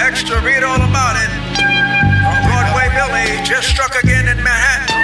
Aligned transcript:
extra, 0.00 0.40
read 0.40 0.64
all 0.64 0.80
about 0.80 1.16
it. 1.20 1.30
Broadway 2.48 2.88
Billy 2.96 3.38
just 3.44 3.68
struck 3.68 3.94
again 4.02 4.26
in 4.28 4.42
Manhattan. 4.42 5.00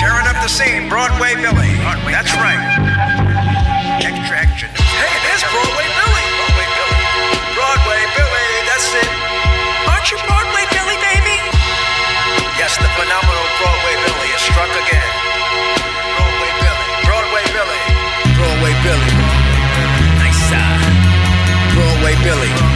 Tearing 0.00 0.24
up 0.24 0.40
the 0.40 0.48
scene, 0.48 0.88
Broadway 0.88 1.36
Billy. 1.36 1.76
That's 2.08 2.32
right. 2.40 2.56
Extra, 4.00 4.32
extra. 4.32 4.68
Hey, 4.96 5.12
there's 5.28 5.44
Broadway 5.52 5.84
Billy. 5.92 6.24
Broadway 6.40 6.68
Billy. 6.72 7.00
Broadway 7.52 8.00
Billy, 8.16 8.48
that's 8.64 8.88
it. 8.96 9.10
Aren't 9.84 10.08
you 10.08 10.16
Broadway 10.24 10.64
Billy, 10.72 10.96
baby? 11.04 11.36
Yes, 12.56 12.80
the 12.80 12.88
phenomenal 12.96 13.46
Broadway 13.60 13.94
Billy 14.08 14.28
has 14.32 14.40
struck 14.40 14.72
again. 14.72 15.10
Broadway 16.16 16.52
Billy. 16.64 16.88
Broadway 17.04 17.44
Billy. 17.52 17.82
Broadway 18.40 18.72
Billy. 18.80 19.12
Nice 20.16 20.48
Broadway 21.76 22.16
Billy. 22.24 22.48
Uh, 22.56 22.69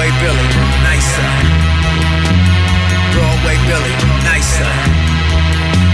Broadway 0.00 0.18
Billy. 0.22 0.48
Nice 0.82 1.18
Broadway 3.12 3.56
Billy. 3.68 5.09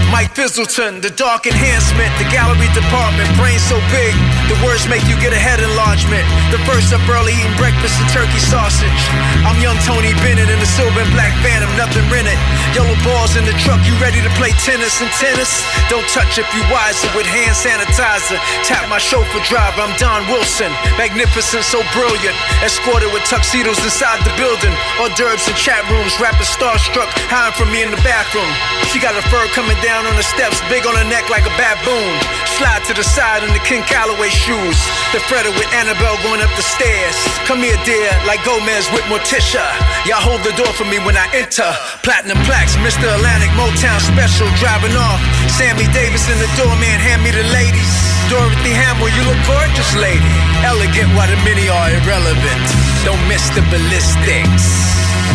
Mike 0.07 0.31
Fizzleton, 0.31 1.03
the 1.03 1.11
dark 1.11 1.45
enhancement, 1.45 2.07
the 2.15 2.27
gallery 2.31 2.71
department, 2.71 3.27
brain 3.35 3.59
so 3.59 3.75
big, 3.91 4.15
the 4.47 4.55
words 4.63 4.87
make 4.87 5.03
you 5.03 5.19
get 5.19 5.35
a 5.35 5.39
head 5.39 5.59
enlargement. 5.59 6.23
The 6.47 6.63
first 6.63 6.95
up 6.95 7.03
early 7.11 7.35
eating 7.35 7.51
breakfast 7.59 7.99
and 7.99 8.07
turkey 8.15 8.39
sausage. 8.39 9.01
I'm 9.43 9.59
young 9.59 9.75
Tony 9.83 10.15
Bennett 10.23 10.47
in 10.47 10.59
the 10.63 10.69
silver 10.79 11.03
and 11.03 11.11
black 11.11 11.35
phantom, 11.43 11.67
nothing 11.75 12.07
rented. 12.07 12.39
Yellow 12.71 12.95
balls 13.03 13.35
in 13.35 13.43
the 13.43 13.55
truck, 13.59 13.83
you 13.83 13.91
ready 13.99 14.23
to 14.23 14.31
play 14.39 14.55
tennis 14.63 15.03
and 15.03 15.11
tennis? 15.19 15.51
Don't 15.91 16.07
touch 16.15 16.39
if 16.39 16.47
you 16.55 16.63
wiser 16.71 17.11
with 17.11 17.27
hand 17.27 17.53
sanitizer. 17.53 18.39
Tap 18.63 18.87
my 18.87 19.03
chauffeur 19.03 19.43
driver, 19.43 19.83
I'm 19.83 19.91
Don 19.99 20.23
Wilson. 20.31 20.71
Magnificent, 20.95 21.67
so 21.67 21.83
brilliant. 21.91 22.35
Escorted 22.63 23.11
with 23.11 23.27
tuxedos 23.27 23.77
inside 23.83 24.23
the 24.23 24.31
building. 24.39 24.71
Hors 25.03 25.11
d'oeuvres 25.19 25.43
in 25.51 25.55
chat 25.59 25.83
rooms, 25.91 26.15
rappers 26.23 26.47
starstruck, 26.47 27.11
hiding 27.27 27.59
from 27.59 27.69
me 27.75 27.83
in 27.83 27.91
the 27.91 27.99
bathroom. 28.07 28.47
She 28.87 29.03
got 29.03 29.11
a 29.19 29.23
fur 29.27 29.43
coming 29.51 29.75
down 29.83 29.96
down 29.97 30.13
on 30.13 30.17
the 30.17 30.29
steps, 30.29 30.61
big 30.69 30.85
on 30.85 30.93
her 30.93 31.09
neck 31.09 31.25
like 31.33 31.41
a 31.41 31.53
baboon. 31.57 32.13
Slide 32.61 32.85
to 32.85 32.93
the 32.93 33.01
side 33.01 33.41
in 33.41 33.49
the 33.49 33.63
King 33.65 33.81
Calloway 33.89 34.29
shoes. 34.29 34.77
The 35.09 35.17
Freda 35.25 35.49
with 35.57 35.65
Annabelle 35.73 36.21
going 36.21 36.37
up 36.37 36.53
the 36.53 36.61
stairs. 36.61 37.17
Come 37.49 37.65
here, 37.65 37.77
dear, 37.81 38.13
like 38.29 38.45
Gomez 38.45 38.85
with 38.93 39.01
Morticia. 39.09 39.65
Y'all 40.05 40.21
hold 40.21 40.45
the 40.45 40.53
door 40.53 40.69
for 40.77 40.85
me 40.85 41.01
when 41.01 41.17
I 41.17 41.25
enter. 41.33 41.65
Platinum 42.05 42.37
plaques, 42.45 42.77
Mr. 42.85 43.09
Atlantic, 43.09 43.49
Motown 43.57 43.97
special, 44.05 44.45
driving 44.61 44.93
off. 44.93 45.17
Sammy 45.57 45.89
Davis 45.89 46.29
in 46.29 46.37
the 46.37 46.49
doorman, 46.53 47.01
hand 47.01 47.25
me 47.25 47.33
the 47.33 47.47
ladies. 47.49 47.93
Dorothy 48.29 48.77
Hamill, 48.77 49.09
you 49.09 49.23
look 49.25 49.41
gorgeous, 49.49 49.91
lady. 49.97 50.33
Elegant 50.61 51.09
while 51.17 51.29
the 51.31 51.39
many 51.41 51.73
are 51.73 51.89
irrelevant. 51.89 52.65
Don't 53.01 53.23
miss 53.25 53.49
the 53.57 53.65
ballistics. 53.73 54.65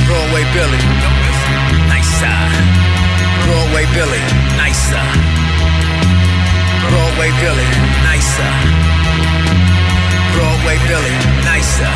Broadway 0.07 0.47
Billy. 0.55 0.83
Nice 1.91 2.11
side. 2.23 3.12
Broadway 3.47 3.85
Billy, 3.95 4.23
nicer. 4.57 5.05
Broadway 6.89 7.31
Billy, 7.43 7.69
nicer. 8.07 8.53
Broadway 10.35 10.79
Billy, 10.87 11.15
nicer. 11.45 11.93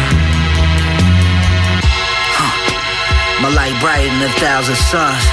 Huh. 2.34 2.54
My 3.42 3.50
light 3.54 3.76
brighter 3.80 4.10
than 4.10 4.28
a 4.28 4.32
thousand 4.40 4.76
suns. 4.76 5.24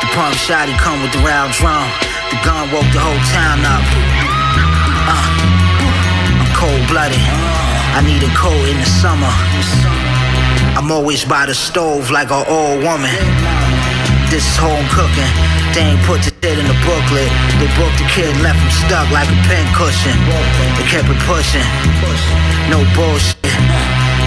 The 0.00 0.08
pump 0.12 0.34
shotty 0.36 0.76
come 0.78 1.00
with 1.02 1.12
the 1.12 1.22
round 1.24 1.52
drum. 1.54 1.88
The 2.30 2.38
gun 2.44 2.70
woke 2.72 2.90
the 2.92 3.00
whole 3.00 3.22
town 3.32 3.64
up. 3.64 3.84
Uh, 5.08 5.26
I'm 6.40 6.50
cold 6.58 6.84
blooded. 6.88 7.22
I 7.94 8.00
need 8.04 8.22
a 8.22 8.32
coat 8.34 8.68
in 8.68 8.78
the 8.78 8.88
summer. 8.88 9.32
I'm 10.76 10.90
always 10.90 11.24
by 11.24 11.46
the 11.46 11.54
stove 11.54 12.10
like 12.10 12.30
an 12.30 12.44
old 12.48 12.82
woman. 12.82 13.14
This 14.30 14.44
is 14.48 14.56
home 14.56 14.86
cooking. 14.88 15.61
They 15.72 15.96
ain't 15.96 16.04
put 16.04 16.20
the 16.20 16.28
shit 16.28 16.60
in 16.60 16.68
the 16.68 16.76
booklet. 16.84 17.32
They 17.56 17.68
broke 17.80 17.96
the 17.96 18.04
kid 18.12 18.28
left 18.44 18.60
him 18.60 18.72
stuck 18.84 19.08
like 19.08 19.24
a 19.24 19.38
pen 19.48 19.64
cushion. 19.72 20.12
They 20.76 20.84
kept 20.84 21.08
it 21.08 21.16
pushing. 21.24 21.64
No 22.68 22.84
bullshit. 22.92 23.40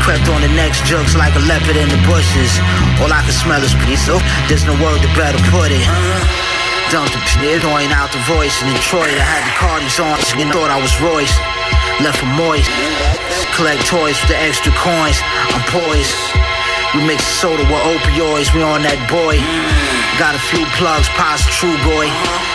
Crept 0.02 0.26
on 0.34 0.42
the 0.42 0.50
next 0.58 0.86
jugs 0.90 1.14
like 1.14 1.38
a 1.38 1.44
leopard 1.46 1.78
in 1.78 1.86
the 1.90 2.02
bushes. 2.10 2.50
All 2.98 3.14
I 3.14 3.22
can 3.22 3.34
smell 3.34 3.62
is 3.62 3.78
peace. 3.86 4.02
So 4.02 4.18
there's 4.50 4.66
no 4.66 4.74
word 4.82 4.98
to 5.06 5.10
better 5.14 5.38
put 5.54 5.70
it. 5.70 5.86
Dumped 6.90 7.14
the 7.14 7.22
shit, 7.30 7.62
throwing 7.62 7.94
out 7.94 8.10
the 8.10 8.22
voice 8.26 8.58
in 8.66 8.74
Detroit. 8.74 9.14
I 9.14 9.26
had 9.26 9.44
the 9.46 9.54
Cardis 9.62 9.98
on, 10.02 10.18
and 10.42 10.50
thought 10.50 10.74
I 10.74 10.82
was 10.82 10.94
Royce. 10.98 11.34
Left 12.02 12.18
for 12.18 12.30
moist. 12.34 12.70
Collect 13.54 13.86
toys 13.86 14.18
with 14.18 14.34
the 14.34 14.38
extra 14.38 14.74
coins. 14.74 15.22
I'm 15.54 15.62
poised. 15.70 16.55
We 16.96 17.04
mix 17.04 17.28
soda 17.28 17.64
with 17.68 17.84
opioids, 17.92 18.56
we 18.56 18.64
on 18.64 18.80
that 18.88 18.96
boy. 19.12 19.36
Got 20.16 20.32
a 20.32 20.40
few 20.48 20.64
plugs, 20.80 21.12
past 21.20 21.44
true 21.52 21.76
boy. 21.84 22.08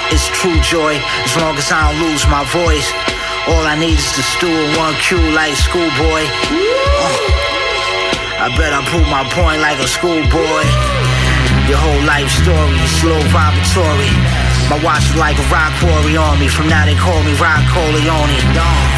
It's 0.08 0.32
true 0.32 0.56
joy, 0.64 0.96
as 1.28 1.36
long 1.36 1.60
as 1.60 1.68
I 1.68 1.92
don't 1.92 2.00
lose 2.00 2.24
my 2.24 2.40
voice. 2.48 2.88
All 3.52 3.68
I 3.68 3.76
need 3.76 4.00
is 4.00 4.12
the 4.16 4.24
stool 4.24 4.48
and 4.48 4.72
one 4.80 4.96
cue 4.96 5.20
like 5.36 5.52
schoolboy. 5.60 6.24
Uh, 6.24 7.40
I 8.40 8.48
bet 8.56 8.72
I 8.72 8.80
prove 8.88 9.04
my 9.12 9.28
point 9.28 9.60
like 9.60 9.76
a 9.76 9.88
schoolboy. 9.88 10.64
Your 11.68 11.76
whole 11.76 12.02
life 12.08 12.32
story 12.32 12.80
slow 12.96 13.20
vibratory. 13.28 14.08
My 14.70 14.78
watch 14.86 15.02
is 15.02 15.18
like 15.18 15.34
a 15.34 15.46
rock 15.50 15.74
quarry 15.82 16.14
on 16.14 16.38
me. 16.38 16.46
From 16.46 16.70
now 16.70 16.86
they 16.86 16.94
call 16.94 17.18
me 17.26 17.34
Rock 17.42 17.58
Corleone. 17.74 18.38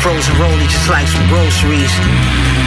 Frozen 0.05 0.37
rollie 0.37 0.69
just 0.69 0.93
like 0.93 1.09
some 1.09 1.25
groceries. 1.33 1.89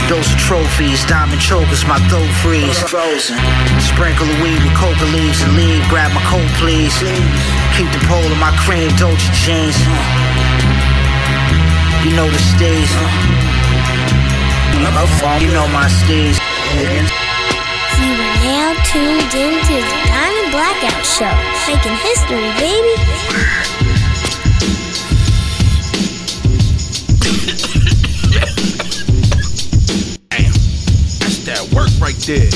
Those 0.09 0.25
are 0.25 0.41
trophies, 0.41 1.05
diamond 1.05 1.39
chokers, 1.39 1.85
my 1.85 2.01
throat 2.09 2.25
freeze. 2.41 2.81
Frozen. 2.89 3.37
Sprinkle 3.77 4.25
the 4.25 4.37
weed 4.41 4.57
with 4.57 4.73
coca 4.73 5.05
leaves 5.13 5.37
and 5.45 5.53
leave. 5.53 5.85
Grab 5.85 6.09
my 6.17 6.23
coat, 6.25 6.49
please. 6.57 6.97
Keep 7.77 7.93
the 7.93 8.01
pole 8.09 8.25
in 8.25 8.39
my 8.41 8.49
cream 8.65 8.89
Dolce 8.97 9.29
jeans. 9.37 9.77
You 12.01 12.17
know 12.17 12.25
the 12.25 12.41
stage. 12.41 12.89
You 15.45 15.53
know 15.53 15.69
my 15.69 15.85
stage. 15.93 16.41
You 18.01 18.17
are 18.17 18.37
now 18.41 18.73
tuned 18.81 19.29
into 19.29 19.77
the 19.77 19.97
Diamond 20.09 20.34
Blackout 20.55 21.05
Show, 21.05 21.35
making 21.67 21.97
history, 21.97 22.49
baby. 22.55 22.95
Damn, 30.29 30.53
that's 31.19 31.43
that 31.43 31.67
work 31.75 31.91
right 31.99 32.15
there. 32.23 32.47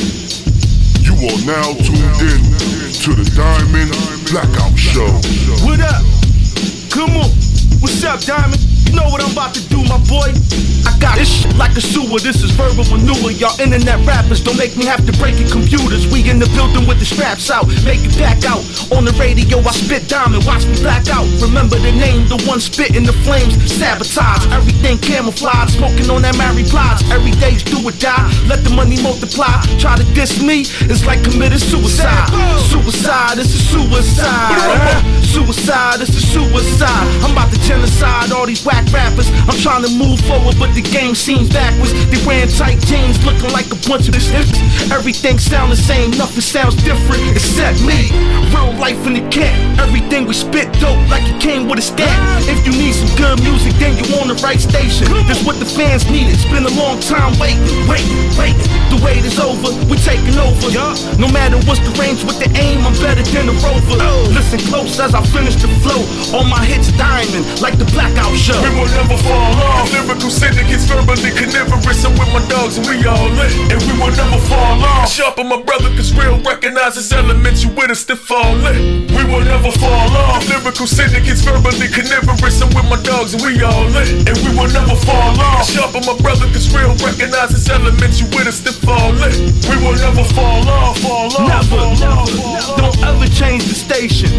You 1.03 1.11
are 1.27 1.43
now 1.43 1.73
tuned 1.75 2.21
in 2.23 2.41
to 3.03 3.11
the 3.19 3.29
Diamond 3.35 3.91
Blackout 4.31 4.79
Show. 4.79 5.11
What 5.67 5.81
up? 5.81 6.01
Come 6.89 7.17
on. 7.17 7.29
What's 7.81 8.01
up, 8.05 8.21
Diamond? 8.21 8.68
You 8.89 8.95
know 8.97 9.05
what 9.13 9.21
I'm 9.21 9.31
about 9.37 9.53
to 9.53 9.61
do, 9.69 9.85
my 9.85 10.01
boy? 10.09 10.33
I 10.89 10.97
got 10.97 11.13
this 11.21 11.29
shit 11.29 11.53
like 11.61 11.77
a 11.77 11.81
sewer. 11.81 12.17
This 12.17 12.41
is 12.41 12.49
verbal 12.57 12.81
manure. 12.89 13.29
Y'all 13.29 13.53
internet 13.61 14.01
rappers 14.01 14.41
don't 14.41 14.57
make 14.57 14.73
me 14.75 14.85
have 14.89 15.05
to 15.05 15.13
break 15.21 15.37
your 15.37 15.47
computers. 15.49 16.09
We 16.09 16.25
in 16.25 16.39
the 16.41 16.49
building 16.57 16.87
with 16.89 16.97
the 16.97 17.05
straps 17.05 17.51
out, 17.53 17.69
make 17.85 18.01
it 18.01 18.17
back 18.17 18.41
out. 18.49 18.65
On 18.89 19.05
the 19.05 19.13
radio, 19.21 19.61
I 19.61 19.71
spit 19.77 20.09
diamond, 20.09 20.41
watch 20.49 20.65
me 20.65 20.73
black 20.81 21.05
out. 21.13 21.29
Remember 21.37 21.77
the 21.77 21.93
name, 21.93 22.25
the 22.33 22.41
one 22.49 22.57
spitting 22.59 23.05
the 23.05 23.13
flames, 23.21 23.53
sabotage. 23.69 24.49
Everything 24.49 24.97
camouflage, 24.97 25.77
smoking 25.77 26.09
on 26.09 26.23
that 26.25 26.33
Mary 26.41 26.65
Blige. 26.65 27.05
Every 27.13 27.37
day's 27.37 27.61
do 27.61 27.77
or 27.85 27.93
die. 28.01 28.25
Let 28.49 28.65
the 28.65 28.73
money 28.73 28.97
multiply. 29.05 29.61
Try 29.77 30.01
to 30.01 30.05
diss 30.17 30.41
me, 30.41 30.65
it's 30.89 31.05
like 31.05 31.21
committed 31.21 31.61
suicide. 31.61 32.33
Suicide, 32.73 33.37
it's 33.37 33.53
a 33.53 33.61
suicide. 33.69 34.57
huh? 34.57 35.21
Suicide, 35.21 36.01
it's 36.01 36.17
a 36.17 36.23
suicide. 36.25 37.05
I'm 37.21 37.37
about 37.37 37.53
to 37.53 37.59
genocide 37.61 38.31
all 38.31 38.47
these 38.47 38.65
whack 38.65 38.78
rappers. 38.87 39.27
I'm 39.47 39.57
trying 39.59 39.83
to 39.83 39.91
move 39.91 40.19
forward, 40.23 40.55
but 40.59 40.71
the 40.75 40.81
game 40.81 41.15
seems 41.15 41.49
backwards. 41.49 41.91
They 42.07 42.19
wearing 42.23 42.49
tight 42.49 42.79
jeans, 42.87 43.19
looking 43.25 43.51
like 43.51 43.67
a 43.71 43.79
bunch 43.87 44.07
of 44.07 44.15
this. 44.15 44.29
Everything 44.91 45.39
sound 45.39 45.71
the 45.71 45.79
same, 45.79 46.11
nothing 46.15 46.41
sounds 46.41 46.75
different 46.83 47.21
except 47.35 47.81
me. 47.83 48.13
Real 48.53 48.73
life 48.79 48.99
in 49.05 49.13
the 49.13 49.25
cat. 49.29 49.53
Everything 49.79 50.25
we 50.25 50.33
spit 50.33 50.71
dope 50.79 51.01
like 51.09 51.25
it 51.27 51.39
came 51.41 51.67
with 51.67 51.79
a 51.79 51.85
stack. 51.85 52.15
If 52.47 52.65
you 52.65 52.73
need 52.73 52.93
some 52.93 53.09
good 53.17 53.41
music, 53.43 53.73
then 53.81 53.97
you 53.97 54.05
on 54.21 54.27
the 54.27 54.37
right 54.45 54.59
station. 54.59 55.07
That's 55.27 55.43
what 55.43 55.57
the 55.59 55.65
fans 55.65 56.05
need. 56.09 56.29
It's 56.29 56.45
been 56.45 56.65
a 56.65 56.73
long 56.77 56.99
time 57.01 57.33
waiting, 57.39 57.65
waiting, 57.89 58.17
waiting. 58.37 58.69
The 58.89 58.97
wait 59.05 59.21
is 59.25 59.37
over, 59.39 59.69
we 59.89 59.97
taking 60.01 60.37
over. 60.37 60.69
No 61.17 61.27
matter 61.29 61.57
what's 61.65 61.81
the 61.81 61.93
range 61.97 62.23
with 62.23 62.39
the 62.39 62.49
aim, 62.57 62.85
I'm 62.85 62.93
better 63.01 63.21
than 63.21 63.45
the 63.49 63.55
rover. 63.61 63.97
Oh. 64.01 64.29
Listen 64.33 64.59
close 64.69 64.99
as 64.99 65.13
I 65.13 65.21
finish 65.29 65.55
the 65.61 65.69
flow. 65.81 66.01
All 66.33 66.45
my 66.45 66.63
hits 66.65 66.91
diamond, 66.97 67.45
like 67.61 67.77
the 67.77 67.85
blackout 67.93 68.33
show. 68.37 68.57
We 68.69 68.75
will 68.77 68.91
never 68.93 69.17
fall 69.17 69.53
off. 69.71 69.91
Lyrical 69.93 70.29
syndicates 70.29 70.85
verbally 70.85 71.31
carnivorous. 71.31 72.05
I'm 72.05 72.13
with 72.19 72.29
my 72.33 72.43
dogs 72.49 72.77
and 72.77 72.85
we 72.85 73.05
all 73.05 73.29
lit. 73.39 73.53
And 73.71 73.79
we 73.87 73.93
will 73.95 74.13
never 74.13 74.39
fall 74.45 74.83
off. 74.83 75.09
Sharpen 75.09 75.47
my 75.47 75.61
brother, 75.61 75.89
cause 75.95 76.13
real 76.13 76.37
recognizes 76.41 77.11
elements. 77.13 77.63
You 77.63 77.69
with 77.71 77.91
us 77.91 78.03
to 78.05 78.15
fall 78.15 78.53
lit. 78.59 79.09
We 79.13 79.23
will 79.29 79.45
never 79.45 79.71
fall 79.71 80.09
off. 80.27 80.47
Lyrical 80.49 80.87
syndicates 80.87 81.41
verbally 81.41 81.87
carnivorous. 81.87 82.61
I'm 82.61 82.69
with 82.73 82.89
my 82.89 83.01
dogs 83.03 83.33
and 83.33 83.43
we 83.43 83.61
all 83.63 83.85
lit. 83.93 84.27
And 84.27 84.37
we 84.43 84.51
will 84.57 84.71
never 84.73 84.95
fall 85.05 85.39
off. 85.39 85.69
Sharpen 85.69 86.05
my 86.05 86.17
brother, 86.17 86.45
cause 86.51 86.67
real 86.73 86.79
real, 86.79 86.95
recognize 87.05 87.51
its 87.51 87.69
elements. 87.69 88.19
You 88.19 88.27
with 88.27 88.47
us 88.47 88.59
to 88.61 88.71
fall 88.71 89.11
in. 89.23 89.53
We 89.69 89.75
will 89.83 89.95
never 89.95 90.23
fall 90.33 90.67
off, 90.67 90.97
fall 90.99 91.27
off. 91.27 91.39
Never, 91.39 91.77
fall 91.77 91.95
never. 91.95 92.05
off, 92.05 92.69
off. 92.69 92.77
Don't 92.77 92.99
ever 93.03 93.27
change 93.27 93.65
the 93.65 93.75
station. 93.75 94.29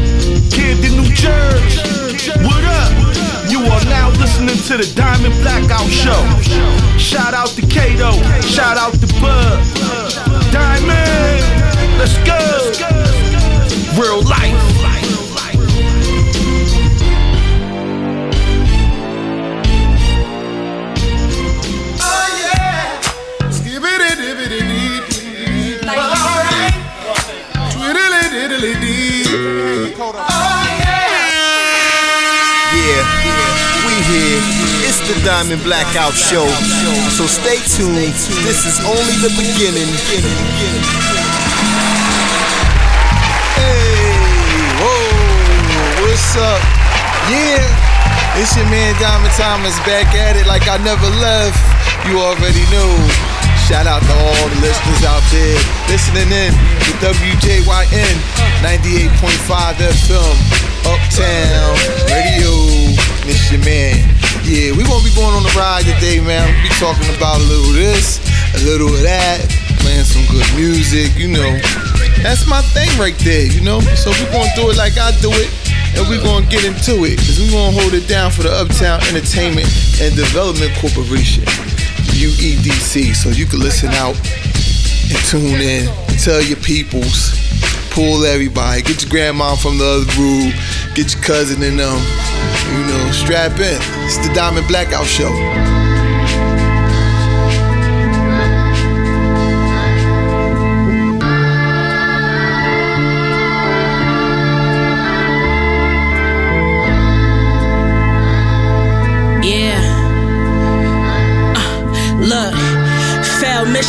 Kid 0.51 0.85
in 0.85 1.03
New 1.03 1.13
Jersey. 1.15 2.33
What 2.43 2.65
up? 2.65 3.30
You 3.61 3.67
are 3.67 3.85
now 3.85 4.09
listening 4.13 4.57
to 4.57 4.79
the 4.79 4.91
Diamond 4.97 5.35
Blackout 5.43 5.91
Show. 5.91 6.17
Shout 6.97 7.35
out 7.35 7.49
to 7.49 7.61
Kato. 7.61 8.13
Shout 8.41 8.79
out 8.79 8.95
to 8.95 9.07
Bud. 9.21 9.61
Diamond. 10.51 11.45
Let's 11.99 12.17
go. 12.25 12.41
Real 14.01 14.23
life. 14.25 14.57
Yeah, 29.31 29.60
the 35.15 35.27
Diamond 35.27 35.63
Blackout 35.65 36.15
Show. 36.15 36.47
So 37.19 37.27
stay 37.27 37.59
tuned. 37.67 38.15
This 38.47 38.63
is 38.63 38.79
only 38.87 39.17
the 39.19 39.33
beginning. 39.35 39.91
Hey, 43.59 44.15
whoa, 44.79 46.07
what's 46.07 46.37
up? 46.39 46.63
Yeah, 47.27 48.39
it's 48.39 48.55
your 48.55 48.67
man 48.71 48.95
Diamond 49.03 49.35
Thomas 49.35 49.75
back 49.83 50.15
at 50.15 50.37
it 50.37 50.47
like 50.47 50.69
I 50.69 50.79
never 50.79 51.11
left. 51.19 51.59
You 52.07 52.23
already 52.23 52.63
know. 52.71 52.91
Shout 53.67 53.87
out 53.87 54.03
to 54.03 54.15
all 54.15 54.47
the 54.47 54.61
listeners 54.63 55.03
out 55.07 55.23
there 55.31 55.59
listening 55.91 56.31
in 56.31 56.53
to 56.87 56.93
WJYN 57.03 58.15
98.5 58.63 59.75
FM, 59.75 60.37
Uptown 60.87 61.75
Radio. 62.11 62.55
It's 63.27 63.51
your 63.51 63.63
man. 63.65 64.20
Yeah, 64.51 64.75
we 64.75 64.83
gonna 64.83 65.07
be 65.07 65.15
going 65.15 65.31
on 65.31 65.47
the 65.47 65.55
ride 65.55 65.87
today, 65.87 66.19
man. 66.19 66.43
We 66.43 66.67
be 66.67 66.75
talking 66.83 67.07
about 67.15 67.39
a 67.39 67.47
little 67.47 67.71
of 67.71 67.79
this, 67.79 68.19
a 68.59 68.67
little 68.67 68.91
of 68.91 68.99
that, 69.07 69.47
playing 69.79 70.03
some 70.03 70.27
good 70.27 70.43
music, 70.59 71.15
you 71.15 71.31
know. 71.31 71.55
That's 72.27 72.51
my 72.51 72.59
thing 72.75 72.91
right 72.99 73.15
there, 73.23 73.47
you 73.47 73.63
know. 73.63 73.79
So 73.95 74.11
we 74.11 74.27
gonna 74.35 74.51
do 74.59 74.67
it 74.75 74.77
like 74.77 74.99
I 74.99 75.15
do 75.23 75.31
it, 75.31 75.47
and 75.95 76.03
we 76.11 76.19
gonna 76.19 76.51
get 76.51 76.67
into 76.67 77.07
it, 77.07 77.23
cause 77.23 77.39
we 77.39 77.47
gonna 77.47 77.79
hold 77.79 77.95
it 77.95 78.11
down 78.11 78.35
for 78.35 78.43
the 78.43 78.51
Uptown 78.51 78.99
Entertainment 79.07 79.71
and 80.03 80.19
Development 80.19 80.75
Corporation, 80.83 81.47
UEDC. 82.19 83.15
So 83.15 83.31
you 83.31 83.47
can 83.47 83.63
listen 83.63 83.95
out 84.03 84.19
and 84.19 85.19
tune 85.31 85.63
in, 85.63 85.87
and 85.87 86.19
tell 86.19 86.43
your 86.43 86.59
peoples, 86.59 87.39
pull 87.95 88.27
everybody, 88.27 88.83
get 88.83 88.99
your 88.99 89.15
grandma 89.15 89.55
from 89.55 89.79
the 89.79 89.87
other 89.87 90.11
room, 90.19 90.51
get 90.99 91.15
your 91.15 91.23
cousin 91.23 91.63
and 91.63 91.79
them, 91.79 92.03
know, 92.03 92.50
strap 93.13 93.59
in. 93.59 93.81
It's 94.07 94.19
the 94.19 94.33
Diamond 94.35 94.67
Blackout 94.69 95.07
Show. 95.07 95.70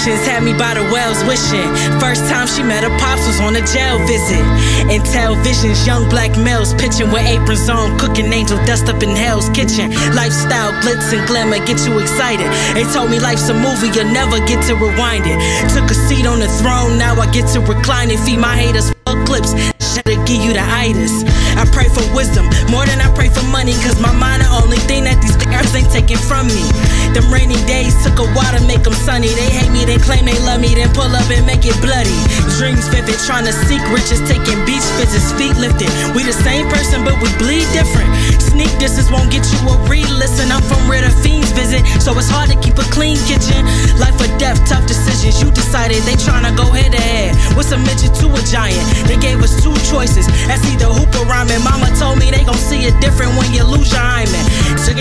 Missions 0.01 0.25
had 0.25 0.41
me 0.41 0.57
by 0.57 0.73
the 0.73 0.81
wells 0.89 1.21
wishing. 1.29 1.69
First 2.01 2.25
time 2.25 2.49
she 2.49 2.65
met 2.65 2.81
her 2.81 2.89
pops 2.97 3.21
was 3.29 3.37
on 3.37 3.53
a 3.53 3.61
jail 3.61 4.01
visit. 4.09 4.41
Intel 4.89 5.37
visions, 5.45 5.85
young 5.85 6.09
black 6.09 6.33
males 6.41 6.73
pitching 6.73 7.13
with 7.13 7.21
aprons 7.21 7.69
on, 7.69 7.99
cooking 7.99 8.25
angel 8.33 8.57
dust 8.65 8.89
up 8.89 9.03
in 9.03 9.13
hell's 9.13 9.45
kitchen. 9.53 9.93
Lifestyle, 10.17 10.73
glitz 10.81 11.13
and 11.13 11.21
glamour 11.29 11.61
get 11.69 11.77
you 11.85 11.99
excited. 11.99 12.49
They 12.73 12.81
told 12.89 13.11
me 13.11 13.19
life's 13.19 13.45
a 13.49 13.53
movie, 13.53 13.93
you'll 13.93 14.09
never 14.09 14.41
get 14.49 14.65
to 14.65 14.73
rewind 14.73 15.29
it. 15.29 15.37
Took 15.69 15.85
a 15.91 15.97
seat 16.09 16.25
on 16.25 16.39
the 16.39 16.49
throne, 16.57 16.97
now 16.97 17.13
I 17.21 17.29
get 17.29 17.45
to 17.53 17.59
recline 17.61 18.09
it. 18.09 18.17
Feed 18.25 18.39
my 18.39 18.57
haters 18.57 18.89
fuck 19.05 19.25
clips. 19.27 19.53
Shit'll 19.81 20.23
give 20.25 20.41
you 20.41 20.53
the 20.53 20.63
itis. 20.63 21.23
I 21.59 21.67
pray 21.69 21.89
for 21.91 22.01
wisdom 22.15 22.47
more 22.71 22.85
than 22.85 23.03
I 23.03 23.11
pray 23.13 23.29
for 23.29 23.43
money, 23.51 23.73
cause 23.83 23.99
my 23.99 24.13
mind 24.15 24.41
the 24.41 24.49
only 24.63 24.79
thing 24.87 25.03
that 25.03 25.19
these 25.19 25.35
girls 25.35 25.75
ain't 25.75 25.91
taking 25.91 26.17
from 26.17 26.47
me. 26.47 26.63
Them 27.11 27.27
rainy 27.27 27.59
days 27.67 27.91
took 28.03 28.19
a 28.23 28.27
while 28.31 28.55
to 28.55 28.63
make 28.65 28.80
them 28.91 28.99
sunny. 29.07 29.31
They 29.31 29.47
hate 29.47 29.71
me, 29.71 29.85
they 29.87 29.97
claim 29.97 30.25
they 30.27 30.37
love 30.43 30.59
me, 30.59 30.75
then 30.75 30.91
pull 30.91 31.07
up 31.07 31.27
and 31.31 31.45
make 31.47 31.63
it 31.63 31.75
bloody. 31.79 32.19
Dreams 32.59 32.87
vivid, 32.91 33.17
trying 33.23 33.47
to 33.47 33.55
seek 33.65 33.81
riches, 33.89 34.19
taking 34.27 34.59
beach 34.67 34.83
visits, 34.99 35.31
feet 35.39 35.55
lifted. 35.57 35.87
We 36.13 36.27
the 36.27 36.35
same 36.35 36.67
person, 36.67 37.03
but 37.07 37.15
we 37.23 37.31
bleed 37.39 37.65
different. 37.71 38.11
Sneak 38.43 38.71
distance 38.77 39.07
won't 39.09 39.31
get 39.31 39.47
you 39.47 39.59
a 39.71 39.75
re 39.87 40.03
listen. 40.19 40.51
I'm 40.51 40.61
from 40.67 40.83
where 40.91 41.01
the 41.01 41.13
fiends 41.23 41.51
visit, 41.55 41.81
so 42.03 42.11
it's 42.19 42.29
hard 42.29 42.51
to 42.51 42.57
keep 42.59 42.77
a 42.77 42.87
clean 42.91 43.17
kitchen. 43.23 43.63
Life 43.97 44.19
or 44.19 44.29
death, 44.37 44.59
tough 44.67 44.85
decisions. 44.85 45.39
You 45.39 45.49
decided 45.51 46.03
they 46.03 46.19
tryna 46.19 46.55
go 46.55 46.67
head 46.69 46.91
to 46.91 47.01
head. 47.01 47.33
What's 47.55 47.71
a 47.71 47.79
midget 47.79 48.13
to 48.21 48.27
a 48.27 48.41
giant? 48.43 48.83
They 49.07 49.17
gave 49.17 49.39
us 49.39 49.55
two 49.63 49.73
choices. 49.87 50.27
That's 50.47 50.63
either 50.67 50.91
hoop 50.91 51.11
or 51.15 51.25
rhyming. 51.25 51.63
Mama 51.63 51.87
told 51.95 52.19
me 52.19 52.29
they 52.31 52.43
gon' 52.43 52.59
see 52.59 52.83
it 52.83 52.95
different 52.99 53.31
when 53.39 53.47
you 53.53 53.63
lose 53.63 53.91
your 53.91 54.03
hymen. 54.03 54.45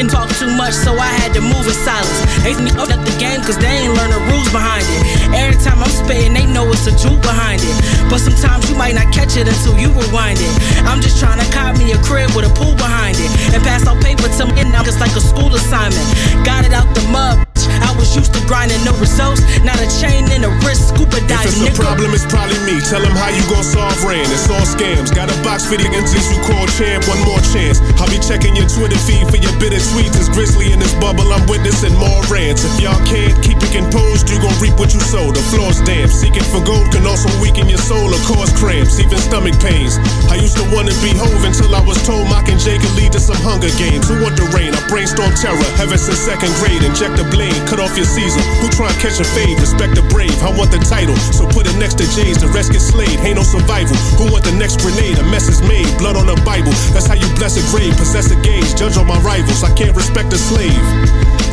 Can 0.01 0.09
talk 0.09 0.33
too 0.41 0.49
much, 0.57 0.73
so 0.73 0.97
I 0.97 1.13
had 1.21 1.35
to 1.37 1.43
move 1.43 1.67
in 1.69 1.77
silence. 1.77 2.25
They 2.41 2.57
me 2.57 2.73
up 2.73 2.89
the 2.89 3.17
game 3.21 3.45
cause 3.45 3.59
they 3.61 3.80
ain't 3.81 3.97
learn 3.97 4.13
the 4.13 4.21
rules 4.29 4.51
behind 4.53 4.85
it. 4.85 5.03
Every 5.33 5.57
time 5.57 5.81
I'm 5.81 5.89
spitting, 5.89 6.35
they 6.37 6.45
know 6.45 6.69
it's 6.69 6.87
a 6.87 6.93
truth 6.93 7.21
behind 7.25 7.65
it. 7.65 7.77
But 8.13 8.21
sometimes 8.21 8.69
you 8.69 8.77
might 8.77 8.95
not 8.95 9.09
catch 9.13 9.37
it 9.37 9.49
until 9.49 9.77
you 9.81 9.89
rewind 9.97 10.39
it. 10.41 10.53
I'm 10.85 11.01
just 11.01 11.19
trying 11.19 11.41
to 11.41 11.49
cop 11.53 11.79
me 11.81 11.93
a 11.93 11.99
crib 12.05 12.31
with 12.37 12.45
a 12.45 12.53
pool 12.53 12.77
behind 12.77 13.17
it. 13.17 13.31
And 13.57 13.63
pass 13.65 13.87
out 13.89 13.97
paper 14.05 14.29
to 14.29 14.45
me 14.53 14.65
now 14.69 14.85
just 14.85 15.01
like 15.01 15.15
a 15.17 15.23
school 15.25 15.53
assignment. 15.55 16.05
Got 16.45 16.65
it 16.69 16.73
out 16.73 16.89
the 16.95 17.03
mud. 17.09 17.60
Was 18.01 18.17
used 18.17 18.33
to 18.33 18.41
grinding 18.49 18.81
no 18.81 18.97
results. 18.97 19.45
Not 19.61 19.77
a 19.77 19.85
chain 20.01 20.25
and 20.33 20.41
a 20.49 20.53
wrist, 20.65 20.89
scuba 20.89 21.21
If 21.21 21.29
dive, 21.29 21.53
it's 21.53 21.61
a 21.61 21.77
problem, 21.77 22.17
it's 22.17 22.25
probably 22.25 22.57
me. 22.65 22.81
Tell 22.89 23.05
them 23.05 23.13
how 23.13 23.29
you 23.29 23.45
gon' 23.53 23.61
solve 23.61 24.01
rain. 24.09 24.25
It's 24.33 24.49
all 24.49 24.65
scams. 24.65 25.13
Got 25.13 25.29
a 25.29 25.37
box 25.45 25.69
for 25.69 25.77
the 25.77 25.85
until 25.85 26.25
you 26.33 26.41
call 26.49 26.65
champ. 26.81 27.05
One 27.05 27.21
more 27.29 27.45
chance. 27.53 27.85
I'll 28.01 28.09
be 28.09 28.17
checking 28.17 28.57
your 28.57 28.65
Twitter 28.73 28.97
feed 29.05 29.29
for 29.29 29.37
your 29.37 29.53
bitter 29.61 29.77
tweets. 29.93 30.17
It's 30.17 30.33
grizzly 30.33 30.73
in 30.73 30.81
this 30.81 30.97
bubble. 30.97 31.29
I'm 31.29 31.45
witnessing 31.45 31.93
more 32.01 32.25
rants. 32.33 32.65
If 32.65 32.81
y'all 32.81 32.97
can't 33.05 33.37
keep 33.45 33.61
it 33.61 33.69
composed, 33.69 34.33
you 34.33 34.41
gon' 34.41 34.57
reap 34.65 34.81
what 34.81 34.97
you 34.97 35.03
sow. 35.05 35.29
The 35.29 35.45
floor's 35.53 35.85
damp. 35.85 36.09
Seeking 36.09 36.49
for 36.49 36.65
gold 36.65 36.89
can 36.97 37.05
also 37.05 37.29
weaken 37.45 37.69
your 37.69 37.85
soul 37.85 38.09
or 38.09 38.23
cause 38.25 38.49
cramps, 38.57 38.97
even 38.97 39.21
stomach 39.21 39.61
pains. 39.61 40.01
I 40.33 40.41
used 40.41 40.57
to 40.57 40.65
wanna 40.73 40.97
be 41.05 41.13
Hov 41.21 41.45
until 41.45 41.69
I 41.77 41.85
was 41.85 42.01
told 42.09 42.33
mocking 42.33 42.57
Jay 42.57 42.81
could 42.81 42.97
lead 42.97 43.13
to 43.13 43.21
some 43.21 43.37
hunger 43.45 43.69
games. 43.77 44.09
Who 44.09 44.25
want 44.25 44.41
the 44.41 44.49
rain? 44.57 44.73
I 44.73 44.81
brainstorm 44.89 45.37
terror. 45.37 45.69
Ever 45.77 46.01
since 46.01 46.25
second 46.25 46.57
grade, 46.65 46.81
inject 46.81 47.21
a 47.21 47.27
blade, 47.29 47.61
cut 47.69 47.77
off 47.77 47.90
your 47.97 48.07
season. 48.07 48.43
Who 48.63 48.69
try 48.71 48.89
and 48.91 48.99
catch 49.01 49.19
a 49.21 49.25
fade? 49.25 49.59
Respect 49.61 49.95
the 49.95 50.03
brave. 50.13 50.35
I 50.43 50.51
want 50.55 50.71
the 50.71 50.79
title, 50.79 51.17
so 51.35 51.47
put 51.51 51.67
it 51.67 51.77
next 51.79 51.99
to 51.99 52.07
Jay's. 52.15 52.39
The 52.41 52.49
rest 52.49 52.73
get 52.73 52.81
slayed. 52.83 53.19
Ain't 53.27 53.37
no 53.37 53.43
survival. 53.45 53.97
Who 54.19 54.31
want 54.33 54.45
the 54.45 54.53
next 54.53 54.81
grenade? 54.81 55.19
A 55.19 55.25
mess 55.31 55.49
is 55.49 55.61
made. 55.63 55.89
Blood 55.99 56.17
on 56.17 56.27
the 56.27 56.39
Bible. 56.47 56.73
That's 56.95 57.07
how 57.07 57.15
you 57.19 57.27
bless 57.37 57.57
a 57.59 57.65
grave. 57.75 57.97
Possess 57.97 58.31
a 58.31 58.39
gauge. 58.43 58.75
Judge 58.77 58.97
on 58.97 59.07
my 59.07 59.19
rivals. 59.21 59.63
I 59.65 59.73
can't 59.75 59.95
respect 59.97 60.33
a 60.33 60.39
slave. 60.39 60.79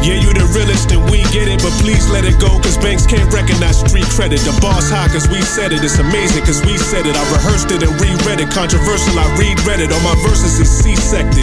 Yeah, 0.05 0.13
you 0.21 0.29
the 0.29 0.45
realest 0.53 0.93
and 0.93 1.01
we 1.09 1.25
get 1.33 1.49
it, 1.49 1.57
but 1.65 1.73
please 1.81 2.05
let 2.13 2.21
it 2.23 2.37
go, 2.37 2.53
cause 2.61 2.77
banks 2.77 3.09
can't 3.09 3.25
recognize 3.33 3.81
street 3.81 4.05
credit. 4.13 4.37
The 4.45 4.53
bar's 4.61 4.85
high 4.93 5.09
cause 5.09 5.25
we 5.27 5.41
said 5.41 5.73
it, 5.73 5.81
it's 5.81 5.97
amazing 5.97 6.45
cause 6.45 6.61
we 6.63 6.77
said 6.77 7.09
it. 7.09 7.17
I 7.17 7.23
rehearsed 7.33 7.73
it 7.73 7.81
and 7.81 7.89
reread 7.97 8.37
it, 8.39 8.53
controversial, 8.53 9.17
I 9.17 9.25
read 9.41 9.57
read 9.65 9.81
it. 9.81 9.89
All 9.91 9.99
my 10.05 10.13
verses 10.21 10.61
is 10.61 10.69
C-sected. 10.69 11.41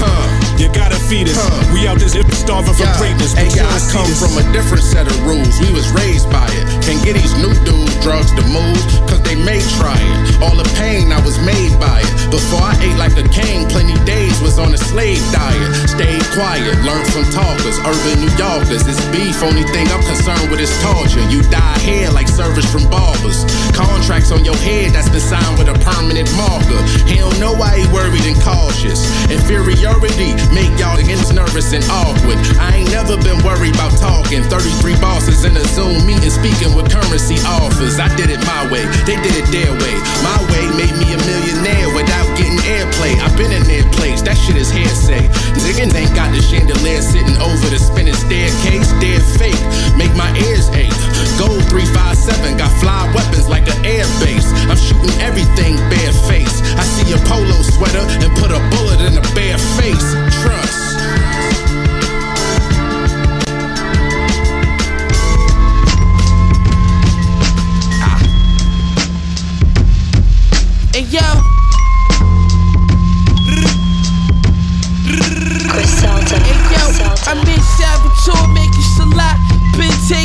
You 0.56 0.70
gotta 0.70 0.94
feed 1.10 1.26
us. 1.28 1.36
We 1.74 1.90
out 1.90 1.98
this 1.98 2.14
if 2.14 2.30
starving 2.32 2.78
for 2.78 2.86
Yeah. 2.86 2.94
greatness, 2.96 3.34
but 3.34 3.42
Hey, 3.42 3.58
yeah, 3.58 3.66
I 3.66 3.78
come 3.90 4.06
this. 4.06 4.22
from 4.22 4.38
a 4.38 4.46
different 4.54 4.83
set 4.84 5.08
of 5.08 5.16
rules. 5.24 5.58
We 5.60 5.72
was 5.72 5.88
raised 5.92 6.30
by 6.30 6.46
it. 6.52 6.64
Can't 6.84 7.02
get 7.02 7.16
these 7.16 7.34
new 7.40 7.54
dudes 7.64 7.96
drugs 8.04 8.30
to 8.36 8.44
move, 8.52 8.78
cause 9.08 9.22
they 9.24 9.34
may 9.34 9.60
try 9.80 9.96
it. 9.96 10.42
All 10.44 10.53
from 17.14 17.22
talkers, 17.30 17.78
urban 17.86 18.26
New 18.26 18.34
Yorkers. 18.34 18.82
This 18.82 18.98
beef, 19.14 19.38
only 19.46 19.62
thing 19.70 19.86
I'm 19.94 20.02
concerned 20.02 20.50
with 20.50 20.58
is 20.58 20.74
torture. 20.82 21.22
You 21.30 21.46
die 21.46 21.78
here 21.78 22.10
like 22.10 22.26
service 22.26 22.66
from 22.66 22.90
barbers. 22.90 23.46
Contracts 23.70 24.34
on 24.34 24.44
your 24.44 24.58
head 24.66 24.90
that's 24.90 25.08
been 25.08 25.22
signed 25.22 25.54
with 25.54 25.70
a 25.70 25.78
permanent 25.78 26.26
marker. 26.34 26.82
Hell 27.06 27.30
know 27.38 27.54
why 27.54 27.78
he 27.78 27.86
worried 27.94 28.26
and 28.26 28.34
cautious. 28.42 29.06
Inferiority 29.30 30.34
make 30.50 30.74
y'all 30.74 30.98
niggas 30.98 31.30
nervous 31.30 31.70
and 31.70 31.86
awkward. 31.86 32.34
I 32.58 32.82
ain't 32.82 32.90
never 32.90 33.14
been 33.22 33.38
worried 33.46 33.78
about 33.78 33.94
talking. 33.94 34.42
33 34.50 34.98
bosses 34.98 35.46
in 35.46 35.54
a 35.54 35.62
Zoom 35.70 36.02
meeting 36.02 36.34
speaking 36.34 36.74
with 36.74 36.90
currency 36.90 37.38
offers. 37.46 38.02
I 38.02 38.10
did 38.18 38.26
it 38.34 38.42
my 38.42 38.66
way, 38.74 38.82
they 39.06 39.14
did 39.22 39.38
it 39.38 39.46
their 39.54 39.70
way. 39.70 39.96
My 40.26 40.38
way 40.50 40.66
made 40.74 40.96
me 40.98 41.14
a 41.14 41.20
millionaire 41.22 41.83
getting 42.36 42.58
airplay. 42.66 43.14
I've 43.22 43.36
been 43.36 43.52
in 43.52 43.64
their 43.64 43.86
place, 43.92 44.22
that 44.22 44.36
shit 44.36 44.56
is 44.56 44.70
hearsay. 44.70 45.26
Niggas 45.64 45.94
ain't 45.94 46.14
got 46.14 46.30
the 46.34 46.42
chandelier 46.42 47.02
sitting 47.02 47.36
over 47.38 47.66
the 47.70 47.78
spinning 47.78 48.14
staircase. 48.14 48.90
They're 49.00 49.24
fake. 49.38 49.62
Make 49.96 50.14
my 50.14 50.30
ear 50.38 50.54
7, 52.24 52.56
got 52.56 52.72
fly 52.80 53.04
weapons 53.14 53.48
like 53.48 53.68
an 53.68 53.84
air 53.84 54.06
base. 54.18 54.48
I'm 54.70 54.78
shooting 54.78 55.12
everything 55.20 55.76
bare 55.92 56.12
face. 56.24 56.62
I 56.72 56.82
see 56.82 57.12
a 57.12 57.18
polo 57.28 57.60
sweater 57.60 58.00
and 58.00 58.32
put 58.38 58.50
a 58.50 58.60
bullet 58.72 59.00
in 59.04 59.18
a 59.18 59.24
bare 59.34 59.58
face. 59.76 60.14
Trust. 60.40 60.80
Yo. 71.10 71.43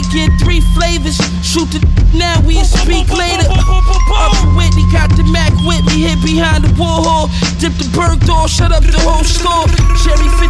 Taking 0.09 0.35
three 0.39 0.61
flavors. 0.73 1.21
Shoot 1.45 1.69
the 1.69 1.85
now, 2.17 2.41
we 2.41 2.57
speak 2.65 3.13
later. 3.13 3.45
Up 3.45 4.33
in 4.41 4.57
Whitney, 4.57 4.81
got 4.89 5.13
the 5.13 5.21
Mac 5.29 5.53
with 5.69 5.85
me, 5.85 6.09
hit 6.09 6.17
behind 6.25 6.65
the 6.65 6.73
Warhol. 6.73 7.29
Dip 7.61 7.73
the 7.77 7.85
bird 7.93 8.17
door, 8.25 8.49
shut 8.49 8.73
up 8.73 8.81
the 8.81 8.97
whole 9.05 9.21
store. 9.21 9.69
Cherry 10.01 10.29
57 10.41 10.49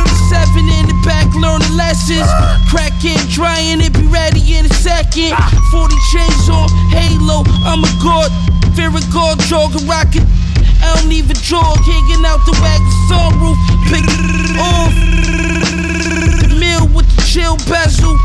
in 0.63 0.87
the 0.87 0.95
back, 1.03 1.27
learning 1.35 1.75
lessons. 1.75 2.23
Cracking, 2.71 3.19
drying 3.27 3.83
it, 3.83 3.91
be 3.91 4.07
ready 4.07 4.39
in 4.55 4.63
a 4.63 4.73
second. 4.79 5.35
40 5.75 5.91
chains 6.15 6.47
on, 6.47 6.71
halo, 6.95 7.43
I'm 7.67 7.83
a 7.83 7.91
god. 7.99 8.31
Fear 8.79 8.95
of 8.95 9.03
God, 9.11 9.43
jogging, 9.51 9.83
rocking. 9.83 10.23
I 10.79 10.95
don't 10.95 11.11
even 11.11 11.35
jog, 11.35 11.75
hanging 11.83 12.23
out 12.23 12.39
the 12.47 12.55
wagon 12.63 12.95
sunroof. 13.11 13.59
Pick 13.91 14.07
off. 14.55 14.95
The 16.47 16.55
meal 16.55 16.87
with 16.95 17.11
the 17.11 17.21
chill 17.27 17.59
bezel. 17.67 18.15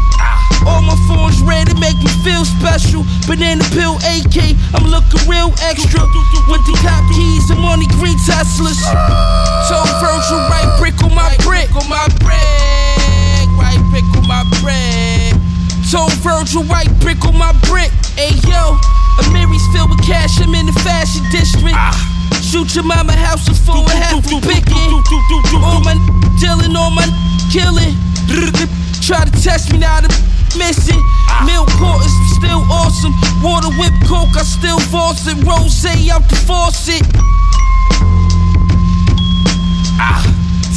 All 0.62 0.82
my 0.82 0.96
phones 1.08 1.42
red 1.42 1.68
to 1.68 1.76
make 1.76 1.98
me 1.98 2.10
feel 2.22 2.44
special. 2.44 3.02
Banana 3.26 3.64
pill 3.74 3.98
AK, 4.06 4.54
I'm 4.72 4.86
looking 4.86 5.22
real 5.26 5.50
extra. 5.66 6.00
With 6.46 6.62
the 6.68 6.76
cop 6.84 7.02
keys 7.12 7.50
and 7.50 7.60
money 7.60 7.86
green 7.98 8.16
Teslas. 8.22 8.78
Told 9.66 9.90
Virgil, 9.98 10.38
right 10.52 10.70
brick 10.78 10.96
on 11.02 11.14
my 11.14 11.34
brick. 11.42 11.72
On 11.74 11.88
my 11.88 12.06
brick. 12.20 13.48
Right 13.58 13.80
brick 13.90 14.04
on 14.16 14.26
my 14.28 14.44
brick. 14.60 15.34
Told 15.90 16.12
Virgil, 16.24 16.64
right 16.64 16.90
brick 17.00 17.24
on 17.24 17.36
my 17.36 17.52
brick. 17.68 17.90
Hey 18.16 18.34
yo, 18.48 18.78
Amiri's 19.22 19.66
filled 19.72 19.90
with 19.90 20.02
cash, 20.02 20.40
I'm 20.40 20.54
in 20.54 20.66
the 20.66 20.72
fashion 20.84 21.22
district. 21.30 21.76
Shoot 22.42 22.74
your 22.74 22.84
mama 22.84 23.12
house 23.12 23.48
is 23.48 23.58
full 23.58 23.84
of 23.84 23.90
half 23.90 24.26
we 24.26 24.40
picking. 24.40 24.74
All 25.62 25.80
my 25.80 25.94
dealing, 26.40 26.74
all 26.74 26.90
my 26.90 27.06
killing. 27.52 27.94
Try 29.02 29.24
to 29.24 29.30
test 29.42 29.72
me 29.72 29.78
now, 29.78 30.00
the 30.00 30.08
missing. 30.56 31.00
Milk 31.46 31.68
quarters 31.78 32.12
still 32.36 32.62
awesome. 32.70 33.14
Water 33.42 33.70
whip 33.78 33.94
coke, 34.06 34.34
I 34.36 34.44
still 34.44 34.80
force 34.90 35.26
it. 35.26 35.36
Rose 35.44 35.84
out 36.10 36.22
the 36.28 36.36
faucet. 36.46 37.02
Ah. 39.98 40.22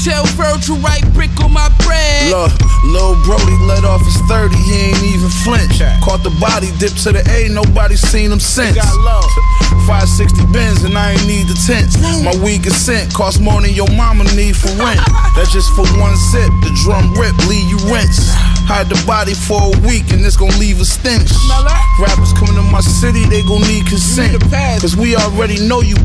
Tell 0.04 0.24
Virgil 0.40 0.78
right 0.78 1.04
brick 1.14 1.32
on 1.44 1.52
my 1.52 1.68
bread. 1.84 2.32
Look, 2.32 2.54
Lil 2.86 3.20
Brody 3.26 3.58
let 3.68 3.84
off 3.84 4.00
his 4.06 4.16
30, 4.30 4.56
he 4.56 4.88
ain't 4.88 5.04
even 5.04 5.28
flinch. 5.44 5.84
Caught 6.00 6.24
the 6.24 6.32
body, 6.40 6.72
dip 6.80 6.94
to 7.04 7.12
the 7.12 7.24
A, 7.28 7.50
nobody 7.50 7.98
seen 7.98 8.32
him 8.32 8.40
since. 8.40 8.78
560 9.88 10.54
bins 10.54 10.84
and 10.84 10.98
I 10.98 11.12
ain't 11.12 11.28
need 11.28 11.48
the 11.48 11.60
tents. 11.68 12.00
My 12.24 12.32
weed 12.44 12.64
consent 12.64 13.14
cost 13.14 13.42
more 13.42 13.60
than 13.62 13.72
your 13.72 13.90
mama 13.98 14.24
need 14.36 14.56
for 14.56 14.72
rent. 14.80 15.02
That's 15.36 15.52
just 15.52 15.74
for 15.76 15.84
one 16.00 16.16
sip, 16.32 16.52
the 16.64 16.72
drum 16.86 17.12
rip, 17.20 17.36
leave 17.48 17.68
you 17.68 17.80
rinse. 17.92 18.32
Hide 18.68 18.90
the 18.90 19.02
body 19.08 19.34
for 19.34 19.64
a 19.64 19.74
week 19.88 20.12
and 20.12 20.26
it's 20.26 20.36
gonna 20.36 20.56
leave 20.58 20.80
a 20.82 20.86
stench. 20.86 21.32
Rappers 22.00 22.34
coming 22.34 22.56
to 22.56 22.62
my 22.62 22.82
city, 22.82 23.24
they 23.26 23.42
gon' 23.44 23.62
need 23.62 23.88
consent. 23.88 24.36
Cause 24.82 24.96
we 24.96 25.16
already 25.16 25.58
know 25.68 25.82
you 25.82 25.96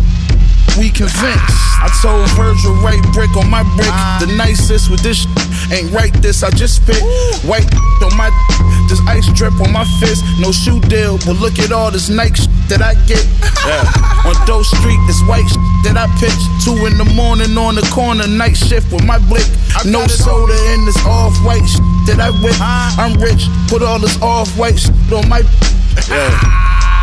we 0.79 0.89
convinced. 0.89 1.59
I 1.83 1.91
told 2.01 2.31
Virgil, 2.33 2.73
right 2.81 3.03
brick 3.13 3.37
on 3.37 3.51
my 3.51 3.63
brick. 3.77 3.93
The 4.23 4.33
nicest 4.37 4.91
with 4.91 5.01
this 5.01 5.27
ain't 5.73 5.91
right 5.93 6.13
this. 6.23 6.43
I 6.43 6.51
just 6.51 6.77
spit 6.83 7.01
white 7.45 7.67
on 8.05 8.17
my 8.17 8.31
this 8.89 9.01
ice 9.09 9.27
drip 9.33 9.53
on 9.61 9.73
my 9.73 9.85
fist. 10.01 10.25
No 10.41 10.53
shoe 10.53 10.81
deal, 10.83 11.19
but 11.19 11.37
look 11.41 11.59
at 11.59 11.73
all 11.73 11.91
this 11.91 12.09
Nike 12.09 12.43
sh- 12.43 12.47
that 12.69 12.83
I 12.83 12.95
get. 13.07 13.25
Yeah. 13.67 13.85
on 14.29 14.35
Doe 14.47 14.63
Street, 14.63 14.99
this 15.07 15.21
white 15.29 15.47
sh- 15.49 15.59
that 15.89 15.97
I 15.97 16.07
pitch. 16.21 16.39
Two 16.65 16.77
in 16.87 16.97
the 16.99 17.09
morning 17.15 17.57
on 17.59 17.75
the 17.75 17.87
corner, 17.93 18.27
night 18.27 18.57
shift 18.57 18.93
with 18.93 19.05
my 19.05 19.19
blick. 19.29 19.47
No 19.85 20.07
soda 20.07 20.55
in 20.75 20.85
this 20.85 20.99
off 21.07 21.35
white 21.45 21.65
sh- 21.67 21.81
that 22.07 22.19
I 22.21 22.31
whip. 22.43 22.57
I'm 22.61 23.19
rich, 23.21 23.47
put 23.69 23.83
all 23.83 23.99
this 23.99 24.21
off 24.23 24.49
white 24.59 24.79
sh- 24.79 24.91
on 25.13 25.29
my. 25.29 25.41
Yeah. 26.09 27.02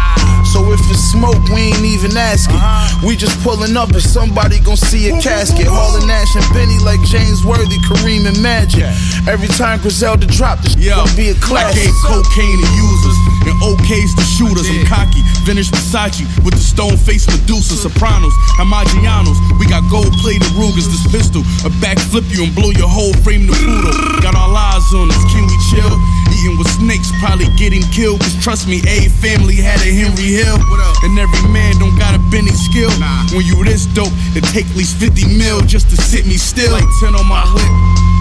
So 0.53 0.71
if 0.73 0.79
it's 0.89 1.11
smoke, 1.13 1.37
we 1.53 1.69
ain't 1.69 1.85
even 1.85 2.17
asking. 2.17 2.57
Uh-huh. 2.57 3.07
We 3.07 3.15
just 3.15 3.37
pulling 3.43 3.77
up 3.77 3.91
and 3.91 4.01
somebody 4.01 4.59
gon' 4.59 4.77
see 4.77 5.09
a 5.09 5.21
casket. 5.21 5.67
Hauling 5.69 6.07
Nash 6.07 6.35
and 6.35 6.45
Benny 6.53 6.79
like 6.81 7.01
James 7.05 7.45
Worthy, 7.45 7.77
Kareem 7.85 8.25
and 8.25 8.41
Magic. 8.41 8.83
Every 9.27 9.47
time 9.47 9.79
Griselda 9.79 10.25
drop, 10.25 10.59
this 10.59 10.73
shit 10.73 10.89
gon' 10.89 11.15
be 11.15 11.29
a 11.29 11.35
classic. 11.35 11.85
gave 11.85 11.93
cocaine 12.01 12.59
to 12.59 12.69
users 12.73 13.28
and 13.45 13.55
OKs 13.61 14.15
the 14.15 14.25
shooters. 14.25 14.67
I'm 14.69 14.85
cocky, 14.85 15.21
vintage 15.45 15.71
Versace 15.71 16.25
with 16.43 16.55
the 16.55 16.63
stone 16.63 16.97
face 16.97 17.27
Medusa. 17.27 17.75
Sopranos, 17.75 18.33
Amagianos. 18.59 19.37
We 19.59 19.67
got 19.67 19.83
gold 19.89 20.11
plated 20.19 20.47
Rugers. 20.55 20.87
This 20.89 21.05
pistol, 21.11 21.41
a 21.63 21.71
backflip 21.79 22.27
you 22.33 22.43
and 22.45 22.53
blow 22.55 22.71
your 22.71 22.89
whole 22.89 23.13
frame 23.21 23.47
to 23.47 23.53
poodle. 23.53 24.21
Got 24.21 24.35
all 24.35 24.55
eyes 24.55 24.87
on 24.95 25.11
us, 25.11 25.23
can 25.31 25.45
we 25.47 25.57
chill? 25.71 25.93
Eating 26.35 26.57
with 26.57 26.69
snakes, 26.71 27.11
probably 27.19 27.47
getting 27.55 27.83
killed. 27.91 28.21
Cause 28.21 28.35
trust 28.43 28.67
me, 28.67 28.81
a 28.87 29.09
family 29.21 29.55
had 29.55 29.79
a 29.81 29.91
Henry 29.91 30.35
Hill. 30.39 30.57
And 31.03 31.17
every 31.17 31.43
man 31.51 31.77
don't 31.79 31.97
got 31.97 32.15
a 32.15 32.21
Benny 32.31 32.51
skill. 32.51 32.91
When 33.31 33.45
you 33.45 33.63
this 33.63 33.85
dope, 33.85 34.11
it 34.35 34.43
take 34.51 34.67
at 34.67 34.75
least 34.75 34.97
50 34.97 35.37
mil 35.37 35.61
just 35.61 35.89
to 35.89 35.97
sit 35.97 36.25
me 36.25 36.37
still. 36.37 36.71
Like 36.73 36.87
10 36.99 37.15
on 37.15 37.27
my 37.27 37.43
whip, 37.53 37.71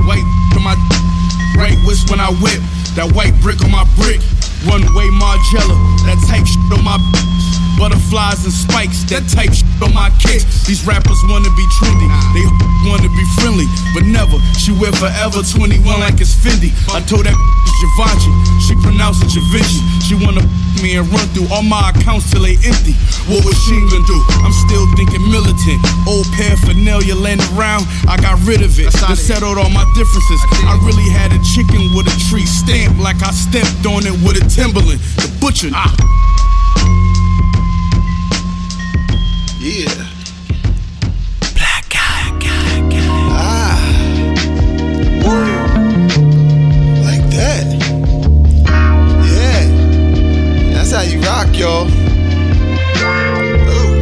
white 0.06 0.26
on 0.56 0.62
my 0.62 0.76
right 1.58 1.76
wrist 1.86 2.10
when 2.10 2.20
I 2.20 2.30
whip. 2.40 2.60
That 2.94 3.12
white 3.14 3.34
brick 3.40 3.62
on 3.62 3.70
my 3.70 3.84
brick. 3.96 4.20
One 4.66 4.82
way 4.92 5.08
Margiela, 5.10 5.76
that 6.02 6.18
type 6.26 6.46
shit 6.46 6.58
on 6.72 6.82
my 6.82 6.98
Butterflies 7.78 8.42
and 8.42 8.52
spikes, 8.52 9.06
that 9.06 9.22
type 9.30 9.54
shit 9.54 9.70
on 9.78 9.94
my 9.94 10.10
kicks. 10.18 10.66
These 10.66 10.82
rappers 10.82 11.18
wanna 11.30 11.46
be 11.54 11.62
trendy, 11.78 12.10
they 12.34 12.42
wanna 12.90 13.06
be 13.06 13.24
friendly, 13.38 13.70
but 13.94 14.02
never. 14.02 14.34
She 14.58 14.74
wear 14.74 14.90
forever 14.98 15.46
21 15.46 15.78
like 16.02 16.18
it's 16.18 16.34
Fendi. 16.34 16.74
I 16.90 16.98
told 17.06 17.30
that 17.30 17.38
Givenchy, 17.78 18.34
she 18.66 18.74
pronounced 18.82 19.22
it 19.22 19.30
Givenchy. 19.30 19.78
She 20.02 20.18
wanna 20.18 20.42
me 20.82 20.98
and 20.98 21.06
run 21.14 21.22
through 21.30 21.46
all 21.54 21.62
my 21.62 21.94
accounts 21.94 22.26
till 22.34 22.42
they 22.42 22.58
empty. 22.66 22.98
What 23.30 23.46
was 23.46 23.54
she 23.62 23.78
gonna 23.78 24.02
do? 24.10 24.18
I'm 24.42 24.54
still 24.66 24.82
thinking 24.98 25.22
militant. 25.30 25.78
Old 26.10 26.26
paraphernalia 26.34 27.14
laying 27.14 27.42
around, 27.54 27.86
I 28.10 28.18
got 28.18 28.42
rid 28.42 28.58
of 28.62 28.74
it. 28.74 28.90
Then 28.90 29.14
settled 29.14 29.54
all 29.54 29.70
my 29.70 29.86
differences. 29.94 30.40
I 30.66 30.74
really 30.82 31.06
had 31.14 31.30
a 31.30 31.40
chicken 31.54 31.94
with 31.94 32.10
a 32.10 32.16
tree 32.26 32.46
stamp 32.46 32.98
like 32.98 33.22
I 33.22 33.30
stepped 33.30 33.86
on 33.86 34.02
it 34.02 34.18
with 34.26 34.42
a 34.42 34.44
Timberland. 34.50 34.98
The 35.22 35.30
butcher. 35.38 35.70
Ah. 35.70 35.94
Yeah. 39.60 39.92
Black 41.56 41.88
guy. 41.90 42.30
Ah. 43.34 43.76
Woo. 45.24 45.46
Like 47.02 47.24
that. 47.34 47.66
Yeah. 49.26 49.66
That's 50.72 50.92
how 50.92 51.02
you 51.02 51.18
rock, 51.22 51.48
y'all. 51.58 51.88
Oh. 53.70 53.94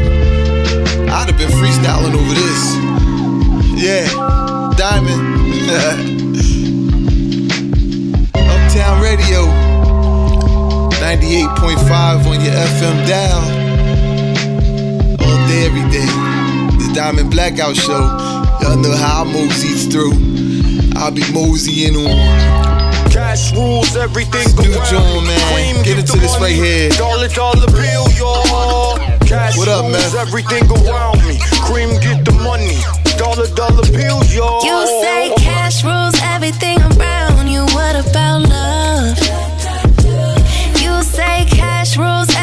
I'd 1.09 1.29
have 1.31 1.39
been 1.39 1.49
freestyling 1.49 2.15
over 2.15 2.35
this. 2.35 2.77
Yeah. 3.83 4.07
Diamond. 4.77 5.23
Uptown 8.35 9.01
Radio. 9.03 9.47
98.5 11.01 12.27
on 12.27 12.41
your 12.45 12.53
FM 12.53 13.07
dial 13.09 13.66
all 15.47 15.53
day, 15.53 15.67
every 15.67 15.83
day. 15.91 16.07
The 16.79 16.93
Diamond 16.95 17.31
Blackout 17.31 17.77
Show. 17.77 18.01
Y'all 18.61 18.77
know 18.77 18.95
how 18.97 19.23
I 19.23 19.33
moseys 19.33 19.87
through. 19.87 20.13
I'll 20.97 21.13
be 21.13 21.23
moseying 21.33 21.97
on. 21.97 23.11
Cash 23.11 23.55
rules 23.55 23.97
everything 23.97 24.47
New 24.57 24.75
John, 24.91 25.25
man. 25.27 25.85
Get 25.85 25.99
into 25.99 26.19
this 26.19 26.37
right 26.41 26.55
here. 26.55 26.91
Dollar 26.91 27.29
dollar 27.29 27.67
bill, 27.67 28.07
y'all. 28.19 28.99
Cash 29.27 29.57
What 29.57 29.69
up, 29.69 29.85
man? 29.85 29.95
rules 29.95 30.15
everything 30.15 30.65
around 30.71 31.19
me. 31.27 31.39
Cream 31.63 31.91
get 32.01 32.25
the 32.25 32.33
money. 32.43 32.77
Dollar 33.17 33.47
dollar 33.55 33.87
bills, 33.93 34.35
y'all. 34.35 34.65
You 34.65 35.03
say 35.03 35.33
cash 35.37 35.85
rules 35.85 36.15
everything 36.23 36.79
around 36.81 37.49
you. 37.49 37.63
What 37.77 37.95
about 37.95 38.43
love? 38.49 39.19
You 40.83 41.03
say 41.03 41.47
cash 41.49 41.97
rules 41.97 42.36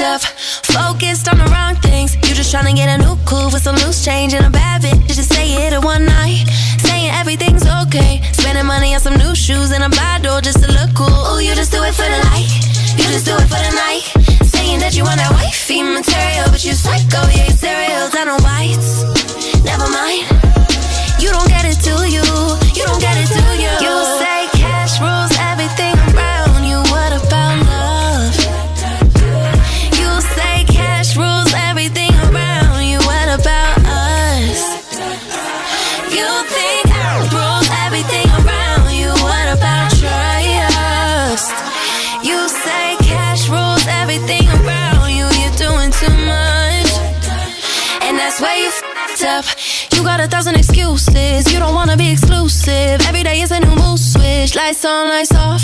up. 0.00 0.20
Focused 0.20 1.28
on 1.28 1.38
the 1.38 1.46
wrong 1.52 1.76
things. 1.76 2.16
You 2.26 2.34
just 2.34 2.52
tryna 2.54 2.74
get 2.74 2.88
a 2.88 2.98
new 2.98 3.16
cool 3.26 3.50
with 3.52 3.62
some 3.62 3.76
loose 3.76 4.04
change 4.04 4.34
and 4.34 4.44
a 4.44 4.50
bad 4.50 4.82
bitch. 4.82 5.06
Just 5.06 5.32
say 5.32 5.66
it 5.66 5.72
in 5.72 5.82
one 5.82 6.04
night. 6.04 6.44
Saying 6.78 7.10
everything's 7.12 7.66
okay. 7.84 8.20
Spending 8.32 8.66
money 8.66 8.94
on 8.94 9.00
some 9.00 9.14
new 9.14 9.34
shoes 9.34 9.72
and 9.72 9.84
a 9.84 9.90
bottle 9.90 10.40
just 10.40 10.62
to 10.64 10.68
look 10.72 10.90
cool. 10.94 11.08
Ooh, 11.08 11.40
you 11.40 11.54
just 11.54 11.72
do 11.72 11.82
it 11.82 11.94
for 11.94 12.08
the 12.08 12.20
light. 12.32 12.48
You 12.96 13.04
just 13.12 13.26
do 13.26 13.34
it 13.36 13.48
for 13.52 13.60
the 13.60 13.72
night. 13.76 14.04
Saying 14.44 14.80
that 14.80 14.96
you 14.96 15.04
want 15.04 15.18
that 15.18 15.32
wifey 15.32 15.82
material, 15.82 16.48
but 16.50 16.64
you 16.64 16.72
psycho, 16.72 17.20
yeah, 17.36 17.46
you 17.46 17.54
cereal 17.54 18.08
down 18.10 18.28
on 18.28 18.40
whites. 18.42 19.04
Never 19.64 19.88
mind. 19.90 20.24
You 21.20 21.30
don't 21.30 21.48
get 21.48 21.64
it, 21.68 21.78
do 21.84 21.96
you? 22.08 22.24
You 22.72 22.84
don't 22.88 23.00
get 23.00 23.16
it, 23.20 23.28
do 23.28 23.44
you? 23.60 23.72
You 23.84 23.94
say 24.18 24.29
got 50.20 50.28
a 50.28 50.36
thousand 50.36 50.56
excuses. 50.56 51.50
You 51.50 51.58
don't 51.58 51.74
wanna 51.74 51.96
be 51.96 52.10
exclusive. 52.10 53.00
Every 53.08 53.22
day 53.22 53.40
is 53.40 53.50
a 53.52 53.60
new 53.60 53.74
mood 53.74 53.98
switch. 53.98 54.54
Lights 54.54 54.84
on, 54.84 55.08
lights 55.08 55.32
off. 55.32 55.62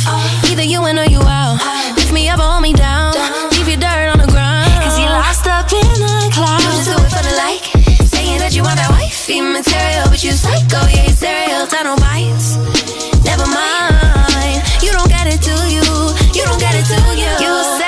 Either 0.51 0.63
you 0.63 0.87
in 0.87 0.99
or 0.99 1.05
you 1.05 1.21
out. 1.21 1.59
Lift 1.97 2.13
me 2.13 2.29
up 2.31 2.39
or 2.39 2.49
hold 2.53 2.63
me 2.63 2.73
down. 2.73 3.13
Leave 3.53 3.69
your 3.69 3.77
dirt 3.77 4.09
on 4.09 4.19
the 4.19 4.31
ground. 4.33 4.73
Cause 4.83 4.99
you 4.99 5.07
lost 5.07 5.47
up 5.47 5.71
in 5.73 5.93
the 6.01 6.31
clouds. 6.33 6.65
You 6.65 6.71
just 6.73 6.89
do 6.89 6.97
it 6.97 7.11
for 7.13 7.23
the 7.29 7.35
like. 7.37 7.67
Saying 8.09 8.39
that 8.39 8.57
you 8.57 8.63
want 8.63 8.77
that 8.77 8.91
wifey 8.91 9.43
material. 9.43 10.09
But 10.09 10.25
you 10.25 10.33
psycho, 10.33 10.81
yeah, 10.89 11.05
you 11.05 11.13
cereal. 11.13 11.67
Down 11.67 11.87
on 11.93 11.99
bites. 12.01 12.57
Never 13.29 13.45
mind. 13.45 14.63
You 14.81 14.93
don't 14.97 15.11
get 15.11 15.27
it, 15.29 15.41
do 15.45 15.57
you? 15.69 15.85
You 16.33 16.45
don't 16.49 16.61
get 16.61 16.73
it, 16.73 16.87
do 16.89 17.01
you? 17.13 17.29
You 17.45 17.53
say 17.77 17.86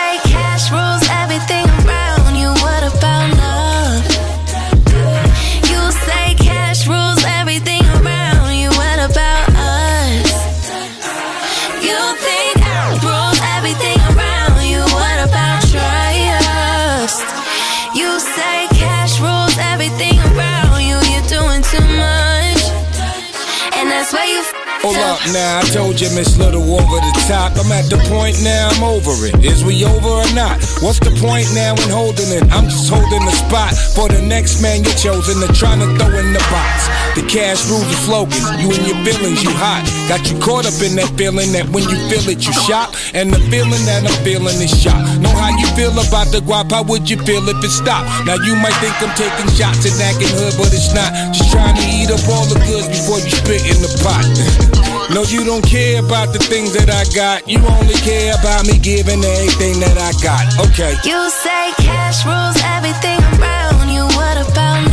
now, 25.32 25.60
I 25.60 25.62
told 25.68 26.00
you 26.00 26.08
Miss 26.14 26.38
Little 26.38 26.62
over 26.62 26.98
the 27.00 27.14
top. 27.26 27.56
I'm 27.58 27.70
at 27.72 27.90
the 27.90 27.98
point 28.08 28.38
now, 28.42 28.70
I'm 28.72 28.84
over 28.84 29.12
it. 29.26 29.34
Is 29.44 29.64
we 29.64 29.84
over 29.84 30.22
or 30.22 30.30
not? 30.34 30.60
What's 30.80 31.00
the 31.00 31.12
point 31.18 31.48
now 31.54 31.74
in 31.74 31.88
holding 31.90 32.30
it? 32.30 32.44
I'm 32.54 32.68
just 32.68 32.88
holding 32.88 33.24
the 33.24 33.34
spot 33.34 33.74
for 33.96 34.08
the 34.08 34.20
next 34.22 34.62
man 34.62 34.84
you're 34.84 34.96
chosen 34.96 35.40
to 35.44 35.48
trying 35.52 35.80
to 35.80 35.88
throw 35.98 36.12
in 36.18 36.32
the 36.32 36.44
box. 36.48 36.88
The 37.18 37.24
cash 37.26 37.66
rules 37.66 37.88
the 37.88 37.98
slogan. 38.06 38.42
You 38.62 38.70
and 38.70 38.84
your 38.86 39.00
feelings, 39.02 39.42
you 39.42 39.50
hot. 39.52 39.82
Got 40.08 40.30
you 40.30 40.38
caught 40.38 40.64
up 40.68 40.78
in 40.80 40.94
that 40.96 41.10
feeling 41.18 41.50
that 41.52 41.66
when 41.74 41.84
you 41.88 41.98
feel 42.08 42.24
it, 42.30 42.44
you 42.46 42.54
shop. 42.66 42.94
And 43.12 43.32
the 43.32 43.40
feeling 43.50 43.82
that 43.88 44.06
I'm 44.06 44.18
feeling 44.22 44.56
is 44.62 44.70
shock. 44.70 45.02
Know 45.18 45.32
how 45.34 45.50
you 45.56 45.66
feel 45.74 45.94
about 45.98 46.30
the 46.30 46.40
guap, 46.44 46.70
how 46.70 46.84
would 46.86 47.08
you 47.08 47.18
feel 47.26 47.42
if 47.48 47.58
it 47.64 47.74
stopped? 47.74 48.06
Now 48.24 48.38
you 48.40 48.54
might 48.56 48.76
think 48.78 48.94
I'm 49.02 49.12
taking 49.18 49.50
shots 49.56 49.88
and 49.88 49.96
acting 49.98 50.30
hood, 50.30 50.54
but 50.56 50.70
it's 50.70 50.94
not. 50.94 51.10
Just 51.34 51.50
trying 51.50 51.74
to 51.74 51.84
eat 51.88 52.10
up 52.12 52.22
all 52.30 52.46
the 52.46 52.60
goods 52.68 52.86
before 52.86 53.18
you 53.18 53.32
spit 53.32 53.62
in 53.66 53.78
the 53.82 53.90
pot. 54.04 54.78
No, 55.18 55.24
you 55.24 55.42
don't 55.42 55.66
care 55.66 55.98
about 55.98 56.32
the 56.32 56.38
things 56.38 56.72
that 56.74 56.88
I 56.94 57.02
got. 57.10 57.48
You 57.48 57.58
only 57.58 57.98
care 58.06 58.38
about 58.38 58.68
me 58.68 58.78
giving 58.78 59.18
everything 59.18 59.80
that 59.82 59.98
I 59.98 60.14
got. 60.22 60.46
Okay. 60.70 60.94
You 61.02 61.18
say 61.28 61.74
cash 61.82 62.22
rules 62.22 62.54
everything 62.62 63.18
around 63.34 63.90
you. 63.90 64.06
What 64.14 64.38
about 64.38 64.78
love? 64.86 64.87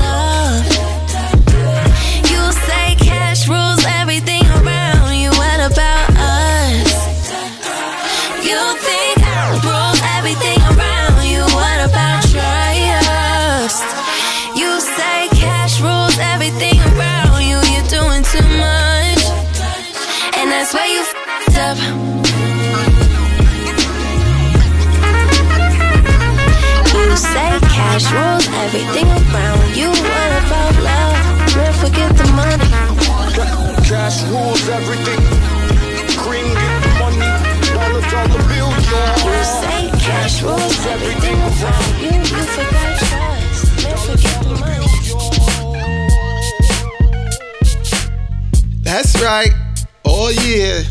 Cash 27.96 28.12
rules 28.12 28.48
everything 28.60 29.08
around 29.08 29.74
you. 29.74 29.88
What 29.88 30.32
about 30.44 30.76
love? 30.84 31.16
Man, 31.56 31.74
forget 31.80 32.12
the 32.18 32.28
money. 32.36 32.68
Cash 33.88 34.24
rules 34.24 34.68
everything. 34.68 35.22
Cream 36.20 36.44
get 36.44 36.84
the 36.84 36.90
money. 37.00 37.32
Dollar 37.72 38.04
dollar 38.12 38.44
bill, 38.50 38.72
yeah. 38.92 39.16
You 39.24 39.44
say 39.46 39.82
cash 40.04 40.44
rules 40.44 40.86
everything 40.88 41.40
around 41.40 41.88
you. 42.04 42.20
You 42.20 42.44
forgot 42.56 43.00
trust. 43.00 43.64
Man, 43.82 43.98
forget 44.04 44.44
the 44.44 44.56
money. 44.60 44.88
That's 48.84 49.22
right. 49.22 49.54
Oh 50.04 50.30
yeah. 50.44 50.84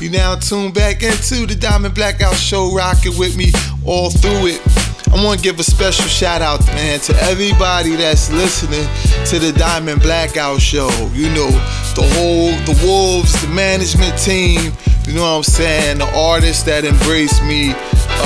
You 0.00 0.10
now 0.10 0.36
tune 0.36 0.70
back 0.72 1.02
into 1.02 1.46
the 1.46 1.56
Diamond 1.56 1.94
Blackout 1.96 2.36
Show, 2.36 2.72
rocking 2.72 3.18
with 3.18 3.36
me 3.36 3.50
all 3.84 4.10
through 4.10 4.46
it. 4.46 4.71
I 5.12 5.22
want 5.22 5.40
to 5.40 5.44
give 5.44 5.60
a 5.60 5.62
special 5.62 6.06
shout 6.06 6.40
out, 6.40 6.64
man, 6.68 6.98
to 7.00 7.14
everybody 7.24 7.96
that's 7.96 8.32
listening 8.32 8.88
to 9.26 9.38
the 9.38 9.52
Diamond 9.52 10.00
Blackout 10.00 10.58
Show. 10.58 10.88
You 11.12 11.28
know, 11.28 11.50
the 11.92 12.08
whole, 12.16 12.50
the 12.64 12.80
Wolves, 12.82 13.40
the 13.42 13.48
management 13.48 14.18
team. 14.18 14.72
You 15.06 15.12
know 15.12 15.22
what 15.22 15.36
I'm 15.36 15.42
saying? 15.42 15.98
The 15.98 16.08
artists 16.16 16.62
that 16.62 16.86
embrace 16.86 17.42
me. 17.42 17.72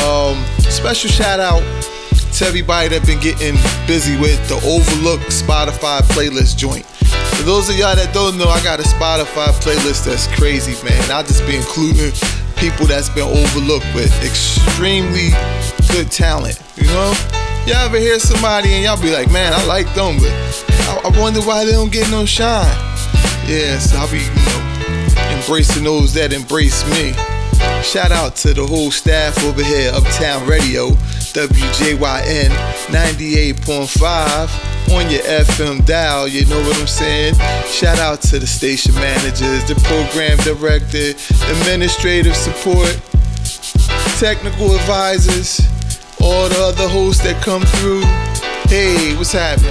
Um, 0.07 0.39
special 0.63 1.11
shout 1.11 1.41
out 1.41 1.61
to 2.39 2.45
everybody 2.47 2.89
that's 2.89 3.07
been 3.07 3.21
getting 3.21 3.59
busy 3.89 4.17
with 4.21 4.39
the 4.49 4.55
Overlook 4.63 5.21
Spotify 5.27 6.01
playlist 6.15 6.57
joint. 6.57 6.87
For 6.87 7.43
those 7.43 7.69
of 7.69 7.77
y'all 7.77 7.97
that 7.97 8.15
don't 8.15 8.39
know, 8.39 8.47
I 8.47 8.63
got 8.63 8.79
a 8.79 8.85
Spotify 8.85 9.51
playlist 9.59 10.07
that's 10.07 10.29
crazy, 10.39 10.73
man. 10.85 11.11
I'll 11.11 11.25
just 11.25 11.45
be 11.47 11.57
including 11.57 12.13
people 12.57 12.87
that's 12.87 13.09
been 13.09 13.29
overlooked 13.29 13.87
with 13.95 14.13
extremely 14.25 15.31
good 15.93 16.11
talent. 16.11 16.61
You 16.77 16.87
know? 16.87 17.15
Y'all 17.67 17.87
ever 17.87 17.99
hear 17.99 18.19
somebody 18.19 18.73
and 18.75 18.85
y'all 18.85 19.01
be 19.01 19.13
like, 19.13 19.31
man, 19.31 19.53
I 19.53 19.65
like 19.67 19.87
them, 19.95 20.19
but 20.19 20.31
I, 20.87 21.01
I 21.05 21.21
wonder 21.21 21.41
why 21.41 21.65
they 21.65 21.73
don't 21.73 21.93
get 21.93 22.11
no 22.11 22.25
shine. 22.25 22.67
Yeah, 23.47 23.79
so 23.79 23.99
I'll 23.99 24.11
be, 24.11 24.19
you 24.19 24.35
know, 24.35 25.39
embracing 25.39 25.85
those 25.85 26.15
that 26.15 26.33
embrace 26.33 26.85
me. 26.91 27.13
Shout 27.83 28.13
out 28.13 28.37
to 28.37 28.55
the 28.55 28.67
whole 28.67 28.91
staff 28.91 29.43
over 29.45 29.63
here, 29.63 29.91
Uptown 29.95 30.47
Radio, 30.47 30.91
WJYN 31.35 32.51
98.5 32.89 34.76
on 34.93 35.11
your 35.11 35.23
FM 35.23 35.85
dial, 35.87 36.29
you 36.29 36.45
know 36.47 36.61
what 36.61 36.79
I'm 36.79 36.87
saying? 36.87 37.35
Shout 37.67 37.99
out 37.99 38.21
to 38.23 38.39
the 38.39 38.47
station 38.47 38.95
managers, 38.95 39.65
the 39.65 39.75
program 39.87 40.37
director, 40.39 41.15
administrative 41.59 42.37
support, 42.37 42.91
technical 44.19 44.75
advisors, 44.75 45.61
all 46.21 46.49
the 46.49 46.59
other 46.61 46.89
hosts 46.89 47.23
that 47.25 47.43
come 47.43 47.63
through. 47.79 48.03
Hey, 48.69 49.17
what's 49.17 49.33
happening? 49.33 49.71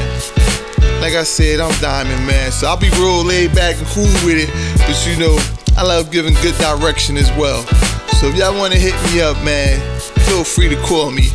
Like 1.01 1.13
I 1.13 1.23
said, 1.23 1.59
I'm 1.59 1.73
Diamond 1.81 2.25
Man, 2.25 2.51
so 2.51 2.67
I'll 2.67 2.79
be 2.79 2.89
real 2.91 3.23
laid 3.23 3.53
back 3.53 3.77
and 3.77 3.87
cool 3.87 4.11
with 4.25 4.37
it. 4.37 4.49
But 4.87 4.97
you 5.07 5.19
know, 5.19 5.37
I 5.77 5.83
love 5.83 6.11
giving 6.11 6.33
good 6.41 6.55
direction 6.57 7.17
as 7.17 7.29
well. 7.37 7.63
So 8.19 8.27
if 8.27 8.35
y'all 8.35 8.57
wanna 8.57 8.77
hit 8.77 8.95
me 9.11 9.21
up, 9.21 9.37
man, 9.43 9.79
feel 10.25 10.43
free 10.43 10.69
to 10.69 10.81
call 10.83 11.11
me. 11.11 11.29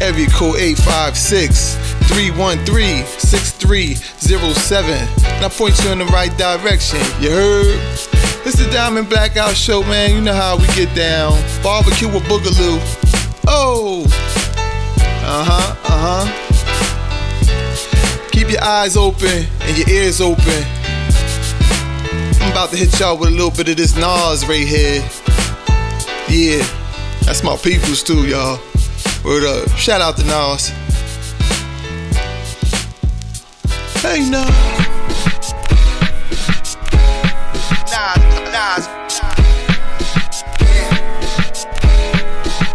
Area 0.00 0.26
code 0.30 0.58
856 0.58 1.91
313 2.12 3.06
6307. 3.06 4.92
And 4.92 5.44
I 5.44 5.48
point 5.48 5.82
you 5.82 5.90
in 5.92 5.98
the 5.98 6.04
right 6.06 6.36
direction. 6.36 6.98
You 7.20 7.30
heard? 7.30 7.80
It's 8.44 8.58
the 8.58 8.68
Diamond 8.70 9.08
Blackout 9.08 9.56
Show, 9.56 9.82
man. 9.82 10.14
You 10.14 10.20
know 10.20 10.34
how 10.34 10.56
we 10.56 10.66
get 10.74 10.94
down. 10.94 11.32
Barbecue 11.62 12.08
with 12.08 12.22
Boogaloo. 12.24 12.78
Oh! 13.46 14.04
Uh 15.24 15.44
huh, 15.48 15.76
uh 15.84 16.26
huh. 16.26 16.38
Keep 18.30 18.50
your 18.50 18.62
eyes 18.62 18.96
open 18.96 19.46
and 19.60 19.78
your 19.78 19.88
ears 19.88 20.20
open. 20.20 20.64
I'm 22.42 22.50
about 22.50 22.70
to 22.70 22.76
hit 22.76 22.98
y'all 23.00 23.16
with 23.16 23.28
a 23.30 23.32
little 23.32 23.50
bit 23.50 23.68
of 23.68 23.76
this 23.76 23.96
Nas 23.96 24.44
right 24.46 24.66
here. 24.66 25.02
Yeah, 26.28 26.62
that's 27.24 27.42
my 27.42 27.56
peoples 27.56 28.02
too, 28.02 28.26
y'all. 28.26 28.58
Word 29.24 29.44
up. 29.44 29.68
Shout 29.78 30.00
out 30.00 30.16
to 30.18 30.24
Nas. 30.24 30.72
Hey, 34.02 34.28
Nas. 34.28 34.50
Nas, 37.88 38.18
Nas. 38.50 38.88
Yeah. 40.60 40.90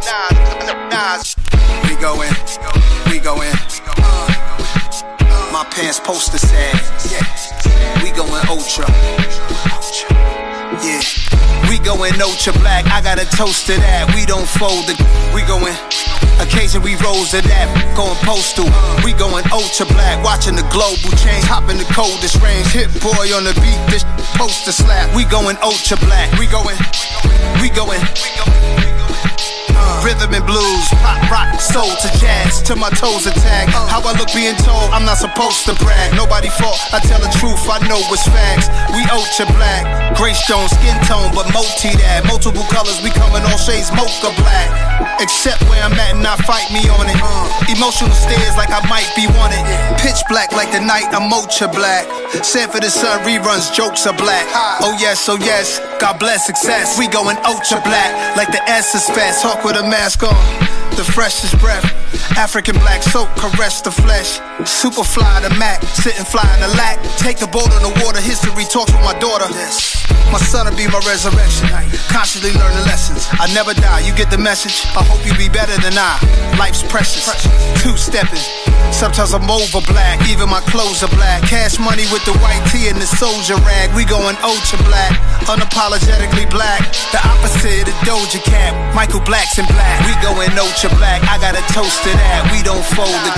Nas, 0.05 0.75
Nas. 0.89 1.35
We 1.83 1.95
go 2.01 2.21
in, 2.21 2.33
we 3.11 3.19
go 3.19 3.41
in. 3.41 3.53
My 5.51 5.67
pants 5.69 5.99
poster 5.99 6.37
said, 6.37 6.73
yeah. 7.11 8.01
We 8.01 8.11
going 8.11 8.47
ultra. 8.47 8.87
Yeah. 10.81 11.46
We 11.69 11.79
going 11.79 12.15
ultra 12.21 12.53
black. 12.53 12.85
I 12.87 13.01
got 13.01 13.19
a 13.19 13.25
toast 13.35 13.67
to 13.67 13.75
that. 13.75 14.13
We 14.15 14.25
don't 14.25 14.47
fold 14.47 14.87
the. 14.87 14.95
We 15.35 15.43
going. 15.43 15.75
Occasion 16.39 16.81
we 16.81 16.95
rose 17.03 17.31
to 17.31 17.41
that. 17.41 17.67
Going 17.95 18.15
postal. 18.23 18.69
We 19.03 19.11
going 19.13 19.43
ultra 19.51 19.85
black. 19.87 20.23
Watching 20.23 20.55
the 20.55 20.67
global 20.71 21.11
change. 21.19 21.43
Hop 21.45 21.69
in 21.69 21.77
the 21.77 21.89
coldest 21.91 22.39
range. 22.41 22.67
Hit 22.71 22.87
boy 23.01 23.33
on 23.35 23.43
the 23.43 23.53
beat. 23.59 23.81
This 23.91 24.05
poster 24.39 24.71
slap. 24.71 25.13
We 25.15 25.25
going 25.25 25.57
ultra 25.61 25.97
black. 25.97 26.31
We 26.39 26.47
going. 26.47 26.77
We 27.59 27.69
going. 27.69 28.01
Rhythm 30.05 30.33
and 30.33 30.45
blues, 30.45 30.87
pop, 31.03 31.19
rock, 31.27 31.59
soul 31.59 31.89
to 31.89 32.09
jazz, 32.21 32.61
till 32.63 32.77
my 32.77 32.89
toes 32.95 33.27
attack. 33.27 33.67
How 33.91 33.99
I 33.99 34.15
look 34.15 34.31
being 34.31 34.55
told, 34.63 34.93
I'm 34.95 35.03
not 35.03 35.17
supposed 35.17 35.65
to 35.67 35.75
brag. 35.83 36.15
Nobody 36.15 36.47
fault, 36.47 36.79
I 36.93 36.99
tell 37.03 37.19
the 37.19 37.31
truth, 37.41 37.59
I 37.67 37.81
know 37.87 37.99
it's 38.13 38.23
facts. 38.29 38.71
We 38.95 39.03
ultra 39.11 39.49
black, 39.57 40.15
gray 40.15 40.33
stone, 40.33 40.69
skin 40.69 40.95
tone, 41.09 41.33
but 41.35 41.51
multi 41.51 41.91
that. 41.99 42.23
Multiple 42.23 42.63
colors, 42.71 43.01
we 43.03 43.11
coming 43.11 43.43
all 43.43 43.59
shades, 43.59 43.91
mocha 43.91 44.31
black. 44.39 44.69
Except 45.19 45.61
where 45.67 45.81
I'm 45.81 45.93
at 45.97 46.13
and 46.13 46.21
not 46.21 46.37
fight 46.45 46.69
me 46.69 46.85
on 46.93 47.09
it. 47.09 47.17
Emotional 47.67 48.13
stares 48.13 48.55
like 48.55 48.69
I 48.69 48.81
might 48.87 49.09
be 49.17 49.25
wanted. 49.33 49.59
Pitch 49.97 50.21
black 50.29 50.53
like 50.53 50.71
the 50.71 50.79
night, 50.79 51.09
I'm 51.09 51.33
ultra 51.33 51.67
black. 51.67 52.05
Sanford 52.45 52.85
and 52.85 52.93
Son 52.93 53.19
reruns, 53.25 53.73
jokes 53.73 54.05
are 54.05 54.15
black. 54.15 54.45
Oh 54.81 54.95
yes, 55.01 55.27
oh 55.27 55.37
yes, 55.41 55.81
God 55.99 56.19
bless 56.19 56.45
success. 56.45 56.97
We 56.97 57.07
going 57.07 57.37
ultra 57.43 57.81
black, 57.81 58.37
like 58.37 58.53
the 58.53 58.61
S 58.69 58.93
is 58.93 59.05
fast. 59.09 59.41
With 59.67 59.75
a 59.75 59.83
mask 59.83 60.23
on, 60.23 60.31
the 60.95 61.03
freshest 61.03 61.59
breath. 61.59 61.83
African 62.37 62.75
black 62.79 63.03
soap 63.03 63.27
caress 63.35 63.81
the 63.81 63.91
flesh. 63.91 64.39
Super 64.63 65.03
fly 65.03 65.41
the 65.41 65.51
Mac, 65.59 65.83
sitting 65.83 66.23
fly 66.23 66.47
in 66.55 66.61
the 66.61 66.71
lack. 66.79 66.95
Take 67.19 67.37
the 67.37 67.47
boat 67.47 67.67
on 67.75 67.83
the 67.83 67.91
water, 67.99 68.21
history 68.21 68.63
talks 68.63 68.93
with 68.95 69.03
my 69.03 69.17
daughter. 69.19 69.43
Yes. 69.51 70.07
My 70.31 70.39
son 70.39 70.71
will 70.71 70.77
be 70.79 70.87
my 70.87 71.03
resurrection. 71.03 71.67
Constantly 72.07 72.55
learning 72.55 72.87
lessons. 72.87 73.27
I 73.43 73.51
never 73.53 73.73
die, 73.73 74.07
you 74.07 74.15
get 74.15 74.31
the 74.31 74.37
message. 74.39 74.87
I 74.95 75.03
hope 75.03 75.19
you 75.27 75.35
be 75.35 75.51
better 75.51 75.75
than 75.83 75.99
I. 75.99 76.15
Life's 76.55 76.83
precious. 76.87 77.27
Two 77.83 77.95
stepping. 77.99 78.39
Sometimes 78.91 79.33
I'm 79.35 79.51
over 79.51 79.83
black, 79.83 80.23
even 80.31 80.47
my 80.47 80.61
clothes 80.71 81.03
are 81.03 81.11
black. 81.11 81.43
Cash 81.43 81.77
money 81.77 82.07
with 82.11 82.23
the 82.23 82.35
white 82.39 82.63
tee 82.71 82.87
and 82.87 82.97
the 82.97 83.05
soldier 83.05 83.59
rag. 83.67 83.91
We 83.95 84.05
going 84.05 84.35
ultra 84.43 84.79
black, 84.87 85.11
unapologetically 85.43 86.49
black. 86.49 86.81
The 87.11 87.19
opposite 87.19 87.87
of 87.87 87.97
Doja 88.07 88.39
Cat. 88.43 88.73
Michael 88.95 89.21
Black's 89.21 89.56
in 89.57 89.65
black. 89.73 89.97
We 90.05 90.13
going 90.21 90.53
ultra 90.57 90.89
black. 90.97 91.21
I 91.25 91.41
got 91.41 91.57
a 91.57 91.63
toast 91.73 92.01
to 92.05 92.11
that. 92.13 92.45
We 92.53 92.61
don't 92.61 92.85
fold 92.93 93.09
it. 93.09 93.37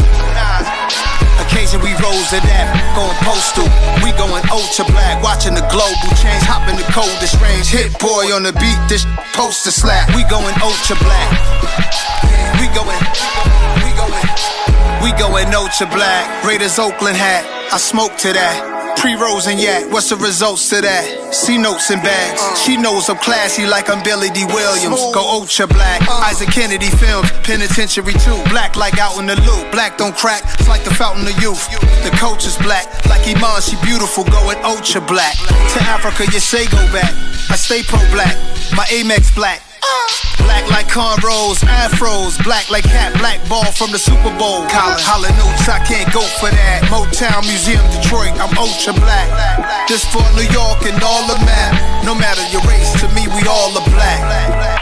Occasion 1.47 1.79
we 1.79 1.95
rose 2.03 2.29
to 2.35 2.39
that. 2.43 2.67
Going 2.95 3.15
postal. 3.23 3.67
We 4.03 4.11
going 4.19 4.43
ultra 4.51 4.83
black. 4.91 5.23
Watching 5.23 5.55
the 5.55 5.63
global 5.71 6.11
change. 6.19 6.43
Hop 6.47 6.67
in 6.67 6.75
the 6.75 6.87
coldest 6.91 7.39
range. 7.39 7.71
Hit-Boy 7.71 8.35
on 8.35 8.43
the 8.43 8.53
beat. 8.59 8.79
This 8.91 9.07
poster 9.33 9.71
slap. 9.71 10.11
We 10.15 10.27
going 10.27 10.55
ultra 10.59 10.99
black. 10.99 11.29
We 12.59 12.67
going. 12.75 12.99
We 13.83 13.89
going. 13.95 14.27
We 14.99 15.09
going 15.15 15.49
ultra 15.55 15.87
black. 15.87 16.27
Raiders 16.43 16.79
Oakland 16.79 17.15
hat. 17.15 17.47
I 17.71 17.77
smoke 17.77 18.15
to 18.23 18.33
that. 18.33 18.78
Pre-rose 18.99 19.47
and 19.47 19.61
yak, 19.61 19.89
what's 19.93 20.09
the 20.09 20.17
results 20.17 20.67
to 20.69 20.81
that? 20.81 21.33
C 21.33 21.57
notes 21.57 21.89
and 21.89 22.03
bags. 22.03 22.43
She 22.59 22.75
knows 22.75 23.07
I'm 23.07 23.15
classy 23.15 23.65
like 23.65 23.89
I'm 23.89 24.03
Billy 24.03 24.29
Dee 24.29 24.43
Williams. 24.43 24.99
Go 25.15 25.23
ultra 25.23 25.67
black. 25.67 26.03
Isaac 26.27 26.49
Kennedy 26.51 26.91
films, 26.99 27.31
penitentiary 27.47 28.11
too. 28.19 28.35
Black 28.51 28.75
like 28.75 28.99
out 28.99 29.17
in 29.17 29.25
the 29.25 29.39
loop. 29.47 29.71
Black 29.71 29.97
don't 29.97 30.15
crack, 30.17 30.43
it's 30.59 30.67
like 30.67 30.83
the 30.83 30.93
fountain 30.93 31.23
of 31.23 31.35
youth. 31.41 31.63
The 32.03 32.11
coach 32.19 32.45
is 32.45 32.57
black, 32.57 32.91
like 33.07 33.23
Iman, 33.23 33.61
she 33.61 33.79
beautiful, 33.87 34.25
going 34.25 34.59
ultra 34.67 34.99
black. 34.99 35.39
To 35.39 35.79
Africa, 35.87 36.27
you 36.27 36.43
say 36.43 36.67
go 36.67 36.83
back. 36.91 37.15
I 37.47 37.55
stay 37.55 37.83
pro 37.83 38.03
black, 38.11 38.35
my 38.75 38.83
Amex 38.91 39.33
black. 39.33 39.63
Black 40.39 40.65
like 40.71 40.87
cornrows, 40.87 41.61
afros, 41.63 42.41
black 42.43 42.69
like 42.69 42.85
hat, 42.85 43.13
black 43.19 43.37
ball 43.47 43.71
from 43.71 43.91
the 43.91 43.99
Super 43.99 44.33
Bowl. 44.37 44.65
Colin, 44.67 44.99
Hall 45.05 45.23
& 45.25 45.45
Oates, 45.45 45.69
I 45.69 45.79
can't 45.85 46.11
go 46.13 46.21
for 46.39 46.49
that. 46.49 46.83
Motown 46.89 47.45
Museum, 47.45 47.83
Detroit, 48.01 48.33
I'm 48.39 48.55
ultra 48.57 48.93
black. 48.93 49.29
This 49.87 50.05
for 50.05 50.23
New 50.35 50.47
York 50.49 50.83
and 50.85 51.01
all 51.03 51.27
the 51.27 51.37
map. 51.45 52.05
No 52.05 52.15
matter 52.15 52.41
your 52.51 52.61
race, 52.63 52.91
to 53.01 53.07
me, 53.13 53.27
we 53.27 53.47
all 53.47 53.75
are 53.77 53.89
black. 53.91 54.78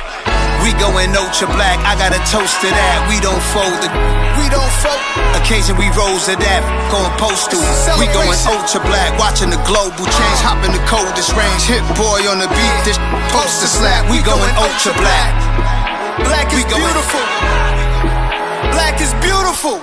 We 0.68 0.76
going 0.76 1.16
ultra 1.16 1.48
black, 1.56 1.80
I 1.88 1.96
got 1.96 2.12
a 2.12 2.20
toast 2.28 2.60
to 2.60 2.68
that. 2.68 3.08
We 3.08 3.24
don't 3.24 3.40
fold 3.56 3.80
the, 3.80 3.88
we 4.36 4.52
don't 4.52 4.68
fold. 4.84 5.00
Occasion 5.40 5.80
we 5.80 5.88
rose 5.96 6.28
to 6.28 6.36
that, 6.36 6.62
going 6.92 7.08
postal. 7.16 7.64
We 7.96 8.12
going 8.12 8.36
ultra 8.44 8.84
black, 8.84 9.16
watching 9.16 9.48
the 9.48 9.64
global 9.64 10.04
change, 10.04 10.40
hop 10.44 10.60
in 10.68 10.76
the 10.76 10.84
coldest 10.84 11.32
range. 11.40 11.64
Hit 11.64 11.80
boy 11.96 12.20
on 12.28 12.44
the 12.44 12.52
beat, 12.52 12.78
this 12.84 13.00
poster 13.32 13.72
slap. 13.72 14.12
We 14.12 14.20
going 14.28 14.52
ultra 14.60 14.92
black. 15.00 15.32
Black 16.28 16.52
is 16.52 16.68
beautiful. 16.68 17.24
Black 18.76 19.00
is 19.00 19.16
beautiful. 19.24 19.80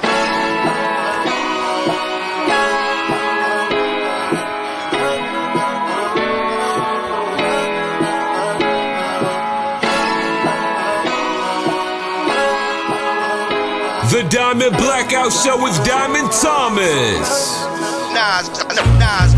Diamond 14.35 14.77
Blackout 14.79 15.33
Show 15.33 15.63
with 15.63 15.77
Diamond 15.87 16.29
Thomas. 16.33 17.63
Nas, 18.11 18.51
Nas. 18.99 19.33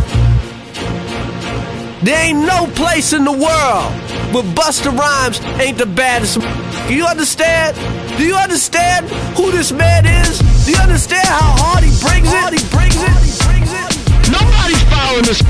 There 2.03 2.19
ain't 2.25 2.39
no 2.39 2.67
place 2.75 3.13
in 3.13 3.25
the 3.25 3.31
world 3.31 3.93
where 4.33 4.43
Busta 4.57 4.97
Rhymes 4.97 5.39
ain't 5.61 5.77
the 5.77 5.85
baddest. 5.85 6.41
Do 6.89 6.95
you 6.95 7.05
understand? 7.05 7.77
Do 8.17 8.27
you 8.27 8.37
understand 8.37 9.11
who 9.37 9.51
this 9.51 9.71
man 9.71 10.07
is? 10.07 10.39
Do 10.65 10.73
you 10.73 10.79
understand 10.79 11.29
how 11.29 11.53
hard 11.61 11.85
he 11.85 11.93
brings 12.01 12.33
it? 12.33 12.59
He 12.59 12.65
brings 12.75 12.97
it. 12.97 14.33
Nobody's 14.33 14.81
following 14.89 15.29
this. 15.29 15.43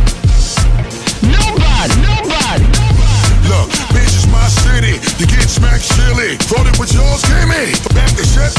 Nobody. 1.22 1.94
Nobody. 2.02 2.66
Nobody. 2.74 3.46
Look, 3.46 3.85
my 4.30 4.48
city. 4.48 4.98
You 5.18 5.26
get 5.26 5.48
smacked 5.48 5.84
silly. 5.84 6.36
Voted 6.50 6.76
with 6.78 6.92
yours, 6.92 7.22
came 7.26 7.50
in. 7.50 7.72
Back 7.94 8.10
the 8.16 8.24
shit. 8.24 8.52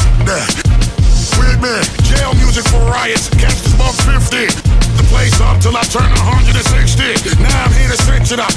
Weird 1.38 1.60
man. 1.62 1.84
Jail 2.02 2.34
music 2.34 2.66
for 2.68 2.82
riots. 2.90 3.30
Catch 3.38 3.62
this 3.62 3.74
buck 3.78 3.94
50. 3.94 4.50
The 4.98 5.04
place 5.08 5.38
up 5.40 5.60
till 5.60 5.76
I 5.76 5.82
turn 5.86 6.10
160. 6.10 7.40
Now 7.42 7.64
I'm 7.64 7.72
here 7.78 7.90
to 7.90 7.98
switch 8.02 8.32
it 8.32 8.40
up. 8.40 8.52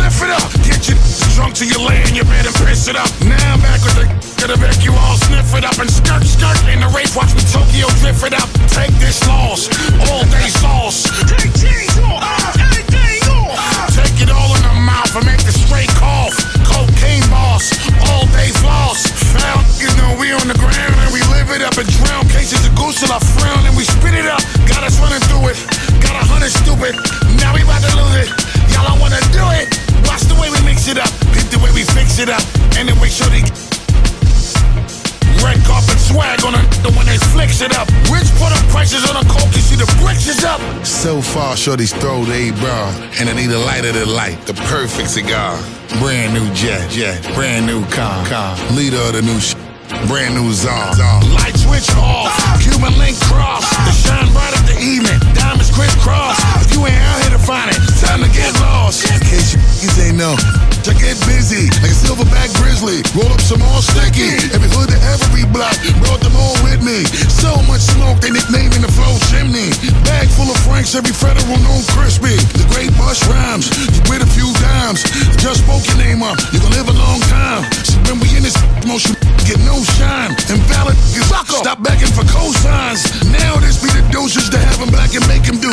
Lift 0.00 0.20
it 0.22 0.32
up. 0.34 0.50
Get 0.66 0.82
your 0.90 0.98
drunk 1.34 1.54
till 1.54 1.68
you 1.70 1.78
lay 1.78 2.02
in 2.08 2.14
your 2.14 2.26
bed 2.26 2.46
and 2.46 2.54
piss 2.66 2.88
it 2.88 2.96
up. 2.96 3.08
Now 3.22 3.54
I'm 3.54 3.60
back 3.62 3.80
with 3.82 3.94
the 3.94 4.24
to 4.44 4.60
make 4.60 4.84
you 4.84 4.92
all 4.92 5.16
sniff 5.16 5.54
it 5.54 5.64
up 5.64 5.78
and 5.78 5.90
skirt 5.90 6.22
skirt 6.22 6.58
in 6.68 6.80
the 6.80 6.88
race. 6.92 7.16
Watch 7.16 7.32
me 7.34 7.40
Tokyo 7.48 7.88
drift 8.00 8.24
it 8.24 8.34
up. 8.34 8.48
Take 8.68 8.92
this 9.00 9.26
loss. 9.26 9.68
All 10.10 10.24
day 10.28 10.48
sauce. 10.60 11.08
Take 11.24 11.54
cheese 11.54 11.96
off. 12.04 12.54
Take 13.96 14.20
it 14.20 14.30
all 14.30 14.54
in 14.56 14.62
the 14.62 14.74
mouth 14.84 15.16
and 15.16 15.26
make 15.26 15.40
the. 15.44 15.63
Boss. 17.64 18.10
All 18.10 18.26
day 18.28 18.50
lost. 18.62 19.08
Found 19.32 19.64
you 19.80 19.88
know 19.96 20.16
we 20.18 20.32
on 20.32 20.46
the 20.48 20.58
ground 20.58 20.94
and 21.00 21.12
we 21.12 21.20
live 21.32 21.50
it 21.50 21.62
up 21.62 21.76
and 21.78 21.88
drown 21.88 22.26
cases 22.28 22.66
of 22.66 22.74
goose 22.74 23.00
till 23.00 23.12
I 23.12 23.18
frown 23.18 23.53
Far, 41.54 41.60
shorty's 41.60 41.92
throw 41.92 42.24
they 42.24 42.50
bra, 42.50 42.90
and 43.20 43.28
I 43.28 43.32
need 43.32 43.50
a 43.50 43.58
lighter 43.58 43.92
to 43.92 44.04
light, 44.06 44.40
the 44.44 44.54
perfect 44.66 45.08
cigar. 45.08 45.56
Brand 46.00 46.34
new 46.34 46.52
jet, 46.52 46.90
jet, 46.90 47.22
brand 47.36 47.64
new 47.64 47.86
car, 47.94 48.26
car. 48.26 48.58
Leader 48.72 48.96
of 48.98 49.12
the 49.12 49.22
new 49.22 49.38
sh- 49.38 49.54
brand 50.10 50.34
new 50.34 50.50
czar. 50.52 50.90
Light 51.30 51.54
switch 51.54 51.86
off. 51.94 52.34
Cuban 52.60 52.98
link 52.98 53.14
cross. 53.30 53.70
The 53.70 53.92
shine 53.92 54.32
bright 54.32 54.50
of 54.58 54.66
the 54.66 54.82
evening. 54.82 55.20
Diamonds 55.34 55.70
crisscross. 55.70 56.63
You 56.84 56.92
ain't 56.92 57.00
out 57.00 57.20
here 57.24 57.32
to 57.32 57.40
find 57.40 57.72
it, 57.72 57.80
time 57.96 58.20
to 58.20 58.28
get 58.28 58.52
lost. 58.60 59.08
In 59.08 59.16
case 59.24 59.56
you, 59.56 59.60
you 59.80 59.88
ain't 60.04 60.20
know, 60.20 60.36
I 60.36 60.92
get 61.00 61.16
busy 61.24 61.72
like 61.80 61.88
a 61.88 61.96
silverback 61.96 62.52
grizzly. 62.60 63.00
Roll 63.16 63.32
up 63.32 63.40
some 63.40 63.64
more 63.64 63.80
sticky. 63.80 64.36
Every 64.52 64.68
hood 64.68 64.92
to 64.92 64.98
every 65.08 65.48
block, 65.48 65.72
brought 66.04 66.20
them 66.20 66.36
all 66.36 66.52
with 66.60 66.84
me. 66.84 67.08
So 67.32 67.56
much 67.64 67.88
smoke, 67.88 68.20
they 68.20 68.36
nicknaming 68.36 68.84
the 68.84 68.92
flow 68.92 69.16
chimney. 69.32 69.72
Bag 70.04 70.28
full 70.28 70.44
of 70.44 70.60
Franks, 70.60 70.92
every 70.92 71.16
federal 71.16 71.56
known 71.64 71.80
crispy. 71.96 72.36
The 72.52 72.68
great 72.68 72.92
bush 73.00 73.24
rhymes, 73.32 73.72
with 74.12 74.20
a 74.20 74.28
few 74.36 74.52
dimes. 74.60 75.00
Just 75.40 75.64
spoke 75.64 75.88
your 75.88 76.04
name 76.04 76.20
up, 76.20 76.36
you 76.52 76.60
gon' 76.60 76.76
live 76.76 76.92
a 76.92 76.96
long 77.00 77.24
time. 77.32 77.64
So 77.80 77.96
when 78.12 78.20
we 78.20 78.28
in 78.36 78.44
this 78.44 78.60
most 78.84 79.08
you 79.08 79.16
get 79.48 79.56
no 79.64 79.80
shine. 79.96 80.36
Invalid 80.52 81.00
is 81.16 81.24
stop 81.48 81.80
begging 81.80 82.12
for 82.12 82.28
cosigns. 82.28 83.08
Now 83.32 83.56
this 83.56 83.80
be 83.80 83.88
the 83.88 84.04
dosage 84.12 84.52
to 84.52 84.60
have 84.60 84.84
'em 84.84 84.92
black 84.92 85.16
and 85.16 85.24
make 85.32 85.48
'em 85.48 85.56
do. 85.64 85.72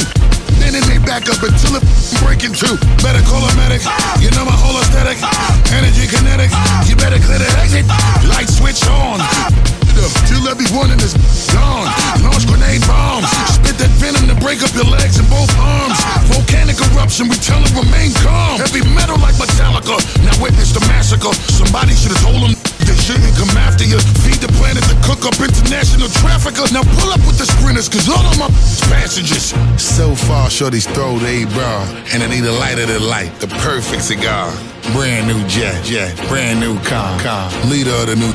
Then 0.62 0.78
may 0.88 1.02
back 1.04 1.28
up 1.28 1.42
until 1.42 1.76
it 1.76 1.84
break 2.22 2.46
in. 2.46 2.54
Better 3.02 3.24
call 3.26 3.42
a 3.42 3.52
medic. 3.58 3.82
You 4.22 4.30
know 4.32 4.46
my 4.46 4.54
whole 4.54 4.78
aesthetic. 4.78 5.18
Energy 5.74 6.06
kinetic. 6.08 6.52
You 6.88 6.96
better 6.96 7.18
clear 7.18 7.40
the 7.40 7.50
exit. 7.60 7.86
Light 8.30 8.48
switch 8.48 8.86
on. 8.88 9.81
Till 10.26 10.48
everyone 10.50 10.90
in 10.90 10.98
this 10.98 11.14
gone. 11.54 11.86
Launch 12.24 12.48
grenade 12.48 12.82
bombs. 12.88 13.30
Spit 13.54 13.78
that 13.78 13.92
venom 14.02 14.26
to 14.32 14.36
break 14.42 14.64
up 14.66 14.74
your 14.74 14.88
legs 14.90 15.20
and 15.20 15.28
both 15.30 15.52
arms. 15.60 16.00
Volcanic 16.32 16.80
eruption, 16.92 17.30
we 17.30 17.38
tell 17.38 17.62
them 17.62 17.86
remain 17.86 18.10
calm. 18.24 18.58
Heavy 18.58 18.82
metal 18.98 19.20
like 19.22 19.36
Metallica. 19.36 20.00
Now 20.26 20.36
witness 20.42 20.74
the 20.74 20.82
massacre. 20.90 21.34
Somebody 21.54 21.94
should 21.94 22.16
have 22.16 22.24
told 22.26 22.42
them 22.42 22.54
they 22.82 22.98
shouldn't 22.98 23.36
come 23.38 23.54
after 23.58 23.86
you. 23.86 24.00
Feed 24.26 24.42
the 24.42 24.50
planet 24.58 24.84
to 24.90 24.96
cook 25.06 25.24
up 25.26 25.38
international 25.38 26.10
traffickers. 26.22 26.72
Now 26.74 26.84
pull 26.98 27.14
up 27.14 27.22
with 27.30 27.38
the 27.38 27.46
sprinters, 27.46 27.88
cause 27.88 28.10
all 28.10 28.26
of 28.26 28.38
my 28.42 28.50
passengers. 28.90 29.54
So 29.78 30.16
far, 30.16 30.50
shorty's 30.50 30.88
throw 30.88 31.18
they 31.20 31.46
bra, 31.46 31.86
and 32.14 32.24
I 32.24 32.28
need 32.28 32.44
a 32.44 32.52
lighter 32.52 32.86
than 32.86 33.06
light, 33.06 33.32
the 33.40 33.48
perfect 33.62 34.04
cigar. 34.04 34.52
Brand 34.94 35.28
new 35.28 35.40
jet, 35.48 35.78
jet, 35.86 36.18
brand 36.28 36.60
new 36.60 36.76
car, 36.82 37.20
car. 37.22 37.52
Leader 37.70 37.94
of 38.02 38.08
the 38.08 38.16
new, 38.16 38.34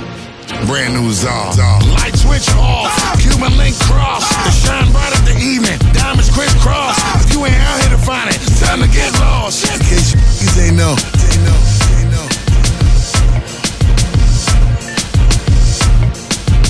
brand 0.65 0.95
new 0.95 1.13
czar. 1.13 1.53
Light 1.93 2.17
switch 2.17 2.49
off, 2.57 2.93
Cuban 3.21 3.57
link 3.57 3.77
cross. 3.85 4.25
The 4.45 4.51
shine 4.51 4.91
bright 4.93 5.13
of 5.13 5.25
the 5.25 5.37
evening, 5.37 5.79
diamonds 5.93 6.31
crisscross. 6.31 6.97
If 7.25 7.33
you 7.33 7.45
ain't 7.45 7.57
out 7.57 7.81
here 7.81 7.91
to 7.91 8.01
find 8.01 8.31
it, 8.31 8.41
time 8.57 8.81
to 8.81 8.89
get 8.89 9.13
lost. 9.21 9.69
In 9.69 9.81
case 9.81 10.15
you 10.41 10.73
know, 10.73 10.97
ain't 10.97 11.43
know, 11.45 11.59
ain't 11.99 12.11
know. 12.15 12.27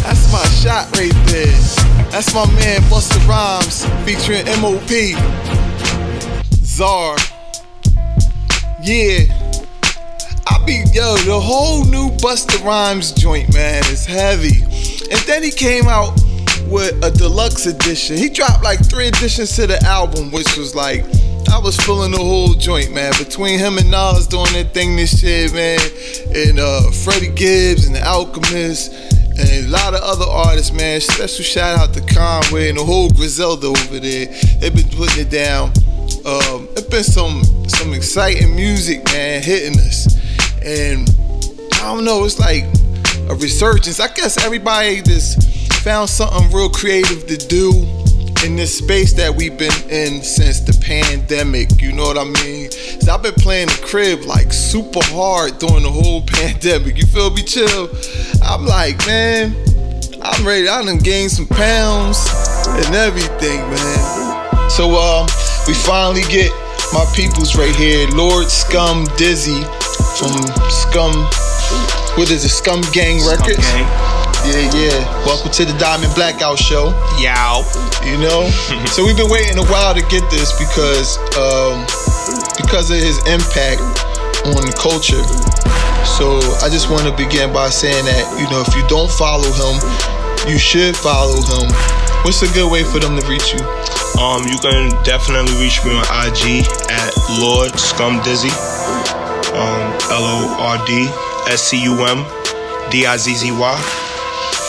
That's 0.03 0.33
my 0.33 0.44
shot 0.59 0.90
right 0.96 1.14
there. 1.31 1.55
That's 2.11 2.33
my 2.35 2.46
man 2.55 2.81
Busta 2.90 3.20
Rhymes 3.29 3.85
featuring 4.05 4.46
MOP. 4.61 4.90
Czar. 6.64 7.16
Yeah. 8.83 9.46
Yo, 10.68 11.14
the 11.18 11.38
whole 11.40 11.85
new 11.85 12.09
Busta 12.16 12.61
Rhymes 12.64 13.12
joint, 13.12 13.55
man, 13.55 13.85
is 13.85 14.05
heavy. 14.05 14.62
And 15.12 15.20
then 15.26 15.44
he 15.44 15.52
came 15.52 15.87
out 15.87 16.18
with 16.66 16.92
a 17.05 17.11
deluxe 17.11 17.66
edition. 17.66 18.16
He 18.16 18.29
dropped 18.29 18.64
like 18.64 18.85
three 18.85 19.07
editions 19.07 19.55
to 19.57 19.68
the 19.68 19.81
album, 19.85 20.33
which 20.33 20.57
was 20.57 20.74
like 20.74 21.05
I 21.52 21.61
was 21.61 21.76
feeling 21.76 22.11
the 22.11 22.18
whole 22.18 22.55
joint, 22.55 22.92
man. 22.92 23.12
Between 23.16 23.61
him 23.61 23.79
and 23.79 23.92
Nas 23.92 24.26
doing 24.26 24.52
that 24.55 24.74
thing 24.74 24.96
this 24.96 25.20
shit, 25.20 25.52
man, 25.55 25.79
and 26.35 26.59
uh 26.59 26.90
Freddie 26.90 27.33
Gibbs 27.33 27.87
and 27.87 27.94
the 27.94 28.05
Alchemist 28.05 28.92
and 29.38 29.48
a 29.48 29.68
lot 29.68 29.94
of 29.94 30.00
other 30.02 30.26
artists, 30.29 30.72
man. 30.72 31.00
Special 31.00 31.44
shout 31.44 31.79
out 31.79 31.94
to 31.94 32.00
Conway 32.12 32.70
and 32.70 32.79
the 32.79 32.85
whole 32.85 33.11
Griselda 33.11 33.68
over 33.68 34.00
there. 34.00 34.26
They've 34.59 34.74
been 34.74 34.88
putting 34.88 35.26
it 35.26 35.31
down. 35.31 35.68
Um, 36.26 36.66
it's 36.74 36.88
been 36.88 37.05
some 37.05 37.44
some 37.68 37.94
exciting 37.94 38.57
music, 38.57 39.05
man, 39.07 39.42
hitting 39.42 39.79
us. 39.79 40.26
And 40.66 41.09
I 41.74 41.94
don't 41.94 42.05
know, 42.05 42.24
it's 42.24 42.40
like 42.40 42.64
a 43.31 43.37
resurgence. 43.37 44.00
I 44.00 44.12
guess 44.12 44.44
everybody 44.44 45.00
just 45.00 45.40
found 45.85 46.11
something 46.11 46.50
real 46.50 46.68
creative 46.68 47.24
to 47.29 47.37
do 47.37 47.70
in 48.44 48.57
this 48.57 48.76
space 48.76 49.12
that 49.12 49.33
we've 49.33 49.57
been 49.57 49.70
in 49.88 50.22
since 50.24 50.59
the 50.59 50.76
pandemic. 50.85 51.81
You 51.81 51.92
know 51.92 52.02
what 52.02 52.18
I 52.18 52.24
mean? 52.42 52.72
So 52.72 53.14
I've 53.14 53.22
been 53.22 53.35
playing 53.35 53.68
the 53.68 53.81
crib 53.87 54.22
like 54.22 54.52
super 54.52 54.98
hard 55.05 55.61
during 55.61 55.85
the 55.85 55.90
whole 55.90 56.22
pandemic. 56.26 56.96
You 56.96 57.07
feel 57.07 57.31
me? 57.31 57.44
Chill. 57.44 57.88
I'm 58.42 58.66
like, 58.66 58.98
man, 59.07 59.55
I'm 60.20 60.44
ready. 60.44 60.68
I 60.68 60.83
done 60.83 60.98
gained 60.98 61.31
some 61.31 61.46
pounds 61.46 62.26
and 62.66 62.92
everything, 62.92 63.61
man. 63.70 64.68
So 64.68 64.90
um, 64.98 65.29
we 65.68 65.74
finally 65.74 66.22
get 66.22 66.50
my 66.92 67.07
peoples 67.14 67.55
right 67.55 67.74
here, 67.76 68.09
Lord 68.09 68.48
Scum 68.48 69.07
Dizzy 69.16 69.62
from 70.16 70.33
Scum. 70.72 71.12
What 72.16 72.33
is 72.33 72.40
it? 72.40 72.48
Scum 72.48 72.81
Gang 72.88 73.20
Records. 73.29 73.61
Yeah, 74.48 74.64
yeah. 74.72 74.96
Welcome 75.29 75.52
to 75.52 75.64
the 75.68 75.76
Diamond 75.76 76.14
Blackout 76.16 76.57
Show. 76.57 76.96
Yow. 77.20 77.61
You 78.00 78.16
know? 78.16 78.48
so 78.96 79.05
we've 79.05 79.16
been 79.16 79.29
waiting 79.29 79.61
a 79.61 79.66
while 79.68 79.92
to 79.92 80.00
get 80.09 80.24
this 80.33 80.57
because 80.57 81.20
um 81.37 81.85
because 82.57 82.88
of 82.88 82.96
his 82.96 83.20
impact 83.29 83.85
on 84.48 84.64
the 84.64 84.72
culture. 84.81 85.20
So 86.16 86.40
I 86.64 86.72
just 86.72 86.88
want 86.88 87.05
to 87.05 87.12
begin 87.12 87.52
by 87.52 87.68
saying 87.68 88.09
that, 88.09 88.24
you 88.40 88.48
know, 88.48 88.64
if 88.64 88.72
you 88.72 88.88
don't 88.88 89.12
follow 89.12 89.52
him, 89.52 89.76
you 90.48 90.57
should 90.57 90.96
follow 90.96 91.44
him. 91.44 91.68
What's 92.24 92.40
a 92.40 92.48
good 92.57 92.72
way 92.72 92.88
for 92.88 93.05
them 93.05 93.20
to 93.20 93.24
reach 93.29 93.52
you? 93.52 93.61
Um, 94.16 94.48
you 94.48 94.57
can 94.64 94.96
definitely 95.05 95.52
reach 95.61 95.85
me 95.85 95.92
on 95.92 96.09
IG 96.24 96.64
at 96.88 97.12
Lord 97.37 97.76
Scum 97.76 98.24
Dizzy. 98.24 98.48
Um, 99.57 99.88
L 100.12 100.25
O 100.25 100.57
R 100.61 100.79
D 100.87 101.09
S 101.51 101.62
C 101.62 101.83
U 101.85 102.05
M 102.05 102.25
D 102.90 103.07
I 103.07 103.16
Z 103.16 103.35
Z 103.35 103.51
Y. 103.51 104.03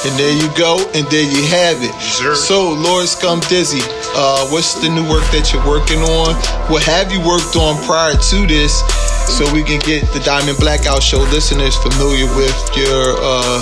And 0.06 0.14
there 0.18 0.32
you 0.32 0.48
go, 0.56 0.78
and 0.94 1.06
there 1.08 1.26
you 1.26 1.44
have 1.50 1.82
it. 1.82 1.92
Sure. 2.00 2.36
So, 2.36 2.72
Lord 2.72 3.08
Scum 3.08 3.42
Dizzy, 3.50 3.82
uh, 4.16 4.48
what's 4.48 4.80
the 4.80 4.88
new 4.88 5.04
work 5.10 5.26
that 5.34 5.52
you're 5.52 5.66
working 5.66 6.00
on? 6.00 6.38
What 6.70 6.84
have 6.84 7.12
you 7.12 7.20
worked 7.20 7.58
on 7.58 7.82
prior 7.84 8.14
to 8.14 8.38
this? 8.48 8.86
So 9.28 9.44
we 9.52 9.62
can 9.62 9.80
get 9.84 10.08
the 10.14 10.22
Diamond 10.24 10.58
Blackout 10.58 11.04
Show 11.04 11.20
listeners 11.34 11.76
familiar 11.76 12.30
with 12.38 12.56
your 12.78 13.18
uh, 13.20 13.60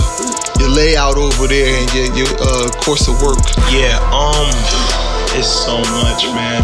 your 0.59 0.69
layout 0.69 1.17
over 1.17 1.47
there 1.47 1.71
and 1.71 1.87
your, 1.95 2.07
your 2.13 2.31
uh, 2.37 2.69
course 2.83 3.07
of 3.09 3.17
work. 3.23 3.41
Yeah, 3.73 3.97
um, 4.13 4.51
it's 5.33 5.49
so 5.49 5.81
much, 6.03 6.29
man. 6.37 6.61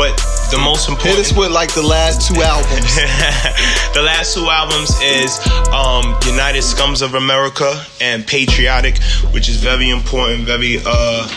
But 0.00 0.16
the 0.50 0.58
most 0.58 0.88
important. 0.88 1.16
Hit 1.16 1.26
us 1.26 1.36
with 1.36 1.50
like 1.50 1.72
the 1.74 1.82
last 1.82 2.26
two 2.28 2.40
albums. 2.42 2.94
the 3.94 4.02
last 4.02 4.34
two 4.34 4.48
albums 4.48 4.90
is 5.02 5.38
um, 5.72 6.16
United 6.26 6.62
Scums 6.62 7.02
of 7.02 7.14
America 7.14 7.84
and 8.00 8.26
Patriotic, 8.26 9.02
which 9.32 9.48
is 9.48 9.56
very 9.56 9.90
important, 9.90 10.44
very 10.44 10.78
uh, 10.84 11.28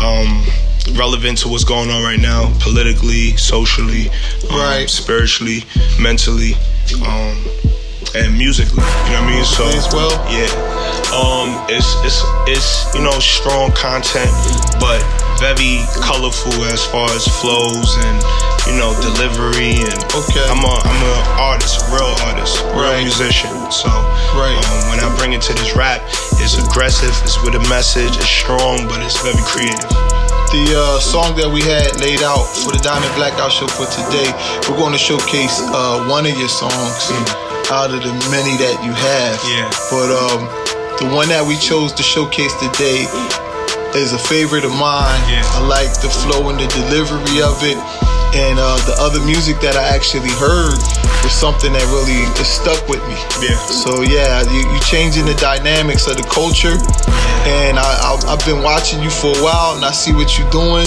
um, 0.00 0.44
relevant 0.96 1.38
to 1.38 1.48
what's 1.48 1.64
going 1.64 1.90
on 1.90 2.02
right 2.02 2.20
now, 2.20 2.52
politically, 2.60 3.36
socially, 3.36 4.08
um, 4.50 4.58
Right. 4.58 4.88
spiritually, 4.88 5.64
mentally, 6.00 6.54
um, 7.06 7.44
and 8.14 8.36
musically. 8.36 8.82
You 9.08 9.12
know 9.14 9.22
what 9.22 9.30
I 9.30 9.34
mean? 9.36 9.44
So 9.44 9.64
As 9.68 9.88
well? 9.92 10.10
yeah, 10.32 10.50
um, 11.14 11.64
it's 11.70 11.88
it's 12.06 12.20
it's 12.50 12.88
you 12.94 13.02
know 13.02 13.14
strong 13.20 13.70
content, 13.72 14.30
but 14.80 15.00
very 15.38 15.80
colorful 16.04 16.52
as 16.68 16.84
far 16.86 17.08
as 17.16 17.24
flows 17.40 17.96
and 18.04 18.16
you 18.68 18.74
know 18.76 18.92
delivery 19.00 19.80
and 19.80 19.98
okay. 20.12 20.44
I'm 20.50 20.60
a 20.64 20.74
I'm 20.84 21.00
an 21.00 21.20
artist, 21.40 21.80
real 21.92 22.12
artist, 22.28 22.60
real 22.76 22.90
Right. 22.92 23.02
musician. 23.04 23.52
So 23.70 23.88
Right. 24.36 24.56
um, 24.58 24.90
when 24.90 25.00
I 25.00 25.08
bring 25.16 25.32
it 25.32 25.42
to 25.48 25.52
this 25.54 25.74
rap, 25.76 26.02
it's 26.42 26.58
aggressive, 26.58 27.14
it's 27.24 27.40
with 27.42 27.54
a 27.54 27.64
message, 27.68 28.16
it's 28.16 28.28
strong, 28.28 28.86
but 28.88 29.00
it's 29.02 29.18
very 29.22 29.40
creative. 29.48 29.90
The 30.50 30.66
uh, 30.74 30.98
song 30.98 31.36
that 31.38 31.46
we 31.46 31.62
had 31.62 31.94
laid 32.02 32.22
out 32.26 32.42
for 32.42 32.72
the 32.74 32.82
Diamond 32.82 33.14
Blackout 33.14 33.52
show 33.52 33.68
for 33.70 33.86
today, 33.86 34.26
we're 34.66 34.76
going 34.76 34.90
to 34.90 34.98
showcase 34.98 35.62
uh, 35.70 36.02
one 36.10 36.26
of 36.26 36.34
your 36.36 36.48
songs 36.50 37.06
out 37.70 37.94
of 37.94 38.02
the 38.02 38.14
many 38.34 38.58
that 38.58 38.82
you 38.82 38.90
have. 38.90 39.38
Yeah. 39.46 39.70
But 39.94 40.10
um, 40.10 40.42
the 40.98 41.06
one 41.14 41.30
that 41.30 41.46
we 41.46 41.54
chose 41.54 41.94
to 41.94 42.02
showcase 42.02 42.50
today 42.58 43.06
is 43.94 44.12
a 44.12 44.18
favorite 44.18 44.66
of 44.66 44.74
mine. 44.74 45.22
I 45.54 45.62
like 45.62 45.90
the 46.02 46.10
flow 46.10 46.50
and 46.50 46.58
the 46.58 46.66
delivery 46.66 47.42
of 47.42 47.62
it. 47.62 47.78
And 48.34 48.58
uh, 48.58 48.78
the 48.86 48.94
other 48.98 49.18
music 49.26 49.58
that 49.62 49.74
I 49.74 49.90
actually 49.90 50.30
heard 50.38 50.78
was 51.22 51.34
something 51.34 51.74
that 51.74 51.82
really 51.90 52.22
stuck 52.46 52.78
with 52.86 53.02
me. 53.06 53.18
Yeah. 53.42 53.58
So 53.58 54.02
yeah, 54.06 54.46
you, 54.46 54.62
you 54.66 54.78
changing 54.86 55.26
the 55.26 55.34
dynamics 55.34 56.06
of 56.06 56.14
the 56.14 56.26
culture, 56.30 56.78
and 57.50 57.74
I, 57.74 57.90
I 57.90 58.10
I've 58.30 58.42
been 58.46 58.62
watching 58.62 59.02
you 59.02 59.10
for 59.10 59.34
a 59.34 59.42
while, 59.42 59.74
and 59.74 59.82
I 59.82 59.90
see 59.90 60.14
what 60.14 60.38
you're 60.38 60.50
doing, 60.54 60.86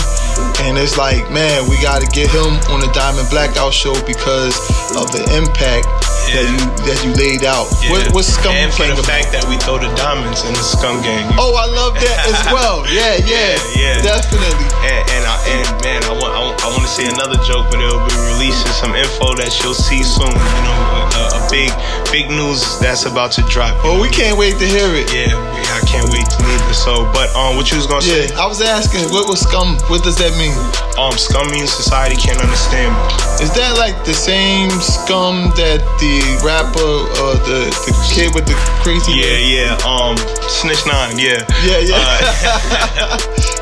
and 0.63 0.79
it's 0.79 0.95
like, 0.95 1.27
man, 1.35 1.67
we 1.67 1.75
got 1.83 1.99
to 1.99 2.07
get 2.15 2.31
him 2.31 2.55
on 2.71 2.79
the 2.79 2.87
Diamond 2.95 3.27
Blackout 3.27 3.75
show 3.75 3.93
because 4.07 4.55
of 4.95 5.11
the 5.11 5.27
impact 5.35 5.91
that 6.31 6.45
you 6.47 6.57
that 6.87 6.97
you 7.03 7.11
laid 7.19 7.43
out. 7.43 7.67
What, 7.91 8.07
what's 8.15 8.31
Scum 8.31 8.55
and 8.55 8.71
for 8.71 8.83
playing 8.87 8.95
the 8.95 9.03
about? 9.03 9.11
fact 9.11 9.27
that 9.35 9.43
we 9.51 9.59
throw 9.59 9.77
the 9.77 9.91
diamonds 9.99 10.41
in 10.47 10.53
the 10.55 10.63
scum 10.63 11.01
gang. 11.03 11.27
Oh, 11.35 11.53
I 11.59 11.67
love 11.67 11.93
that 11.99 12.17
as 12.29 12.39
well. 12.55 12.83
Yeah, 12.87 13.19
yeah, 13.27 13.59
yeah, 13.75 13.99
definitely. 14.01 14.67
And 14.87 15.03
and, 15.13 15.23
I, 15.27 15.35
and 15.51 15.65
man, 15.83 16.01
I 16.07 16.13
want 16.15 16.31
I, 16.33 16.41
want- 16.71 16.81
to 16.83 16.89
say 16.89 17.07
another 17.07 17.39
joke, 17.47 17.71
but 17.71 17.79
it'll 17.79 18.03
be 18.07 18.17
releasing 18.35 18.62
some 18.93 19.01
info 19.01 19.33
that 19.41 19.49
you'll 19.63 19.73
see 19.73 20.03
soon. 20.05 20.29
You 20.29 20.61
know, 20.61 21.09
a, 21.17 21.21
a 21.37 21.41
big, 21.49 21.69
big 22.13 22.29
news 22.29 22.61
that's 22.77 23.05
about 23.09 23.31
to 23.33 23.41
drop. 23.49 23.73
Oh, 23.81 23.97
we 24.01 24.09
can't 24.09 24.37
wait 24.37 24.57
to 24.61 24.65
hear 24.69 24.85
it. 24.93 25.09
Yeah, 25.09 25.33
I 25.73 25.81
can't 25.89 26.05
wait 26.13 26.25
to 26.29 26.37
neither. 26.45 26.73
So, 26.77 27.09
but 27.13 27.33
um, 27.33 27.57
what 27.57 27.69
you 27.73 27.77
was 27.81 27.87
gonna 27.89 28.05
say? 28.05 28.29
Yeah, 28.29 28.37
I 28.41 28.45
was 28.45 28.61
asking, 28.61 29.09
what 29.09 29.25
was 29.25 29.41
scum? 29.41 29.77
What 29.89 30.03
does 30.05 30.17
that 30.21 30.33
mean? 30.37 30.53
Um, 31.01 31.17
scum 31.17 31.49
means 31.49 31.73
society 31.73 32.13
can't 32.21 32.37
understand. 32.37 32.93
Is 33.41 33.49
that 33.57 33.73
like 33.81 33.97
the 34.05 34.13
same 34.13 34.69
scum 34.77 35.49
that 35.57 35.81
the 35.97 36.21
rapper 36.45 36.93
or 37.25 37.33
the 37.49 37.73
the 37.89 37.93
kid 38.13 38.29
with 38.37 38.45
the 38.45 38.53
crazy? 38.85 39.17
Yeah, 39.17 39.73
yeah. 39.73 39.89
Um, 39.89 40.13
Snitch 40.45 40.85
Nine. 40.85 41.17
Yeah. 41.17 41.41
Yeah, 41.65 41.81
yeah. 41.81 41.97
Uh, 41.97 43.17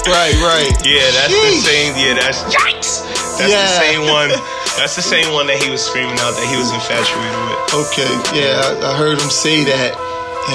right, 0.12 0.36
right. 0.44 0.72
Yeah, 0.84 1.08
that's 1.16 1.32
the 1.32 1.56
same. 1.64 1.96
Yeah, 1.96 2.20
that's 2.20 2.44
yikes. 2.52 3.08
That's 3.40 3.48
Yeah. 3.48 3.64
the 3.64 3.80
same 3.80 4.04
one. 4.12 4.32
That's 4.78 4.96
the 4.96 5.02
same 5.06 5.32
one 5.34 5.46
that 5.48 5.62
he 5.62 5.70
was 5.70 5.84
screaming 5.84 6.18
out 6.26 6.34
that 6.34 6.48
he 6.50 6.58
was 6.58 6.72
infatuated 6.74 7.38
with. 7.38 7.86
Okay, 7.92 8.12
yeah, 8.34 8.62
I, 8.82 8.92
I 8.92 8.98
heard 8.98 9.22
him 9.22 9.30
say 9.30 9.64
that. 9.66 9.94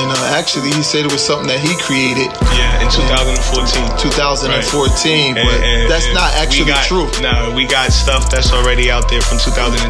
And 0.02 0.10
uh, 0.10 0.34
actually, 0.34 0.74
he 0.74 0.82
said 0.82 1.06
it 1.06 1.12
was 1.14 1.22
something 1.22 1.46
that 1.46 1.62
he 1.62 1.70
created. 1.78 2.26
Yeah, 2.58 2.82
in 2.82 2.90
2014. 2.90 3.86
2014, 4.02 4.50
Right. 4.50 5.46
but 5.46 5.54
And- 5.62 5.62
and- 5.62 5.90
that's 5.90 6.10
and 6.10 6.14
not 6.18 6.34
actually 6.34 6.74
got- 6.74 6.82
true. 6.90 7.06
No, 7.22 7.54
we 7.54 7.70
got 7.70 7.94
stuff 7.94 8.26
that's 8.28 8.50
already 8.50 8.90
out 8.90 9.06
there 9.06 9.22
from 9.22 9.38
2010. 9.38 9.86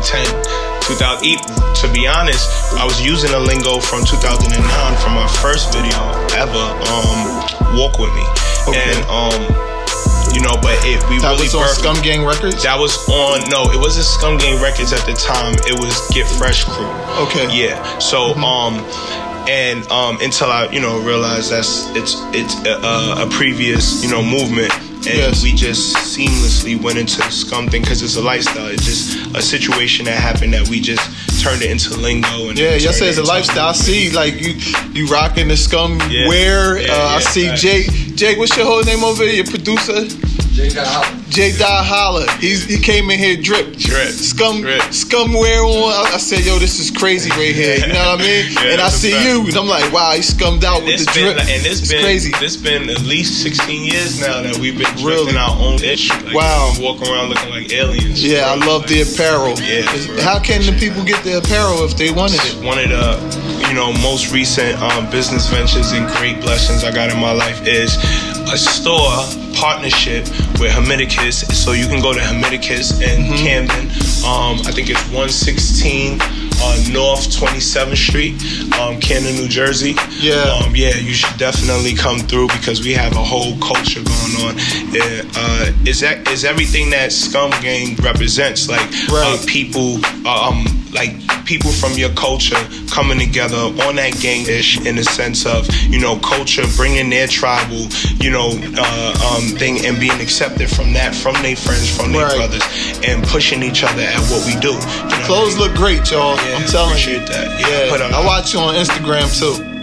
2000, 0.85 1.25
e- 1.25 1.41
to 1.81 1.89
be 1.97 2.05
honest, 2.07 2.45
I 2.77 2.85
was 2.85 3.01
using 3.01 3.33
a 3.33 3.41
lingo 3.41 3.81
from 3.81 4.05
2009 4.05 4.53
from 5.01 5.17
my 5.17 5.27
first 5.41 5.73
video 5.73 5.97
ever, 6.37 6.67
um, 6.93 7.73
Walk 7.73 7.97
With 7.99 8.13
Me. 8.13 8.27
And, 8.77 9.01
um, 9.09 9.41
you 10.37 10.43
know, 10.45 10.53
but 10.61 10.77
it, 10.85 11.01
we 11.09 11.17
That 11.25 11.33
really 11.41 11.49
was 11.49 11.55
on 11.57 11.65
birthed- 11.65 11.81
Scum 11.81 11.97
Gang 12.05 12.21
Records? 12.25 12.63
That 12.63 12.77
was 12.79 12.93
on, 13.09 13.41
no, 13.49 13.73
it 13.73 13.81
wasn't 13.81 14.05
Scum 14.05 14.37
Gang 14.37 14.61
Records 14.61 14.93
at 14.93 15.01
the 15.09 15.15
time. 15.17 15.55
It 15.65 15.81
was 15.81 15.97
Get 16.13 16.29
Fresh 16.29 16.65
Crew. 16.69 16.93
Okay. 17.27 17.49
Yeah. 17.57 17.81
So, 17.99 18.35
um, 18.37 18.85
and 19.49 19.87
um, 19.91 20.19
until 20.21 20.51
I, 20.51 20.69
you 20.69 20.81
know, 20.81 21.01
realized 21.01 21.51
that's 21.51 21.89
it's 21.97 22.15
it's 22.37 22.55
a, 22.67 23.25
a 23.25 23.29
previous, 23.31 24.05
you 24.05 24.11
know, 24.11 24.21
movement, 24.23 24.73
and 25.07 25.37
we 25.43 25.53
just 25.55 25.97
seamlessly 25.97 26.81
went 26.81 26.99
into 26.99 27.19
the 27.19 27.31
scum 27.31 27.69
thing 27.69 27.83
because 27.83 28.03
it's 28.03 28.17
a 28.17 28.23
lifestyle. 28.23 28.67
It's 28.67 28.85
just 28.85 29.35
a 29.37 29.43
situation 29.43 30.05
that 30.07 30.21
happened 30.21 30.55
that 30.55 30.69
we 30.69 30.81
just 30.81 31.03
turned 31.43 31.63
it 31.63 31.71
into 31.71 31.95
lingo. 31.97 32.49
And 32.49 32.59
Yeah, 32.59 32.71
y'all 32.71 32.79
turned 32.81 32.95
say 32.95 33.09
it's 33.09 33.19
a 33.19 33.23
lifestyle. 33.23 33.69
I 33.69 33.73
see, 33.73 34.11
like 34.11 34.35
you, 34.41 34.55
you 34.93 35.07
rocking 35.07 35.49
the 35.49 35.57
scum 35.57 35.99
Yeah. 36.11 36.29
wear. 36.29 36.79
Yeah, 36.81 36.93
uh, 36.93 37.17
I 37.17 37.21
see 37.21 37.49
facts. 37.49 37.63
Jake. 37.63 37.87
Jake, 38.17 38.39
what's 38.39 38.57
your 38.57 38.67
whole 38.67 38.83
name 38.83 39.05
over 39.05 39.23
here? 39.25 39.35
Your 39.35 39.47
producer? 39.47 40.07
Jake 40.53 40.75
got 40.75 40.87
Die 41.37 41.83
Holla. 41.85 42.25
He's 42.41 42.65
he 42.65 42.79
came 42.79 43.11
in 43.11 43.19
here 43.19 43.37
drip. 43.37 43.77
Drip. 43.77 44.09
Scum 44.09 44.65
scum 44.91 45.35
wear 45.35 45.61
on. 45.63 45.93
I, 45.93 46.15
I 46.15 46.19
said, 46.19 46.45
yo, 46.47 46.59
this 46.59 46.81
is 46.81 46.91
crazy 46.91 47.29
right 47.31 47.55
here. 47.55 47.77
You 47.77 47.93
know 47.93 48.17
what 48.17 48.21
I 48.21 48.25
mean? 48.25 48.53
Yeah, 48.57 48.73
and 48.73 48.81
I 48.81 48.89
see 48.89 49.13
fact. 49.13 49.25
you, 49.29 49.45
and 49.47 49.55
I'm 49.57 49.69
like, 49.69 49.93
wow, 49.93 50.13
he 50.17 50.23
scummed 50.23 50.65
out 50.65 50.81
with 50.83 50.95
It's 50.95 51.05
the 51.05 51.13
been, 51.13 51.35
drip. 51.37 51.45
and 51.45 51.67
it's 51.67 51.81
it's 51.83 51.93
been 51.93 52.03
crazy. 52.03 52.33
It's 52.41 52.57
been 52.57 52.89
at 52.89 53.03
least 53.03 53.43
16 53.43 53.85
years 53.85 54.19
now 54.21 54.41
that 54.43 54.57
we've 54.57 54.79
been 54.79 54.89
drifting 54.97 55.37
our 55.37 55.53
own 55.61 55.83
ish. 55.85 56.09
Like, 56.11 56.35
Wow. 56.35 56.73
we 56.79 56.85
walk 56.85 57.03
around 57.03 57.29
looking 57.29 57.51
like 57.51 57.71
aliens. 57.73 58.25
Yeah, 58.25 58.49
I 58.51 58.55
love 58.57 58.87
the 58.89 59.03
apparel. 59.03 59.61
Yeah, 59.61 59.85
bro. 60.07 60.23
How 60.23 60.41
can 60.41 60.65
the 60.65 60.73
people 60.81 61.05
get 61.05 61.23
the 61.23 61.37
apparel 61.39 61.85
if 61.85 61.97
they 61.99 62.11
wanted 62.11 62.41
it? 62.49 62.65
One 62.65 62.79
of 62.81 62.89
the 62.89 63.21
you 63.69 63.75
know 63.75 63.93
most 64.01 64.33
recent 64.33 64.81
um, 64.81 65.11
business 65.11 65.49
ventures 65.51 65.93
and 65.93 66.09
great 66.17 66.41
blessings 66.41 66.83
I 66.85 66.93
got 66.93 67.13
in 67.13 67.21
my 67.21 67.33
life 67.33 67.61
is 67.67 67.97
a 68.53 68.57
store 68.57 69.25
partnership 69.55 70.25
with 70.61 70.71
Hamiticus. 70.73 71.45
So 71.53 71.73
you 71.73 71.87
can 71.87 72.01
go 72.01 72.13
to 72.13 72.21
Hamiticus 72.21 73.01
in 73.03 73.17
Mm-hmm. 73.27 73.37
Camden. 73.37 73.87
Um, 74.27 74.61
I 74.67 74.73
think 74.73 74.91
it's 74.91 75.03
116 75.11 76.21
on 76.63 76.93
North 76.93 77.29
27th 77.31 77.97
Street, 77.97 78.35
um, 78.79 78.99
Camden, 79.01 79.35
New 79.37 79.49
Jersey. 79.49 79.95
Yeah. 80.21 80.61
Um, 80.65 80.75
yeah, 80.75 80.95
you 80.97 81.13
should 81.15 81.37
definitely 81.39 81.95
come 81.95 82.19
through 82.21 82.49
because 82.49 82.83
we 82.85 82.93
have 82.93 83.13
a 83.13 83.23
whole 83.23 83.57
culture 83.59 84.03
going 84.03 84.35
on. 84.47 84.55
It, 84.95 85.27
uh, 85.37 85.73
is 85.89 86.01
that 86.01 86.29
is 86.29 86.45
everything 86.45 86.91
that 86.91 87.13
Scum 87.13 87.51
Gang 87.63 87.97
represents? 87.97 88.69
Like 88.69 88.89
uh, 89.11 89.39
people, 89.47 89.99
uh, 90.27 90.51
um, 90.51 90.65
like 90.93 91.13
people 91.45 91.71
from 91.71 91.93
your 91.93 92.11
culture 92.11 92.57
coming 92.91 93.19
together 93.19 93.57
on 93.87 93.97
that 93.97 94.17
gang 94.21 94.47
ish 94.49 94.79
in 94.81 94.97
the 94.97 95.05
sense 95.05 95.47
of 95.47 95.69
you 95.85 96.01
know 96.01 96.19
culture, 96.19 96.65
bringing 96.77 97.11
their 97.11 97.27
tribal, 97.27 97.87
you 98.21 98.31
know, 98.31 98.51
uh, 98.77 99.37
um, 99.37 99.57
thing 99.59 99.85
and 99.87 99.99
being 100.01 100.21
accepted 100.21 100.69
from 100.71 100.93
that, 100.95 101.15
from 101.15 101.35
their 101.43 101.57
friends, 101.57 101.89
from 101.95 102.13
their 102.13 102.27
Right. 102.27 102.37
brothers, 102.37 102.63
and 103.05 103.23
pushing 103.29 103.63
each 103.63 103.83
other 103.85 104.03
at 104.03 104.21
what 104.31 104.45
we 104.47 104.59
do. 104.61 104.73
You 104.73 105.21
know? 105.21 105.27
Clothes 105.27 105.57
look 105.59 105.75
great, 105.75 106.11
y'all. 106.11 106.37
Yeah, 106.37 106.57
I'm 106.57 106.67
telling 106.67 106.99
you. 106.99 107.19
that. 107.27 107.61
Yeah, 107.61 108.17
I 108.17 108.25
watch 108.25 108.53
you 108.55 108.61
on 108.61 108.75
Instagram 108.75 109.29
too. 109.39 109.76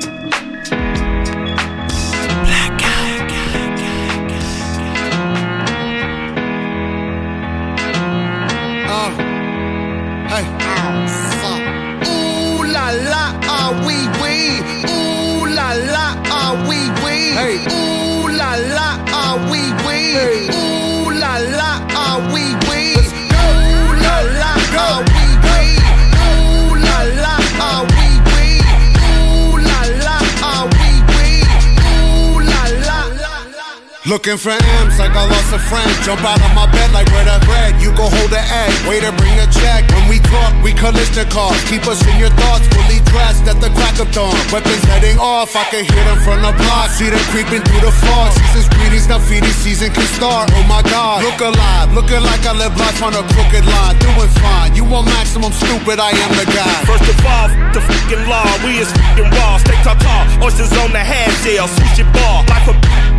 Looking 34.14 34.38
for 34.38 34.54
M's 34.54 35.02
like 35.02 35.10
I 35.18 35.26
lost 35.26 35.58
a 35.58 35.58
friend. 35.58 35.90
Jump 36.06 36.22
out 36.22 36.38
of 36.38 36.54
my 36.54 36.70
bed 36.70 36.94
like 36.94 37.10
where 37.10 37.26
the 37.26 37.34
bread. 37.50 37.82
You 37.82 37.90
go 37.98 38.06
hold 38.06 38.30
the 38.30 38.46
egg. 38.46 38.70
Waiter, 38.86 39.10
bring 39.18 39.34
a 39.42 39.50
check. 39.50 39.90
When 39.90 40.06
we 40.06 40.22
talk, 40.22 40.54
we 40.62 40.70
collision 40.70 41.26
cars. 41.34 41.58
Keep 41.66 41.90
us 41.90 41.98
in 42.06 42.22
your 42.22 42.30
thoughts. 42.38 42.70
Fully 42.78 43.02
dressed 43.10 43.50
at 43.50 43.58
the 43.58 43.74
crack 43.74 43.98
of 43.98 44.14
dawn. 44.14 44.38
Weapons 44.54 44.86
heading 44.86 45.18
off. 45.18 45.58
I 45.58 45.66
can 45.74 45.82
hear 45.82 46.06
them 46.06 46.22
from 46.22 46.46
the 46.46 46.54
block. 46.54 46.94
See 46.94 47.10
them 47.10 47.26
creeping 47.34 47.66
through 47.66 47.82
the 47.82 47.90
fog. 47.90 48.38
Season's 48.38 48.70
greetings. 48.78 49.10
Now 49.10 49.18
feeding 49.18 49.50
season 49.50 49.90
can 49.90 50.06
start. 50.14 50.46
Oh 50.54 50.62
my 50.70 50.86
God. 50.94 51.26
Look 51.26 51.42
alive. 51.42 51.90
Looking 51.98 52.22
like 52.22 52.46
I 52.46 52.54
live 52.54 52.78
life 52.78 53.02
on 53.02 53.18
a 53.18 53.26
crooked 53.34 53.66
line. 53.66 53.98
Doing 53.98 54.30
fine. 54.38 54.78
You 54.78 54.86
want 54.86 55.10
maximum 55.10 55.50
stupid. 55.58 55.98
I 55.98 56.14
am 56.14 56.38
the 56.38 56.46
guy. 56.54 56.86
First 56.86 57.10
of 57.10 57.18
all, 57.26 57.50
the 57.74 57.82
fucking 57.82 58.30
law. 58.30 58.46
We 58.62 58.78
is 58.78 58.94
fucking 58.94 59.34
raw. 59.42 59.58
Stay 59.58 59.74
tartar. 59.82 60.22
Oysters 60.46 60.70
on 60.86 60.94
the 60.94 61.02
half 61.02 61.34
shell. 61.42 61.66
Sushi 61.66 62.06
bar. 62.14 62.46
Life 62.46 62.70
a 62.70 62.74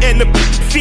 and 0.05 0.21
the 0.21 0.29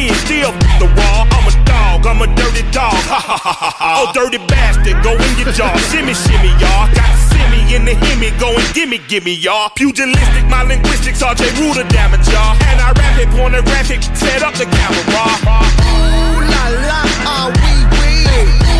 fish 0.08 0.20
still 0.24 0.52
the 0.78 0.88
raw. 0.96 1.24
I'm 1.30 1.46
a 1.48 1.54
dog. 1.64 2.06
I'm 2.06 2.20
a 2.20 2.28
dirty 2.34 2.62
dog. 2.70 2.92
Ha 3.08 3.20
ha 3.20 3.36
ha 3.36 3.52
ha 3.52 3.70
ha. 3.70 3.90
Oh, 4.00 4.12
dirty 4.12 4.38
bastard. 4.46 4.96
Go 5.02 5.12
in 5.12 5.32
your 5.38 5.52
jaw. 5.52 5.72
Shimmy, 5.90 6.14
shimmy, 6.14 6.52
y'all. 6.60 6.88
Got 6.92 7.12
simmy 7.32 7.74
in 7.74 7.84
the 7.84 7.94
hemi. 7.94 8.30
Go 8.38 8.52
and 8.52 8.68
gimme, 8.74 8.98
gimme, 9.08 9.34
y'all. 9.34 9.70
Pugilistic, 9.70 10.44
my 10.48 10.62
linguistics. 10.62 11.22
RJ 11.22 11.42
Ruder 11.60 11.88
damage, 11.88 12.26
y'all. 12.28 12.56
And 12.68 12.80
I 12.80 12.92
rap 12.92 13.18
it 13.18 13.28
pornographic. 13.30 14.02
Set 14.16 14.42
up 14.42 14.54
the 14.54 14.66
camera. 14.66 15.04
Ooh 15.14 16.40
la 16.52 16.64
la, 16.88 17.00
ah 17.24 17.46
wee 17.60 17.84
wee. 17.96 18.73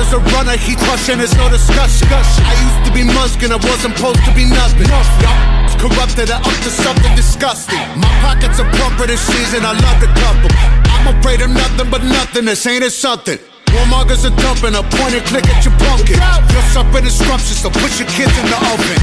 My 0.00 0.16
a 0.16 0.20
runner, 0.32 0.56
he 0.56 0.76
crushing, 0.76 1.18
there's 1.18 1.36
no 1.36 1.50
discussion. 1.52 2.08
I 2.08 2.56
used 2.56 2.88
to 2.88 2.90
be 2.96 3.04
muskin', 3.04 3.52
I 3.52 3.60
wasn't 3.60 4.00
supposed 4.00 4.24
to 4.24 4.32
be 4.32 4.48
nothing. 4.48 4.88
Y'all 4.88 5.76
corrupted, 5.76 6.30
I'm 6.32 6.40
up 6.40 6.56
to 6.64 6.70
something 6.72 7.12
disgusting. 7.14 7.76
My 8.00 8.08
pockets 8.24 8.58
are 8.60 8.70
plumper 8.80 9.06
this 9.06 9.20
season, 9.20 9.60
I 9.60 9.76
love 9.76 10.00
to 10.00 10.08
cup 10.16 10.40
'em. 10.40 10.52
I'm 10.88 11.20
afraid 11.20 11.42
of 11.42 11.50
nothing 11.50 11.90
but 11.90 12.02
nothing, 12.02 12.46
this 12.46 12.64
ain't 12.66 12.82
it 12.82 12.92
something. 12.92 13.38
Warmongers 13.76 14.24
are 14.24 14.34
dumping, 14.40 14.74
a 14.74 14.82
point 14.96 15.20
and 15.20 15.24
click 15.26 15.44
at 15.52 15.66
your 15.66 15.76
pumpkin. 15.76 16.16
You're 16.16 16.70
something 16.72 17.04
scrumptious, 17.10 17.60
so 17.60 17.68
put 17.68 17.92
your 18.00 18.08
kids 18.08 18.32
in 18.40 18.46
the 18.48 18.56
oven. 18.72 19.00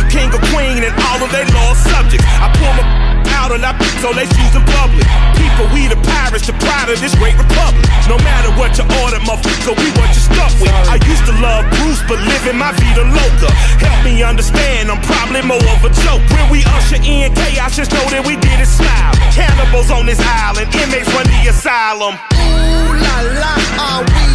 the 0.00 0.08
king 0.08 0.32
or 0.32 0.40
queen 0.56 0.82
and 0.82 0.94
all 1.04 1.20
of 1.22 1.30
their 1.32 1.44
lost 1.52 1.84
subjects. 1.84 2.24
I 2.40 2.48
pull 2.56 2.72
my 2.80 3.09
out 3.38 3.52
and 3.52 3.64
I 3.64 3.72
so 4.00 4.12
they 4.16 4.24
choose 4.24 4.54
in 4.56 4.64
public. 4.80 5.04
People, 5.36 5.68
we 5.76 5.84
the 5.86 6.00
pirates, 6.00 6.48
the 6.48 6.56
pride 6.56 6.88
of 6.88 6.98
this 7.00 7.14
great 7.20 7.36
republic. 7.36 7.84
No 8.08 8.16
matter 8.24 8.48
what 8.56 8.72
you 8.80 8.84
order, 9.04 9.20
motherfucker, 9.20 9.76
we 9.76 9.88
what 10.00 10.08
you 10.16 10.22
stuck 10.24 10.52
with. 10.56 10.72
I 10.88 10.96
used 11.04 11.24
to 11.28 11.34
love 11.36 11.68
Bruce, 11.78 12.00
but 12.08 12.18
living 12.24 12.56
my 12.56 12.72
vida 12.80 13.04
loca. 13.04 13.52
Help 13.78 14.00
me 14.04 14.22
understand, 14.24 14.90
I'm 14.90 15.00
probably 15.04 15.42
more 15.44 15.62
of 15.76 15.84
a 15.84 15.92
joke. 16.00 16.24
When 16.32 16.48
we 16.48 16.64
usher 16.76 17.00
in 17.04 17.32
chaos, 17.34 17.76
just 17.76 17.92
know 17.92 18.06
that 18.08 18.24
we 18.24 18.40
did 18.40 18.58
it 18.58 18.70
smile. 18.70 19.12
Cannibals 19.36 19.90
on 19.92 20.06
this 20.06 20.20
island, 20.20 20.72
inmates 20.74 21.12
run 21.12 21.28
the 21.28 21.52
asylum. 21.52 22.14
Ooh 22.16 22.96
la 22.96 23.16
la, 23.36 23.54
ah 23.76 24.00
wee 24.08 24.29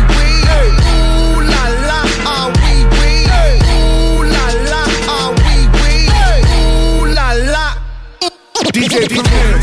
DJ 8.75 9.07
Premier. 9.07 9.55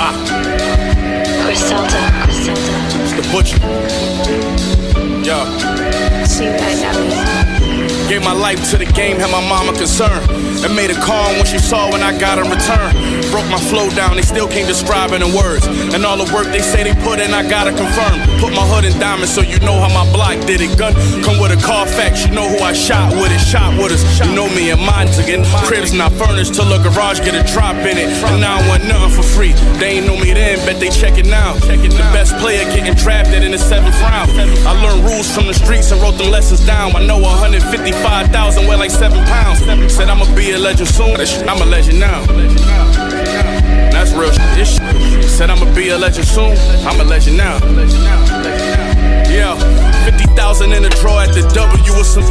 Griselda. 0.00 0.39
Gave 8.10 8.26
my 8.26 8.34
life 8.34 8.58
to 8.70 8.76
the 8.76 8.90
game, 8.90 9.22
had 9.22 9.30
my 9.30 9.38
mama 9.46 9.70
concerned. 9.70 10.26
And 10.66 10.74
made 10.74 10.90
a 10.90 10.98
call 10.98 11.30
when 11.38 11.46
she 11.46 11.62
saw 11.62 11.86
when 11.94 12.02
I 12.02 12.10
got 12.18 12.42
in 12.42 12.50
return. 12.50 12.90
Broke 13.30 13.46
my 13.46 13.62
flow 13.70 13.86
down, 13.94 14.18
they 14.18 14.26
still 14.26 14.50
can't 14.50 14.66
describe 14.66 15.14
it 15.14 15.22
in 15.22 15.30
words. 15.30 15.62
And 15.94 16.02
all 16.04 16.18
the 16.18 16.26
work 16.34 16.50
they 16.50 16.58
say 16.58 16.82
they 16.82 16.92
put 17.06 17.22
in, 17.22 17.30
I 17.30 17.46
gotta 17.46 17.70
confirm. 17.70 18.18
Put 18.42 18.50
my 18.50 18.66
hood 18.66 18.82
in 18.82 18.98
diamonds 18.98 19.30
so 19.30 19.46
you 19.46 19.62
know 19.62 19.78
how 19.78 19.86
my 19.94 20.02
block 20.10 20.42
did 20.42 20.58
it. 20.58 20.74
Gun 20.76 20.92
come 21.22 21.38
with 21.38 21.54
a 21.54 21.60
Carfax, 21.62 22.26
you 22.26 22.34
know 22.34 22.50
who 22.50 22.58
I 22.58 22.74
shot 22.74 23.14
with 23.14 23.30
it. 23.30 23.38
Shot 23.38 23.78
with 23.78 23.94
us, 23.94 24.02
you 24.18 24.34
know 24.34 24.50
me 24.58 24.74
and 24.74 24.82
mine 24.82 25.06
again. 25.22 25.46
Cribs 25.70 25.94
not 25.94 26.10
furnished 26.18 26.58
till 26.58 26.66
a 26.66 26.82
garage 26.82 27.22
get 27.22 27.38
a 27.38 27.46
drop 27.54 27.78
in 27.86 27.94
it. 27.94 28.10
And 28.26 28.42
now 28.42 28.58
I 28.58 28.62
want 28.66 28.90
nothing 28.90 29.14
for 29.14 29.22
free. 29.22 29.54
They 29.78 30.02
ain't 30.02 30.10
know 30.10 30.18
me 30.18 30.34
then, 30.34 30.58
bet 30.66 30.82
they 30.82 30.90
check 30.90 31.14
it 31.14 31.30
now. 31.30 31.54
The 31.62 32.10
best 32.10 32.34
player 32.42 32.66
getting 32.74 32.98
drafted 32.98 33.46
in 33.46 33.52
the 33.52 33.58
seventh 33.58 33.94
round. 34.02 34.34
I 34.66 34.74
learned 34.82 35.06
rules 35.06 35.30
from 35.30 35.46
the 35.46 35.54
streets 35.54 35.94
and 35.94 36.02
wrote 36.02 36.18
them 36.18 36.34
lessons 36.34 36.66
down. 36.66 36.90
I 36.96 37.06
know 37.06 37.22
155,000 38.10 38.66
weigh 38.66 38.76
like 38.76 38.90
seven 38.90 39.24
pounds. 39.24 39.60
Said 39.94 40.08
I'ma 40.08 40.26
be 40.34 40.50
a 40.50 40.58
legend 40.58 40.88
soon. 40.88 41.14
I'm 41.48 41.62
a 41.62 41.64
legend 41.64 42.00
now. 42.00 42.24
That's 43.92 44.12
real 44.12 44.32
shit. 44.32 44.66
Said 45.28 45.48
I'ma 45.48 45.72
be 45.74 45.90
a 45.90 45.98
legend 45.98 46.26
soon. 46.26 46.56
I'm 46.84 47.00
a 47.00 47.04
legend 47.04 47.36
now. 47.36 47.58
Yeah, 49.30 49.54
50,000 50.04 50.72
in 50.72 50.82
the 50.82 50.92
draw 51.00 51.20
at 51.20 51.32
the 51.34 51.42
W 51.54 51.92
with 51.96 52.06
some. 52.06 52.24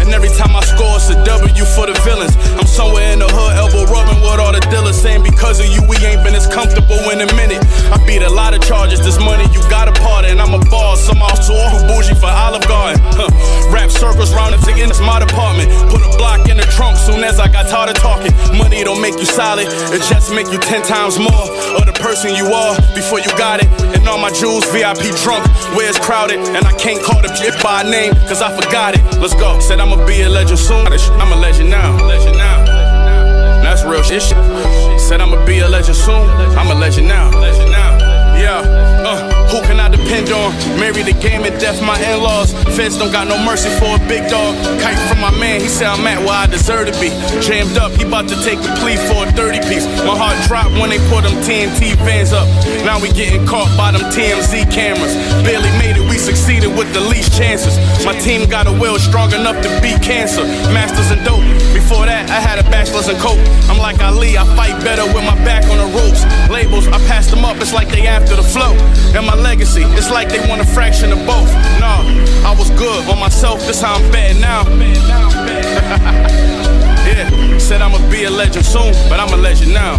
And 0.00 0.08
every 0.12 0.32
time 0.34 0.56
I 0.56 0.62
score, 0.64 0.96
it's 0.96 1.10
a 1.10 1.18
W 1.24 1.64
for 1.76 1.86
the 1.86 1.96
villains. 2.04 2.34
I'm 2.56 2.66
somewhere 2.66 3.12
in 3.12 3.20
the 3.20 3.28
hood, 3.28 3.52
elbow 3.56 3.84
rubbing 3.92 4.20
with 4.24 4.40
all 4.40 4.52
the 4.52 4.64
dealers. 4.72 4.96
Saying 4.96 5.22
because 5.22 5.60
of 5.60 5.68
you, 5.68 5.84
we 5.88 5.96
ain't 6.04 6.24
been 6.24 6.34
as 6.34 6.46
comfortable 6.46 7.00
in 7.12 7.20
a 7.20 7.28
minute. 7.34 7.62
I 7.92 7.98
beat 8.06 8.22
a 8.22 8.30
lot 8.30 8.54
of 8.54 8.60
charges, 8.62 9.00
this 9.00 9.18
money 9.20 9.44
you 9.52 9.60
got 9.68 9.88
a 9.88 9.94
part 10.00 10.24
and 10.24 10.40
I'm 10.40 10.54
a 10.54 10.62
boss. 10.70 11.08
I'm 11.08 11.20
also 11.20 11.54
who 11.72 11.78
bougie 11.86 12.16
for 12.16 12.30
Olive 12.30 12.66
Garden. 12.66 13.00
Huh. 13.14 13.28
Rap 13.70 13.90
circles 13.90 14.32
round 14.34 14.54
and 14.54 14.62
in 14.64 14.90
my 15.04 15.20
department. 15.20 15.70
Put 15.90 16.02
a 16.02 16.10
block 16.16 16.48
in 16.48 16.56
the 16.56 16.68
trunk 16.74 16.96
soon 16.96 17.22
as 17.24 17.38
I 17.38 17.48
got 17.48 17.68
tired 17.68 17.90
of 17.90 17.96
talking. 18.02 18.32
Money 18.56 18.84
don't 18.84 19.00
make 19.00 19.18
you 19.18 19.26
solid, 19.26 19.68
it 19.68 20.02
just 20.08 20.32
make 20.32 20.50
you 20.50 20.58
10 20.58 20.82
times 20.82 21.18
more 21.18 21.46
the 21.86 21.93
person 22.04 22.34
you 22.36 22.52
are 22.52 22.76
before 22.94 23.18
you 23.18 23.32
got 23.38 23.64
it. 23.64 23.68
And 23.96 24.06
all 24.06 24.18
my 24.18 24.30
jewels 24.30 24.64
VIP 24.70 25.16
drunk, 25.24 25.42
where 25.74 25.88
it's 25.88 25.98
crowded? 25.98 26.38
And 26.38 26.66
I 26.66 26.72
can't 26.76 27.02
call 27.02 27.22
the 27.22 27.32
shit 27.34 27.56
by 27.62 27.82
name, 27.82 28.12
cause 28.28 28.42
I 28.42 28.54
forgot 28.54 28.92
it. 28.94 29.02
Let's 29.18 29.32
go. 29.32 29.58
Said 29.58 29.80
I'ma 29.80 30.04
be 30.06 30.20
a 30.20 30.28
legend 30.28 30.58
soon. 30.58 30.86
I'm 30.86 31.32
a 31.32 31.36
legend 31.36 31.70
now. 31.70 31.96
Legend 32.06 32.36
now. 32.36 32.64
That's 33.64 33.84
real 33.84 34.02
shit. 34.02 34.20
Said 35.00 35.22
I'ma 35.22 35.46
be 35.46 35.60
a 35.60 35.68
legend 35.68 35.96
soon. 35.96 36.28
I'm 36.60 36.70
a 36.70 36.74
legend 36.74 37.08
now. 37.08 37.30
Legend 37.40 37.70
now. 37.72 37.96
Yeah. 38.36 38.60
Uh, 39.08 39.33
who 39.54 39.62
can 39.62 39.78
I 39.78 39.88
depend 39.88 40.34
on? 40.34 40.50
Marry 40.82 41.06
the 41.06 41.14
game 41.22 41.46
and 41.46 41.54
death, 41.62 41.78
my 41.78 41.94
in-laws. 42.10 42.50
Feds 42.74 42.98
don't 42.98 43.12
got 43.12 43.28
no 43.30 43.38
mercy 43.38 43.70
for 43.78 43.94
a 43.94 44.02
big 44.10 44.26
dog. 44.26 44.50
Kite 44.82 44.98
from 45.06 45.22
my 45.22 45.30
man, 45.38 45.60
he 45.60 45.68
said 45.68 45.86
I'm 45.94 46.02
at 46.10 46.18
where 46.26 46.34
I 46.34 46.46
deserve 46.46 46.90
to 46.90 46.94
be. 46.98 47.14
Jammed 47.38 47.78
up, 47.78 47.92
he 47.94 48.02
about 48.02 48.26
to 48.34 48.36
take 48.42 48.58
a 48.58 48.72
plea 48.82 48.98
for 49.06 49.22
a 49.22 49.30
30 49.30 49.62
piece. 49.70 49.86
My 50.02 50.18
heart 50.18 50.34
dropped 50.50 50.74
when 50.74 50.90
they 50.90 50.98
put 51.06 51.22
them 51.22 51.38
TNT 51.46 51.94
vans 52.02 52.32
up. 52.34 52.50
Now 52.82 52.98
we 52.98 53.14
getting 53.14 53.46
caught 53.46 53.70
by 53.78 53.94
them 53.94 54.02
TMZ 54.10 54.66
cameras. 54.74 55.14
Barely 55.46 55.70
made 55.78 55.94
it, 55.94 56.06
we 56.10 56.18
succeeded 56.18 56.74
with 56.74 56.90
the 56.90 57.00
least 57.00 57.38
chances. 57.38 57.78
My 58.04 58.18
team 58.18 58.50
got 58.50 58.66
a 58.66 58.74
will 58.74 58.98
strong 58.98 59.30
enough 59.30 59.62
to 59.62 59.70
beat 59.78 60.02
cancer. 60.02 60.42
Masters 60.74 61.14
and 61.14 61.22
dope. 61.22 61.46
Before 61.70 62.06
that, 62.06 62.26
I 62.30 62.42
had 62.42 62.58
a 62.58 62.66
bachelor's 62.74 63.08
in 63.08 63.16
coke. 63.22 63.38
I'm 63.70 63.78
like 63.78 64.02
Ali, 64.02 64.34
I 64.34 64.44
fight 64.58 64.74
better 64.82 65.06
with 65.14 65.22
my 65.22 65.38
back 65.46 65.62
on 65.70 65.78
the 65.78 65.90
ropes. 65.94 66.26
Labels, 66.50 66.88
I 66.88 66.98
passed 67.06 67.30
them 67.30 67.44
up, 67.44 67.62
it's 67.62 67.72
like 67.72 67.88
they 67.88 68.06
after 68.06 68.34
the 68.34 68.42
flow. 68.42 68.74
And 69.14 69.26
my 69.26 69.43
legacy, 69.44 69.82
it's 69.98 70.10
like 70.10 70.28
they 70.30 70.40
want 70.48 70.60
a 70.62 70.66
fraction 70.66 71.12
of 71.12 71.18
both. 71.26 71.52
Nah, 71.78 72.00
I 72.48 72.54
was 72.58 72.70
good 72.70 73.08
on 73.10 73.20
myself, 73.20 73.60
this 73.66 73.82
how 73.82 73.94
I'm 73.94 74.10
betting 74.10 74.40
now. 74.40 74.62
yeah, 77.06 77.58
said 77.58 77.82
I'ma 77.82 77.98
be 78.10 78.24
a 78.24 78.30
legend 78.30 78.64
soon, 78.64 78.92
but 79.08 79.20
I'm 79.20 79.32
a 79.32 79.36
legend 79.36 79.74
now. 79.74 79.96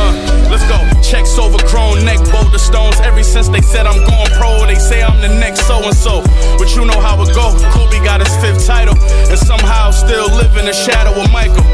Uh, 0.00 0.48
let's 0.50 0.66
go. 0.68 0.93
Checks 1.04 1.38
overgrown, 1.38 2.04
neck 2.04 2.18
boulder 2.32 2.58
stones. 2.58 2.98
Ever 3.00 3.22
since 3.22 3.48
they 3.48 3.60
said 3.60 3.86
I'm 3.86 4.00
going 4.08 4.30
pro, 4.40 4.64
they 4.66 4.76
say 4.76 5.02
I'm 5.02 5.20
the 5.20 5.28
next 5.28 5.66
so 5.66 5.76
and 5.84 5.94
so. 5.94 6.22
But 6.58 6.74
you 6.74 6.84
know 6.84 6.98
how 7.00 7.20
it 7.22 7.34
go. 7.34 7.52
Kobe 7.70 8.02
got 8.04 8.24
his 8.24 8.34
fifth 8.42 8.66
title, 8.66 8.96
and 9.30 9.38
somehow 9.38 9.90
still 9.90 10.28
live 10.32 10.56
in 10.56 10.64
the 10.64 10.72
shadow 10.72 11.12
of 11.12 11.30
Michael. 11.30 11.64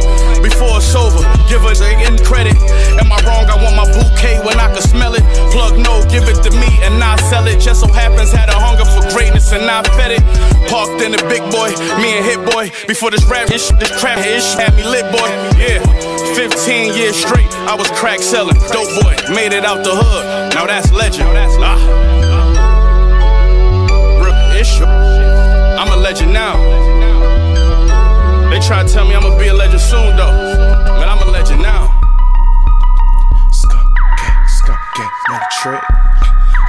Before 0.43 0.81
it's 0.81 0.95
over, 0.95 1.21
give 1.49 1.65
us 1.65 1.81
a 1.81 1.93
in 2.07 2.17
credit. 2.25 2.57
Am 2.99 3.13
I 3.13 3.21
wrong? 3.29 3.45
I 3.47 3.57
want 3.63 3.77
my 3.77 3.87
bouquet 3.93 4.41
when 4.41 4.59
I 4.59 4.73
can 4.73 4.83
smell 4.83 5.15
it. 5.15 5.23
Plug 5.53 5.79
no, 5.79 6.03
give 6.09 6.25
it 6.29 6.43
to 6.43 6.51
me 6.57 6.71
and 6.83 7.03
I 7.03 7.17
sell 7.29 7.47
it. 7.47 7.61
Just 7.61 7.81
so 7.81 7.89
happens 7.93 8.33
had 8.33 8.49
a 8.49 8.57
hunger 8.57 8.85
for 8.85 9.05
greatness 9.13 9.53
and 9.53 9.65
I 9.69 9.83
fed 9.97 10.13
it. 10.13 10.23
Parked 10.69 11.03
in 11.03 11.13
the 11.13 11.23
big 11.29 11.45
boy, 11.53 11.71
me 12.01 12.17
and 12.17 12.25
Hit 12.25 12.41
Boy. 12.53 12.71
Before 12.87 13.11
this 13.11 13.25
rap, 13.29 13.49
this, 13.49 13.71
this 13.79 13.93
trap 14.01 14.19
ish 14.25 14.55
had 14.55 14.75
me 14.77 14.85
lit, 14.85 15.05
boy. 15.13 15.29
Yeah, 15.61 15.85
15 16.35 16.95
years 16.95 17.17
straight, 17.17 17.51
I 17.69 17.75
was 17.75 17.91
crack 17.93 18.21
selling. 18.21 18.57
Dope 18.73 18.89
boy, 19.03 19.15
made 19.31 19.53
it 19.53 19.65
out 19.65 19.85
the 19.85 19.95
hood. 19.95 20.55
Now 20.55 20.67
that's 20.67 20.91
legend. 20.93 21.29
Ah. 21.63 21.79
Real 24.23 24.61
issue. 24.61 24.85
I'm 24.85 25.93
a 25.93 25.97
legend 25.97 26.33
now. 26.33 26.59
They 28.51 28.59
try 28.61 28.83
to 28.83 28.89
tell 28.93 29.07
me 29.07 29.15
I'ma 29.15 29.39
be 29.39 29.49
a 29.49 29.55
legend 29.55 29.81
soon, 29.81 30.17
though. 30.17 30.35
But 30.99 31.09
I'm 31.09 31.23
a 31.27 31.31
legend 31.31 31.63
now. 31.63 31.95
Skunk 33.53 33.87
gang, 34.19 34.47
skunk 34.59 34.81
gang, 34.97 35.11
money 35.29 35.47
trick. 35.63 35.85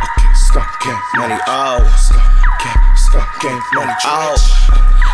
Okay, 0.06 0.32
skunk 0.36 0.70
gang, 0.86 1.02
money 1.18 1.40
oh. 1.48 1.82
Skunk 1.98 2.24
gang, 2.62 2.82
skunk 2.96 3.42
gang, 3.42 3.62
money 3.74 3.94
trick. 4.00 4.14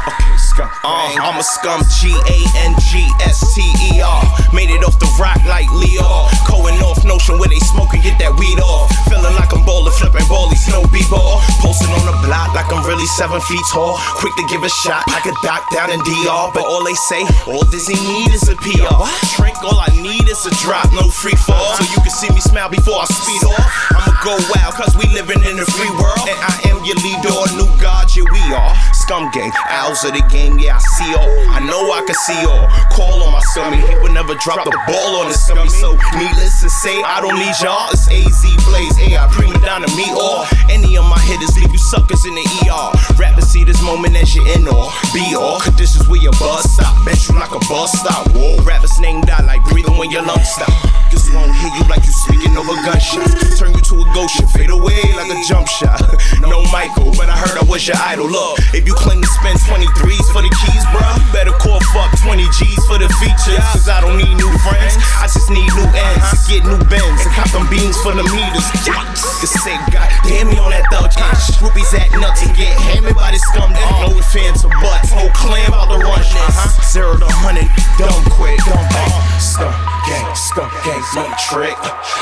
Okay, 0.08 0.37
Uh, 0.58 1.14
I'm 1.22 1.38
a 1.38 1.46
scum, 1.46 1.86
G 2.02 2.10
A 2.10 2.38
N 2.66 2.74
G 2.90 3.06
S 3.22 3.54
T 3.54 3.62
E 3.94 4.02
R. 4.02 4.26
Made 4.54 4.74
it 4.74 4.82
off 4.82 4.98
the 4.98 5.06
rock 5.22 5.38
like 5.46 5.70
Leo. 5.70 6.26
Going 6.50 6.82
off 6.82 7.06
notion 7.06 7.38
where 7.38 7.50
they 7.50 7.62
smoke 7.62 7.94
and 7.94 8.02
get 8.02 8.18
that 8.18 8.34
weed 8.42 8.58
off. 8.58 8.90
Feeling 9.06 9.38
like 9.38 9.54
I'm 9.54 9.62
bowling, 9.62 9.94
flipping 9.94 10.26
ballies, 10.26 10.66
no 10.74 10.82
b-ball. 10.90 11.46
Posted 11.62 11.94
on 11.94 12.10
the 12.10 12.18
block 12.26 12.58
like 12.58 12.66
I'm 12.74 12.82
really 12.90 13.06
seven 13.14 13.38
feet 13.46 13.62
tall. 13.70 14.02
Quick 14.18 14.34
to 14.34 14.46
give 14.50 14.66
a 14.66 14.72
shot 14.82 15.06
like 15.14 15.30
a 15.30 15.36
doc 15.46 15.62
down 15.70 15.94
in 15.94 16.02
DR. 16.02 16.50
But 16.50 16.66
all 16.66 16.82
they 16.82 16.98
say, 17.06 17.22
all 17.46 17.62
Disney 17.70 18.02
need 18.02 18.34
is 18.34 18.50
a 18.50 18.58
PR. 18.58 18.98
Trick, 19.38 19.62
all 19.62 19.78
I 19.78 19.94
need 19.94 20.26
is 20.26 20.42
a 20.50 20.54
drop, 20.66 20.90
no 20.90 21.06
free 21.14 21.38
fall. 21.38 21.78
So 21.78 21.86
you 21.86 22.02
can 22.02 22.14
see 22.14 22.34
me 22.34 22.42
smile 22.42 22.74
before 22.74 22.98
I 22.98 23.06
speed 23.06 23.46
off. 23.46 23.62
I'ma 23.94 24.10
go 24.26 24.34
wild, 24.58 24.74
cause 24.74 24.98
we 24.98 25.06
living 25.14 25.46
in 25.46 25.62
a 25.62 25.68
free 25.78 25.94
world. 26.02 26.26
And 26.26 26.40
I 26.42 26.74
am 26.74 26.82
your 26.82 26.98
leader, 26.98 27.30
new 27.54 27.70
god, 27.78 28.10
yeah, 28.18 28.26
we 28.26 28.42
are. 28.58 28.74
Scum 29.08 29.32
gang, 29.32 29.54
owls 29.72 30.04
of 30.04 30.12
the 30.12 30.20
game, 30.28 30.60
yeah, 30.60 30.76
I 30.76 30.84
see 31.00 31.16
all. 31.16 31.32
I 31.56 31.64
know 31.64 31.80
I 31.96 32.04
can 32.04 32.20
see 32.28 32.44
all. 32.44 32.68
Call 32.92 33.24
on 33.24 33.32
my 33.32 33.40
scummy, 33.56 33.80
he 33.80 33.96
would 34.04 34.12
never 34.12 34.36
drop 34.36 34.68
the 34.68 34.76
ball 34.84 35.24
on 35.24 35.32
the 35.32 35.34
scummy. 35.34 35.72
So, 35.72 35.96
needless 36.20 36.60
to 36.60 36.68
say, 36.68 36.92
I 37.08 37.24
don't 37.24 37.40
need 37.40 37.56
y'all. 37.64 37.88
It's 37.96 38.12
AZ 38.12 38.44
Blaze, 38.68 39.00
AI, 39.00 39.24
prima 39.32 39.64
donna, 39.64 39.88
me 39.96 40.12
or 40.12 40.44
any 40.68 41.00
of 41.00 41.08
my 41.08 41.16
hitters 41.24 41.56
leave 41.56 41.72
you 41.72 41.80
suckers 41.80 42.26
in 42.28 42.36
the 42.36 42.44
ER. 42.68 42.92
Rappers 43.16 43.48
see 43.48 43.64
this 43.64 43.82
moment 43.82 44.20
as 44.20 44.36
you're 44.36 44.44
in 44.60 44.68
or 44.68 44.92
be 45.16 45.24
all. 45.40 45.64
Conditions 45.64 46.04
where 46.12 46.20
your 46.20 46.36
buzz 46.36 46.68
stop, 46.68 46.92
bet 47.08 47.16
you 47.32 47.40
like 47.40 47.56
a 47.56 47.64
bus 47.72 47.96
stop. 47.96 48.28
Whoa, 48.36 48.60
rappers 48.68 49.00
name 49.00 49.22
die 49.22 49.40
like 49.48 49.64
breathing 49.72 49.96
when 49.96 50.12
your 50.12 50.28
lungs 50.28 50.52
stop. 50.52 50.97
Just 51.12 51.34
won't 51.34 51.54
hit 51.56 51.74
you 51.80 51.86
like 51.88 52.04
you 52.06 52.12
speaking 52.12 52.56
over 52.58 52.76
gunshots. 52.84 53.60
Turn 53.60 53.74
you 53.74 53.82
to 53.82 53.96
a 54.02 54.06
ghost, 54.14 54.40
you 54.40 54.48
fade 54.48 54.70
away 54.70 55.00
like 55.16 55.32
a 55.32 55.40
jump 55.48 55.68
shot. 55.68 56.02
No 56.42 56.62
Michael, 56.72 57.12
but 57.18 57.30
I 57.30 57.36
heard 57.36 57.58
I 57.58 57.66
was 57.66 57.88
your 57.88 57.98
idol. 57.98 58.30
Look, 58.30 58.60
if 58.72 58.86
you 58.86 58.94
claim 58.94 59.22
to 59.22 59.28
spend 59.28 59.60
23s 59.60 60.28
for 60.32 60.42
the 60.46 60.52
keys, 60.64 60.84
bruh, 60.94 61.18
you 61.18 61.26
better 61.34 61.52
call 61.60 61.80
fuck 61.92 62.14
20 62.24 62.46
G's 62.56 62.82
for 62.86 63.00
the 63.00 63.10
features. 63.20 63.64
Cause 63.74 63.90
I 63.90 64.00
don't 64.02 64.18
need 64.18 64.36
new 64.38 64.52
friends, 64.64 64.96
I 65.18 65.26
just 65.28 65.50
need 65.50 65.68
new 65.74 65.88
ends 65.92 66.38
get 66.48 66.64
new 66.64 66.80
bends 66.88 67.22
and 67.28 67.34
cop 67.36 67.52
them 67.52 67.68
beans 67.70 67.98
for 68.02 68.16
the 68.16 68.24
meters. 68.24 68.68
Niggas 68.88 69.54
say, 69.62 69.76
God 69.92 70.10
damn 70.24 70.48
me 70.48 70.58
on 70.58 70.72
that 70.72 70.88
thug 70.90 71.12
cash. 71.12 71.52
Groupies 71.60 71.94
act 71.94 72.16
nuts 72.16 72.42
and 72.48 72.56
get 72.56 72.72
hammered 72.80 73.16
by 73.16 73.32
this 73.32 73.42
scum. 73.52 73.72
Uh-huh. 73.72 74.08
No 74.08 74.22
fans 74.22 74.64
or 74.64 74.72
butts. 74.82 75.12
Whole 75.12 75.30
clan 75.36 75.68
about 75.68 75.92
to 75.92 76.00
run 76.00 76.20
this. 76.20 76.34
Uh-huh. 76.34 76.84
Zero 76.88 77.18
to 77.20 77.28
hundred, 77.44 77.68
dumb 78.00 78.24
quick, 78.32 78.58
dumb 78.64 78.88
bang. 78.90 79.40
Skunk 79.40 79.97
gang, 80.08 80.36
skunk 80.36 80.72
gang, 80.88 81.04
money 81.14 81.36
trick. 81.52 81.76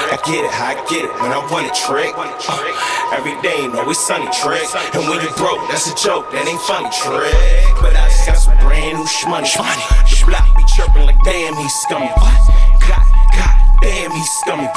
I 0.10 0.18
get 0.26 0.44
it, 0.44 0.52
how 0.52 0.74
I 0.74 0.76
get 0.90 1.06
it 1.06 1.14
when 1.22 1.32
I 1.32 1.40
want 1.54 1.70
it 1.70 1.76
trick. 1.78 2.14
Uh, 2.18 3.14
every 3.14 3.38
day, 3.46 3.70
ain't 3.70 3.86
it's 3.86 4.02
sunny 4.02 4.28
trick. 4.34 4.66
And 4.98 5.06
when 5.08 5.22
you 5.22 5.30
broke, 5.38 5.62
that's 5.70 5.86
a 5.86 5.96
joke, 5.96 6.32
that 6.34 6.50
ain't 6.50 6.62
funny 6.66 6.90
trick. 6.90 7.38
But 7.80 7.94
I 7.96 8.10
just 8.10 8.26
got 8.26 8.38
some 8.42 8.58
brand 8.58 8.98
new 8.98 9.06
shmoney. 9.06 9.46
The 10.10 10.26
block 10.26 10.50
be 10.58 10.64
chirping 10.74 11.06
like 11.06 11.22
damn, 11.24 11.56
he's 11.56 11.74
scummy. 11.86 12.10
What? 12.18 12.90
God. 12.90 13.05
Damn, 13.82 14.12
he's 14.12 14.32
scummy. 14.42 14.68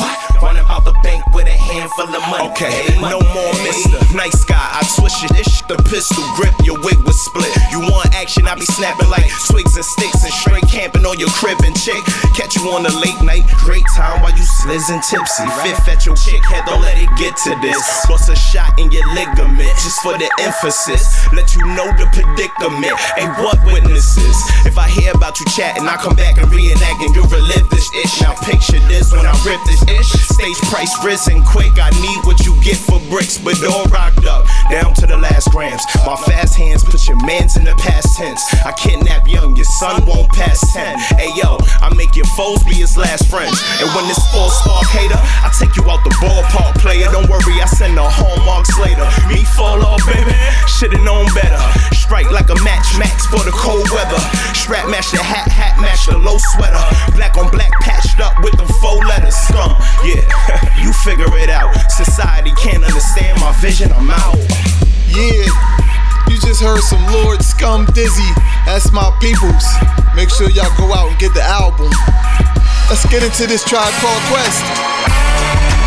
Running 0.43 0.65
out 0.69 0.85
the 0.85 0.95
bank 1.03 1.25
with 1.35 1.47
a 1.47 1.57
handful 1.57 2.09
of 2.09 2.23
money. 2.31 2.51
Okay, 2.51 2.95
no 3.01 3.19
more 3.35 3.53
mister. 3.67 3.99
Nice 4.15 4.45
guy, 4.45 4.59
I 4.59 4.83
twist 4.97 5.25
it. 5.25 5.47
Shit, 5.49 5.69
the 5.69 5.77
pistol 5.89 6.25
grip, 6.37 6.55
your 6.65 6.79
wig 6.81 6.99
was 7.05 7.19
split. 7.27 7.51
You 7.71 7.81
want 7.81 8.15
action, 8.15 8.47
I 8.47 8.55
be 8.55 8.65
snapping 8.65 9.09
like 9.11 9.29
twigs 9.51 9.77
and 9.77 9.85
sticks 9.85 10.23
and 10.25 10.33
straight 10.33 10.65
camping 10.69 11.05
on 11.05 11.19
your 11.19 11.31
crib 11.37 11.59
and 11.65 11.77
chick. 11.77 12.01
Catch 12.39 12.57
you 12.57 12.71
on 12.71 12.87
a 12.87 12.93
late 13.03 13.21
night, 13.23 13.45
great 13.65 13.85
time 13.97 14.23
while 14.23 14.33
you 14.33 14.47
slizzing 14.63 15.03
tipsy. 15.05 15.45
Fifth 15.67 15.89
at 15.89 16.07
your 16.07 16.17
chick 16.17 16.41
head, 16.47 16.65
don't 16.67 16.83
let 16.83 16.97
it 16.97 17.11
get 17.19 17.37
to 17.45 17.53
this. 17.61 17.83
Bust 18.07 18.31
a 18.31 18.37
shot 18.37 18.79
in 18.79 18.91
your 18.91 19.07
ligament, 19.13 19.73
just 19.83 20.01
for 20.01 20.17
the 20.17 20.31
emphasis. 20.41 21.05
Let 21.33 21.55
you 21.55 21.65
know 21.75 21.89
the 21.99 22.07
predicament. 22.15 22.95
Hey, 23.19 23.29
what 23.43 23.59
witnesses? 23.67 24.37
If 24.65 24.79
I 24.79 24.89
hear 24.89 25.13
about 25.13 25.41
you 25.41 25.47
chatting, 25.53 25.87
I 25.87 25.97
come 25.97 26.15
back 26.15 26.39
and 26.39 26.49
reenact 26.53 27.03
and 27.03 27.15
you 27.15 27.23
relive 27.29 27.69
this 27.71 27.89
ish. 27.93 28.21
Now 28.23 28.35
picture 28.35 28.81
this 28.89 29.13
when 29.13 29.25
I 29.25 29.33
rip 29.45 29.61
this 29.69 29.83
ish. 29.87 30.11
Stage 30.11 30.59
price 30.73 30.93
risen 31.05 31.45
quick. 31.45 31.79
I 31.79 31.91
need 32.01 32.25
what 32.25 32.41
you 32.45 32.57
get 32.65 32.77
for 32.77 32.99
bricks, 33.13 33.39
but 33.39 33.61
all 33.69 33.85
rocked 33.87 34.25
up 34.25 34.47
down 34.71 34.95
to 34.95 35.07
the 35.07 35.17
last 35.17 35.51
grams. 35.51 35.85
My 36.05 36.17
fast 36.17 36.57
hands 36.57 36.83
put 36.83 37.07
your 37.07 37.21
mans 37.25 37.57
in 37.57 37.65
the 37.65 37.77
past 37.77 38.17
tense. 38.17 38.43
I 38.65 38.73
kidnap 38.73 39.29
young, 39.29 39.55
your 39.57 39.69
son 39.79 40.05
won't 40.07 40.29
pass 40.33 40.61
10. 40.73 40.99
Hey 41.21 41.31
yo, 41.37 41.59
I 41.81 41.93
make 41.95 42.17
your 42.17 42.29
foes 42.37 42.65
be 42.65 42.75
his 42.75 42.97
last 42.97 43.29
friends. 43.29 43.61
And 43.81 43.89
when 43.95 44.09
this 44.09 44.21
all 44.35 44.51
spark 44.51 44.89
hater, 44.89 45.19
I 45.19 45.53
take 45.59 45.77
you 45.77 45.85
out 45.91 46.03
the 46.05 46.15
ballpark 46.21 46.81
player. 46.81 47.07
Don't 47.13 47.29
worry, 47.29 47.61
I 47.61 47.67
send 47.67 47.97
the 47.97 48.05
hallmarks 48.05 48.73
later. 48.81 49.05
Me 49.29 49.45
fall 49.57 49.85
off, 49.85 50.01
baby. 50.07 50.33
Should've 50.67 51.03
known 51.05 51.27
better. 51.37 51.61
Strike 51.95 52.31
like 52.33 52.49
a 52.49 52.59
match 52.65 52.89
max 52.97 53.27
for 53.27 53.45
the 53.45 53.53
cold 53.53 53.89
weather. 53.91 54.21
Strap 54.57 54.89
match 54.89 55.11
the 55.13 55.21
hat, 55.21 55.49
hat 55.53 55.77
match 55.81 56.07
the 56.07 56.17
low 56.17 56.39
sweater. 56.57 56.81
Black 57.17 57.37
on 57.37 57.51
black 57.51 57.68
yeah, 60.09 60.25
you 60.83 60.93
figure 61.05 61.29
it 61.37 61.51
out. 61.51 61.75
Society 61.91 62.53
can't 62.57 62.85
understand 62.85 63.41
my 63.41 63.53
vision, 63.61 63.93
I'm 63.93 64.11
out. 64.11 64.39
Yeah, 65.09 65.45
you 66.29 66.41
just 66.41 66.63
heard 66.63 66.81
some 66.81 67.05
Lord 67.13 67.43
Scum 67.43 67.85
Dizzy. 67.93 68.33
That's 68.65 68.93
my 68.93 69.11
peoples. 69.21 69.65
Make 70.17 70.31
sure 70.31 70.49
y'all 70.51 70.73
go 70.77 70.93
out 70.95 71.11
and 71.11 71.19
get 71.19 71.35
the 71.35 71.43
album. 71.43 71.91
Let's 72.89 73.05
get 73.11 73.23
into 73.23 73.47
this 73.47 73.65
tribe 73.65 73.93
called 74.01 74.23
Quest. 74.33 75.78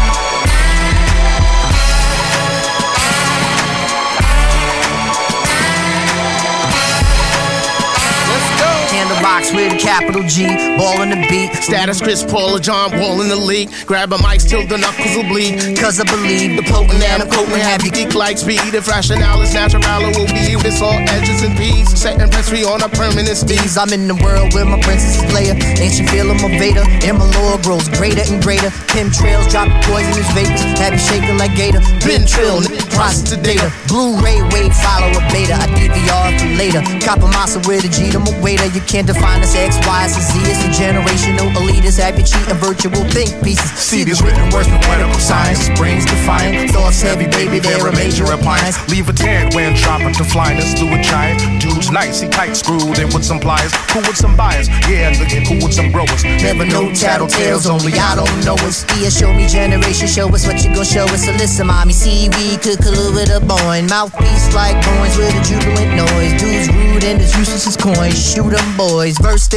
Candlebox 9.02 9.56
with 9.56 9.74
a 9.74 9.80
capital 9.82 10.22
G, 10.30 10.46
ball 10.78 11.02
in 11.02 11.10
the 11.10 11.18
beat. 11.26 11.50
Status 11.58 12.00
Chris 12.02 12.22
Paul 12.22 12.54
or 12.54 12.60
John 12.60 12.94
Wall 13.00 13.20
in 13.22 13.30
the 13.30 13.36
league. 13.36 13.74
Grab 13.88 14.14
a 14.14 14.18
mic 14.22 14.46
till 14.46 14.62
the 14.68 14.78
knuckles 14.78 15.18
will 15.18 15.26
bleed. 15.26 15.58
Cause 15.74 15.98
I 15.98 16.06
believe 16.06 16.54
the 16.54 16.62
potent 16.70 17.02
and 17.02 17.26
I'm 17.26 17.50
have 17.66 17.82
you 17.82 17.90
geek 17.90 18.14
like 18.14 18.38
speed. 18.38 18.62
If 18.78 18.88
rationale 18.88 19.42
is 19.42 19.56
natural, 19.56 19.82
it 20.06 20.14
will 20.14 20.30
be 20.30 20.54
with 20.54 20.78
all 20.86 20.94
edges 21.10 21.42
and 21.42 21.58
peas. 21.58 21.90
Setting 21.98 22.30
press 22.30 22.50
free 22.50 22.62
on 22.62 22.86
a 22.86 22.90
permanent 22.90 23.34
steez. 23.34 23.74
I'm 23.74 23.90
in 23.90 24.06
the 24.06 24.14
world 24.22 24.54
where 24.54 24.70
my 24.70 24.78
princess 24.86 25.18
is 25.18 25.26
Leia. 25.34 25.58
Ain't 25.82 25.98
feeling 26.06 26.38
my 26.38 26.54
Vader? 26.62 26.86
And 27.02 27.18
my 27.18 27.26
lore 27.42 27.58
grows 27.66 27.90
greater 27.98 28.22
and 28.22 28.38
greater. 28.38 28.70
Chemtrails 28.94 29.50
drop 29.50 29.66
poisonous 29.90 30.30
vapors. 30.38 30.62
Have 30.78 30.94
you 30.94 31.02
shaking 31.02 31.42
like 31.42 31.58
Gator? 31.58 31.82
Been 32.06 32.30
trill, 32.30 32.62
process 32.94 33.34
the 33.34 33.42
data. 33.42 33.74
Blu-ray 33.90 34.46
wave, 34.54 34.78
follow 34.78 35.10
a 35.10 35.22
beta. 35.34 35.58
I 35.58 35.66
DVR 35.74 36.30
for 36.38 36.52
later. 36.54 36.82
Copper 37.02 37.26
massa 37.34 37.58
with 37.66 37.82
a 37.82 37.90
G 37.90 38.14
to 38.14 38.22
my 38.22 38.30
waiter. 38.46 38.70
You 38.70 38.82
can't 38.92 39.08
define 39.08 39.40
us 39.40 39.56
X, 39.56 39.80
Y, 39.88 40.04
and 40.04 40.12
Z. 40.12 40.36
It's 40.52 40.60
the 40.60 40.72
generational 40.76 41.48
elitist. 41.56 42.04
Happy 42.04 42.28
cheating 42.28 42.60
virtual 42.60 43.08
think 43.08 43.32
pieces. 43.42 43.72
See 43.80 44.04
these 44.04 44.22
written 44.22 44.52
words 44.52 44.68
with 44.68 44.84
medical 44.92 45.16
science. 45.16 45.72
Brains 45.80 46.04
defiant. 46.04 46.72
Thoughts 46.72 47.02
heavy, 47.02 47.26
baby, 47.26 47.60
they're 47.60 47.88
a 47.88 47.96
major 47.96 48.26
appliance. 48.28 48.76
Leave 48.92 49.08
a 49.08 49.14
tan 49.14 49.48
when 49.56 49.74
dropping 49.80 50.12
to 50.20 50.26
flyness. 50.26 50.74
Do 50.76 50.92
a 50.92 51.00
giant. 51.02 51.40
Dude's 51.64 51.90
nice, 51.90 52.20
he 52.20 52.28
tight 52.28 52.52
screwed 52.52 53.00
in 53.00 53.08
with 53.16 53.24
some 53.24 53.40
pliers. 53.40 53.72
Cool 53.96 54.04
with 54.04 54.18
some 54.18 54.36
buyers. 54.36 54.68
Yeah, 54.92 55.16
looking 55.16 55.48
cool 55.48 55.64
with 55.64 55.74
some 55.74 55.90
growers. 55.90 56.26
Never 56.44 56.66
know 56.66 56.92
tattletales, 56.92 57.72
only 57.72 57.96
I 57.96 58.20
don't 58.20 58.44
know 58.44 58.60
us. 58.68 58.84
Yeah, 59.00 59.08
show 59.08 59.32
me 59.32 59.48
generation, 59.48 60.08
show 60.08 60.28
us 60.36 60.46
what 60.46 60.60
you 60.68 60.76
gon' 60.76 60.84
show 60.84 61.08
us. 61.08 61.24
So 61.24 61.32
listen, 61.40 61.68
mommy, 61.68 61.94
CV 61.94 62.60
could 62.60 62.84
collude 62.84 63.16
with 63.16 63.32
a 63.32 63.40
boy. 63.40 63.88
Mouthpiece 63.88 64.52
like 64.54 64.76
coins 64.84 65.16
with 65.16 65.32
a 65.32 65.42
jubilant 65.48 65.96
noise. 65.96 66.36
Dudes 66.36 66.68
rude 66.76 67.06
and 67.08 67.22
as 67.22 67.32
useless 67.40 67.68
as 67.68 67.78
coins. 67.78 68.20
Shoot 68.20 68.52
'em 68.52 68.81
boys. 68.90 69.18
Versed 69.20 69.54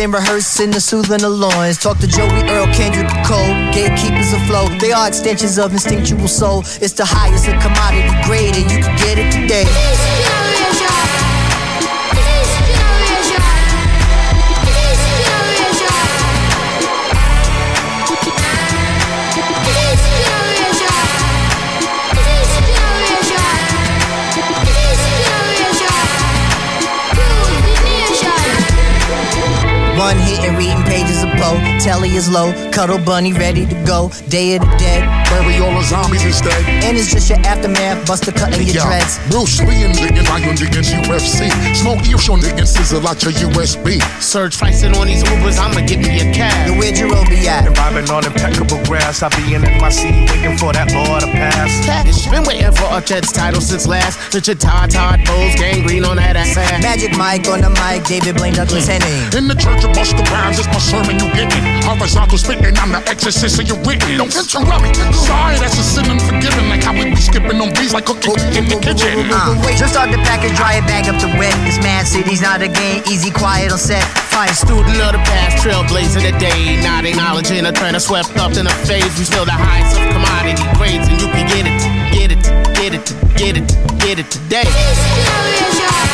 in 0.60 0.70
the 0.70 0.80
soothing 0.80 1.18
the 1.18 1.28
loins. 1.28 1.78
Talk 1.78 1.98
to 1.98 2.06
Joey 2.06 2.42
Earl, 2.50 2.66
Kendrick 2.74 3.08
Cole. 3.24 3.54
Gatekeepers 3.72 4.32
flow. 4.46 4.66
They 4.78 4.92
are 4.92 5.08
extensions 5.08 5.58
of 5.58 5.72
instinctual 5.72 6.28
soul. 6.28 6.60
It's 6.84 6.92
the 6.92 7.06
highest 7.06 7.48
of 7.48 7.60
commodity 7.62 8.12
grade, 8.26 8.56
and 8.56 8.70
you 8.70 8.78
can 8.82 8.96
get 8.96 9.18
it 9.18 9.32
today. 9.32 10.23
One 30.14 30.22
hit 30.22 30.44
and 30.44 30.56
reading 30.56 30.82
pages 30.84 31.24
of 31.24 31.30
Poe. 31.30 31.58
Telly 31.80 32.14
is 32.14 32.30
low, 32.30 32.52
cuddle 32.70 32.98
bunny 32.98 33.32
ready 33.32 33.66
to 33.66 33.74
go. 33.84 34.10
Day 34.28 34.54
of 34.54 34.62
the 34.62 34.76
dead. 34.78 35.13
Bury 35.34 35.58
all 35.58 35.74
the 35.74 35.82
zombies 35.82 36.24
instead. 36.24 36.62
And 36.86 36.96
it's 36.96 37.10
just 37.10 37.28
your 37.28 37.40
aftermath, 37.42 38.06
buster 38.06 38.30
cutting 38.30 38.62
your 38.62 38.76
Yeah. 38.76 38.86
dreads. 38.86 39.18
Bruce 39.28 39.60
Lee 39.66 39.82
and 39.82 39.92
digging 39.92 40.26
iron 40.28 40.54
against 40.54 40.94
UFC. 40.94 41.50
Smoke 41.74 42.06
earshot 42.06 42.44
against 42.44 42.74
sizzle 42.76 43.06
out 43.08 43.20
your 43.24 43.32
USB. 43.32 43.98
Search 44.20 44.56
pricing 44.58 44.96
on 44.96 45.08
these 45.08 45.24
Ubers, 45.24 45.58
I'ma 45.58 45.80
give 45.80 45.98
me 45.98 46.20
a 46.20 46.32
cab. 46.32 46.68
Yo, 46.68 46.74
where'd 46.78 46.96
your 46.96 47.10
be 47.26 47.48
at? 47.48 47.66
And 47.66 47.74
vibing 47.74 48.08
on 48.14 48.24
impeccable 48.24 48.78
grass. 48.84 49.22
I 49.22 49.28
be 49.30 49.54
in 49.54 49.64
NYC 49.64 50.14
waiting 50.30 50.56
for 50.56 50.72
that 50.72 50.92
law 50.94 51.18
to 51.18 51.26
pass. 51.26 51.84
Cash. 51.84 52.30
Been 52.30 52.44
waiting 52.44 52.70
for 52.70 52.86
a 52.96 53.00
Jets 53.00 53.32
title 53.32 53.60
since 53.60 53.86
last. 53.88 54.32
Richard 54.32 54.60
Todd, 54.60 54.90
Todd 54.90 55.20
Bowles, 55.26 55.54
gangrene 55.56 56.04
on 56.04 56.16
that 56.16 56.36
ass. 56.36 56.54
Magic 56.80 57.16
Mike 57.16 57.48
on 57.48 57.60
the 57.60 57.70
mic, 57.82 58.04
David 58.04 58.36
Blaine, 58.36 58.54
Douglas 58.54 58.86
mm. 58.86 59.00
Henning. 59.00 59.38
In 59.38 59.48
the 59.48 59.54
church 59.54 59.82
of 59.82 59.90
Busta 59.98 60.22
Rhymes, 60.30 60.58
it's 60.60 60.68
my 60.68 60.78
sermon 60.78 61.18
you 61.18 61.26
getting. 61.34 61.64
Horizontal 61.82 62.38
spitting, 62.38 62.76
I'm 62.78 62.92
the 62.92 63.02
exorcist 63.10 63.58
of 63.60 63.66
your 63.66 63.78
written. 63.82 64.18
Don't 64.18 64.34
interrupt 64.34 64.82
me. 64.82 64.92
Sorry, 65.24 65.56
that's 65.56 65.78
a 65.78 65.82
sin 65.82 66.06
unforgiven. 66.10 66.68
Like 66.68 66.84
how 66.84 66.92
we 66.92 67.10
be 67.10 67.16
skipping 67.16 67.60
on 67.60 67.72
beats 67.72 67.92
like 67.92 68.04
cooking 68.04 68.36
in 68.52 68.68
the 68.68 68.76
kitchen. 68.76 69.24
Uh, 69.32 69.56
just 69.76 69.96
start 69.96 70.12
the 70.12 70.20
package, 70.20 70.54
dry 70.56 70.76
it 70.76 70.86
back 70.86 71.08
up 71.08 71.16
to 71.20 71.28
wet. 71.40 71.56
This 71.64 71.78
mad 71.80 72.06
city's 72.06 72.42
not 72.42 72.62
a 72.62 72.68
game, 72.68 73.02
easy, 73.08 73.30
quiet 73.30 73.72
on 73.72 73.78
set. 73.78 74.04
Fine 74.28 74.52
student 74.52 75.00
of 75.00 75.12
the 75.16 75.22
past, 75.24 75.64
trailblazing 75.64 76.22
the 76.28 76.36
day. 76.38 76.76
Not 76.82 77.04
acknowledging 77.04 77.64
a 77.64 77.72
turn 77.72 77.98
swept 78.00 78.36
up 78.36 78.52
in 78.52 78.66
a 78.66 78.74
phase. 78.84 79.12
We 79.18 79.24
feel 79.24 79.44
the 79.44 79.56
highs 79.56 79.96
of 79.96 80.04
commodity 80.12 80.64
grades, 80.76 81.08
and 81.08 81.20
you 81.20 81.28
can 81.32 81.46
get 81.48 81.64
it, 81.64 81.80
get 82.12 82.30
it, 82.30 82.42
get 82.76 82.92
it, 82.94 83.04
get 83.36 83.56
it, 83.56 83.66
get 84.00 84.18
it 84.18 84.30
today. 84.30 86.13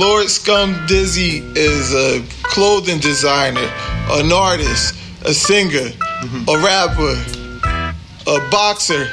Lord 0.00 0.30
Scum 0.30 0.74
Dizzy 0.86 1.38
is 1.54 1.92
a 1.92 2.22
clothing 2.44 2.98
designer, 3.00 3.68
an 4.10 4.32
artist, 4.32 4.94
a 5.26 5.34
singer, 5.34 5.90
a 6.48 6.58
rapper, 6.58 7.14
a 8.26 8.50
boxer. 8.50 9.04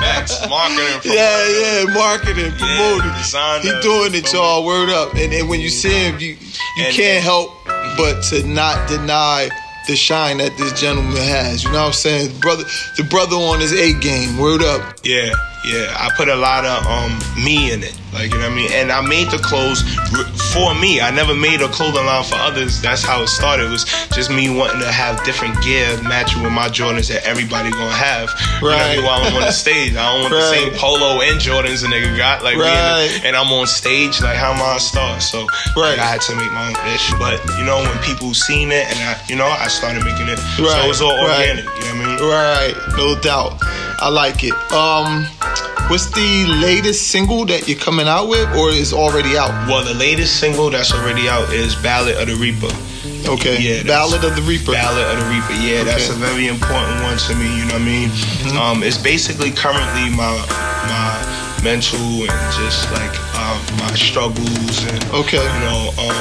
Facts. 0.00 0.40
Marketing. 0.48 1.12
Yeah, 1.12 1.48
yeah, 1.48 1.94
marketing, 1.94 2.52
promoting. 2.58 3.12
designer, 3.18 3.62
he 3.62 3.80
doing 3.82 4.14
it, 4.14 4.32
y'all. 4.32 4.64
Word 4.66 4.90
up. 4.90 5.14
And, 5.14 5.32
and 5.32 5.48
when 5.48 5.60
you 5.60 5.68
see 5.68 5.90
him, 5.94 6.18
you 6.18 6.36
you 6.76 6.84
And- 6.86 6.94
can't 6.94 7.22
help 7.22 7.50
but 7.96 8.22
to 8.30 8.44
not 8.46 8.88
deny 8.88 9.48
the 9.86 9.94
shine 9.94 10.38
that 10.38 10.56
this 10.58 10.78
gentleman 10.78 11.16
has. 11.16 11.62
You 11.62 11.70
know 11.70 11.78
what 11.82 11.86
I'm 11.86 11.92
saying? 11.92 12.32
The 12.32 12.38
brother, 12.40 12.64
the 12.96 13.04
brother 13.04 13.36
on 13.36 13.60
his 13.60 13.72
A 13.72 13.92
game. 14.00 14.36
Word 14.38 14.62
up. 14.62 14.96
Yeah, 15.04 15.30
yeah. 15.66 15.94
I 15.98 16.10
put 16.16 16.28
a 16.28 16.36
lot 16.36 16.64
of 16.64 16.86
um 16.86 17.18
me 17.44 17.72
in 17.72 17.82
it. 17.82 17.98
Like 18.12 18.32
you 18.32 18.38
know 18.38 18.48
what 18.48 18.52
I 18.52 18.56
mean? 18.56 18.70
And 18.72 18.90
I 18.90 19.02
made 19.02 19.28
the 19.30 19.36
clothes 19.36 19.82
for 20.54 20.74
me. 20.74 21.00
I 21.02 21.10
never 21.10 21.34
made 21.34 21.60
a 21.60 21.68
clothing 21.68 22.06
line 22.06 22.24
for 22.24 22.36
others. 22.36 22.80
That's 22.80 23.02
how 23.02 23.22
it 23.22 23.28
started. 23.28 23.66
It 23.66 23.70
was 23.70 23.84
just 24.14 24.30
me 24.30 24.48
wanting 24.48 24.80
to 24.80 24.90
have 24.90 25.22
different 25.24 25.60
gear 25.62 25.84
matching 26.02 26.42
with 26.42 26.52
my 26.52 26.68
Jordans 26.68 27.08
that 27.12 27.26
everybody 27.26 27.70
gonna 27.72 27.90
have. 27.92 28.32
Right. 28.62 28.62
You 28.62 28.70
know 28.70 28.76
what 28.76 28.80
I 28.80 28.96
mean? 28.96 29.04
While 29.04 29.20
I'm 29.24 29.34
on 29.34 29.42
the 29.42 29.50
stage. 29.52 29.92
I 29.96 30.12
don't 30.12 30.20
want 30.22 30.32
the 30.32 30.38
Right. 30.40 30.72
same 30.72 30.72
polo 30.80 31.20
and 31.20 31.38
Jordans 31.40 31.84
a 31.84 31.88
nigga 31.88 32.16
got. 32.16 32.42
Like 32.42 32.56
Right. 32.56 33.08
the- 33.20 33.26
and 33.28 33.36
I'm 33.36 33.52
on 33.52 33.66
stage, 33.66 34.22
like 34.22 34.36
how 34.36 34.52
am 34.52 34.62
I 34.62 34.76
a 34.76 34.80
star? 34.80 35.20
So 35.20 35.46
like, 35.76 35.98
I 35.98 36.06
had 36.06 36.22
to 36.22 36.34
make 36.36 36.50
my 36.52 36.68
own 36.68 36.76
ish. 36.94 37.12
But 37.18 37.44
you 37.58 37.64
know, 37.64 37.82
when 37.82 37.98
people 37.98 38.32
seen 38.32 38.72
it 38.72 38.86
and 38.88 38.98
I 39.10 39.20
you 39.28 39.36
know, 39.36 39.46
I 39.48 39.68
started 39.68 40.04
making 40.04 40.28
it. 40.28 40.38
Right. 40.38 40.70
So 40.72 40.84
it 40.84 40.88
was 40.88 41.02
all 41.02 41.16
right. 41.16 41.40
organic, 41.50 41.64
you 41.64 41.70
know 41.92 42.00
what 42.00 42.06
I 42.06 42.16
mean? 42.16 42.16
Right, 42.30 42.96
no 42.96 43.14
doubt. 43.20 43.60
I 43.98 44.08
like 44.08 44.42
it. 44.44 44.52
Um, 44.72 45.26
what's 45.88 46.06
the 46.06 46.46
latest 46.60 47.08
single 47.10 47.44
that 47.46 47.68
you're 47.68 47.78
coming 47.78 48.08
out 48.08 48.28
with, 48.28 48.48
or 48.56 48.70
is 48.70 48.92
already 48.92 49.36
out? 49.36 49.50
Well, 49.68 49.84
the 49.84 49.94
latest 49.94 50.38
single 50.40 50.70
that's 50.70 50.92
already 50.92 51.28
out 51.28 51.52
is 51.52 51.74
Ballad 51.76 52.16
of 52.16 52.26
the 52.28 52.36
Reaper. 52.36 52.72
Okay. 53.28 53.58
Yeah. 53.60 53.82
Ballad 53.82 54.24
of 54.24 54.36
the 54.36 54.42
Reaper. 54.42 54.72
Ballad 54.72 55.06
of 55.18 55.24
the 55.24 55.30
Reaper. 55.30 55.54
Yeah, 55.62 55.84
that's 55.84 56.08
a 56.10 56.14
very 56.14 56.46
important 56.46 57.02
one 57.02 57.18
to 57.18 57.34
me. 57.34 57.46
You 57.58 57.64
know 57.66 57.74
what 57.74 57.82
I 57.82 57.84
mean? 57.84 58.08
Mm-hmm. 58.10 58.58
Um, 58.58 58.82
it's 58.82 58.98
basically 58.98 59.50
currently 59.50 60.10
my 60.14 60.30
my 60.86 61.60
mental 61.62 61.98
and 61.98 62.38
just 62.54 62.86
like 62.92 63.14
um, 63.34 63.58
my 63.82 63.90
struggles 63.94 64.84
and 64.86 65.02
Okay. 65.10 65.42
you 65.42 65.60
know 65.66 65.90
um, 65.98 66.16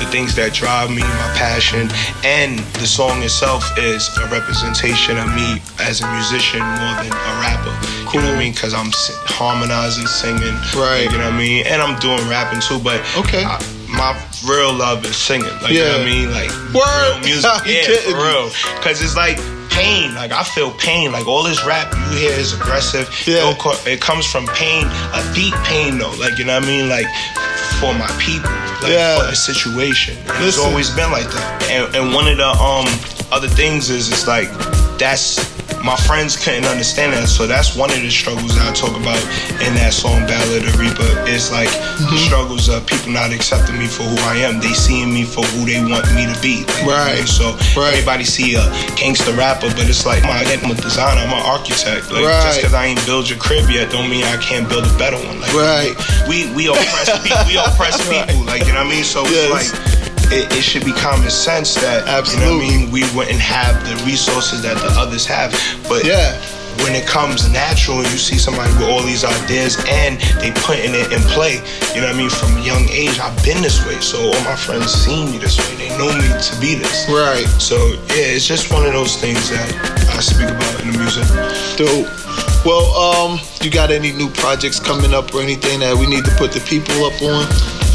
the 0.00 0.06
things 0.10 0.34
that 0.36 0.52
drive 0.54 0.90
me, 0.90 1.02
my 1.04 1.30
passion, 1.36 1.88
and 2.24 2.58
the 2.80 2.86
song 2.88 3.22
itself 3.22 3.62
is 3.78 4.08
a 4.18 4.26
representation 4.32 5.18
of 5.18 5.28
me 5.36 5.60
as 5.78 6.00
a 6.00 6.08
musician 6.16 6.60
more 6.60 6.96
than 7.04 7.12
a 7.12 7.32
rapper. 7.44 7.70
You 8.16 8.20
know 8.24 8.32
what 8.32 8.36
I 8.36 8.38
mean? 8.40 8.52
Because 8.52 8.74
I'm 8.74 8.90
harmonizing, 9.28 10.06
singing. 10.08 10.56
Right. 10.74 11.04
You 11.06 11.18
know 11.18 11.28
what 11.30 11.34
I 11.34 11.38
mean? 11.38 11.66
And 11.66 11.80
I'm 11.82 11.98
doing 12.00 12.20
rapping 12.28 12.60
too, 12.60 12.78
but 12.80 12.98
Okay. 13.16 13.44
I- 13.44 13.60
my 13.90 14.16
real 14.46 14.72
love 14.72 15.04
is 15.04 15.16
singing. 15.16 15.50
Like, 15.60 15.72
you 15.72 15.80
know 15.84 15.98
what 15.98 16.00
I 16.00 16.04
Yeah. 16.04 16.14
mean? 16.26 16.32
Like, 16.32 16.50
Word. 16.72 17.10
real 17.12 17.18
music. 17.26 17.50
Yeah, 17.66 17.86
kidding 17.86 18.14
for 18.16 18.22
real. 18.24 18.50
Because 18.78 19.02
it's 19.02 19.16
like 19.16 19.38
pain. 19.68 20.14
Like, 20.14 20.32
I 20.32 20.42
feel 20.44 20.70
pain. 20.72 21.12
Like, 21.12 21.26
all 21.26 21.42
this 21.42 21.62
rap 21.64 21.92
you 22.12 22.18
hear 22.18 22.32
is 22.32 22.52
aggressive. 22.52 23.10
Yeah. 23.26 23.36
It, 23.36 23.40
don't 23.40 23.58
co- 23.58 23.78
it 23.86 24.00
comes 24.00 24.26
from 24.26 24.46
pain, 24.48 24.86
a 25.12 25.22
deep 25.34 25.54
pain, 25.64 25.98
though. 25.98 26.10
Like, 26.18 26.38
you 26.38 26.44
know 26.44 26.54
what 26.58 26.64
I 26.64 26.66
mean? 26.66 26.88
Like, 26.88 27.06
for 27.80 27.94
my 27.94 28.06
people. 28.20 28.50
Like, 28.82 28.92
Yeah. 28.92 29.18
for 29.20 29.26
the 29.30 29.36
situation. 29.36 30.16
It's 30.46 30.58
always 30.58 30.90
been 30.90 31.10
like 31.10 31.28
that. 31.30 31.62
And, 31.70 31.94
and 31.96 32.14
one 32.14 32.28
of 32.28 32.36
the 32.36 32.46
um 32.46 32.86
other 33.32 33.48
things 33.48 33.90
is, 33.90 34.08
it's 34.10 34.26
like, 34.26 34.48
that's 35.00 35.40
my 35.82 35.96
friends 35.96 36.36
couldn't 36.36 36.66
understand 36.68 37.14
that, 37.16 37.24
so 37.26 37.46
that's 37.46 37.74
one 37.74 37.88
of 37.90 37.96
the 38.04 38.10
struggles 38.10 38.52
that 38.54 38.68
I 38.68 38.72
talk 38.76 38.92
about 39.00 39.16
in 39.64 39.72
that 39.80 39.96
song 39.96 40.28
"Ballad 40.28 40.68
of 40.68 40.76
Reaper." 40.78 41.08
It's 41.24 41.48
like 41.50 41.72
the 41.72 42.04
Mm-hmm. 42.10 42.26
struggles 42.28 42.68
of 42.68 42.84
people 42.86 43.12
not 43.12 43.32
accepting 43.32 43.78
me 43.78 43.86
for 43.86 44.02
who 44.04 44.16
I 44.28 44.36
am. 44.44 44.60
They 44.60 44.72
seeing 44.76 45.12
me 45.12 45.24
for 45.24 45.40
who 45.56 45.64
they 45.64 45.80
want 45.80 46.04
me 46.16 46.24
to 46.28 46.36
be. 46.44 46.64
Like, 46.84 46.84
Right. 47.20 47.24
So 47.28 47.56
everybody 47.80 48.24
see 48.24 48.56
a 48.56 48.64
gangster 48.96 49.32
rapper, 49.32 49.68
but 49.76 49.88
it's 49.88 50.04
like, 50.04 50.22
my, 50.24 50.44
I'm 50.44 50.70
a 50.70 50.74
designer, 50.76 51.20
I'm 51.24 51.32
an 51.32 51.44
architect. 51.44 52.10
Like 52.12 52.24
Right. 52.24 52.42
just 52.44 52.60
because 52.60 52.74
I 52.74 52.86
ain't 52.92 53.00
build 53.06 53.28
your 53.28 53.38
crib 53.38 53.68
yet, 53.70 53.90
don't 53.92 54.08
mean 54.10 54.24
I 54.24 54.36
can't 54.36 54.68
build 54.68 54.84
a 54.84 54.94
better 55.00 55.16
one. 55.16 55.40
Like 55.40 55.52
Right. 55.54 55.92
we 56.28 56.48
we 56.52 56.68
oppress 56.68 57.08
people. 57.24 57.44
We 57.48 57.56
oppress 57.56 57.96
people. 58.08 58.44
Like 58.44 58.64
you 58.68 58.72
know 58.76 58.84
what 58.84 58.92
I 58.92 58.96
mean. 59.00 59.04
So 59.04 59.24
Yes. 59.24 59.48
it's 59.48 59.72
like. 59.72 60.09
It, 60.32 60.46
it 60.56 60.62
should 60.62 60.84
be 60.84 60.92
common 60.92 61.28
sense 61.30 61.74
that 61.82 62.06
you 62.30 62.38
know 62.38 62.54
I 62.54 62.60
mean 62.60 62.90
we 62.90 63.02
wouldn't 63.16 63.40
have 63.40 63.74
the 63.86 63.94
resources 64.06 64.62
that 64.62 64.76
the 64.78 64.90
others 64.94 65.26
have. 65.26 65.50
But 65.88 66.04
Yeah. 66.06 66.38
when 66.86 66.94
it 66.94 67.04
comes 67.06 67.50
natural 67.50 67.98
and 67.98 68.06
you 68.14 68.16
see 68.16 68.38
somebody 68.38 68.70
with 68.78 68.88
all 68.88 69.02
these 69.02 69.24
ideas 69.24 69.76
and 69.90 70.20
they 70.38 70.52
putting 70.62 70.94
it 70.94 71.10
in 71.12 71.18
play, 71.34 71.58
you 71.94 72.00
know 72.00 72.06
what 72.06 72.14
I 72.14 72.18
mean? 72.18 72.30
From 72.30 72.56
a 72.56 72.62
young 72.62 72.86
age, 72.94 73.18
I've 73.18 73.34
been 73.44 73.60
this 73.60 73.84
way. 73.84 73.98
So 74.00 74.22
all 74.30 74.40
my 74.46 74.54
friends 74.54 74.94
seen 74.94 75.32
me 75.32 75.38
this 75.38 75.58
way. 75.58 75.74
They 75.82 75.90
know 75.98 76.08
me 76.14 76.28
to 76.30 76.52
be 76.62 76.78
this. 76.78 77.10
Right. 77.10 77.44
So 77.58 77.76
yeah, 78.14 78.30
it's 78.38 78.46
just 78.46 78.72
one 78.72 78.86
of 78.86 78.92
those 78.94 79.16
things 79.18 79.50
that 79.50 79.66
I 80.14 80.20
speak 80.22 80.46
about 80.48 80.72
in 80.80 80.92
the 80.92 80.98
music. 80.98 81.26
Dope. 81.74 82.06
Well, 82.64 82.86
um, 82.94 83.40
you 83.62 83.70
got 83.70 83.90
any 83.90 84.12
new 84.12 84.30
projects 84.30 84.78
coming 84.78 85.12
up 85.12 85.34
or 85.34 85.42
anything 85.42 85.80
that 85.80 85.96
we 85.96 86.06
need 86.06 86.24
to 86.24 86.30
put 86.38 86.52
the 86.52 86.60
people 86.60 86.94
up 87.04 87.18
on? 87.24 87.48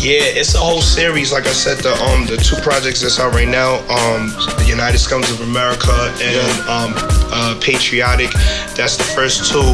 Yeah, 0.05 0.21
it's 0.37 0.53
a 0.53 0.59
whole 0.59 0.81
series. 0.81 1.31
Like 1.33 1.47
I 1.47 1.51
said, 1.51 1.79
the 1.79 1.91
um 2.05 2.27
the 2.27 2.37
two 2.37 2.57
projects 2.57 3.01
that's 3.01 3.19
out 3.19 3.33
right 3.33 3.47
now, 3.47 3.77
um, 3.89 4.29
the 4.61 4.65
United 4.67 4.99
Scums 4.99 5.31
of 5.33 5.41
America 5.41 6.13
and 6.21 6.59
um 6.69 6.93
uh, 7.33 7.57
Patriotic. 7.59 8.29
That's 8.77 8.97
the 8.97 9.03
first 9.03 9.51
two, 9.51 9.65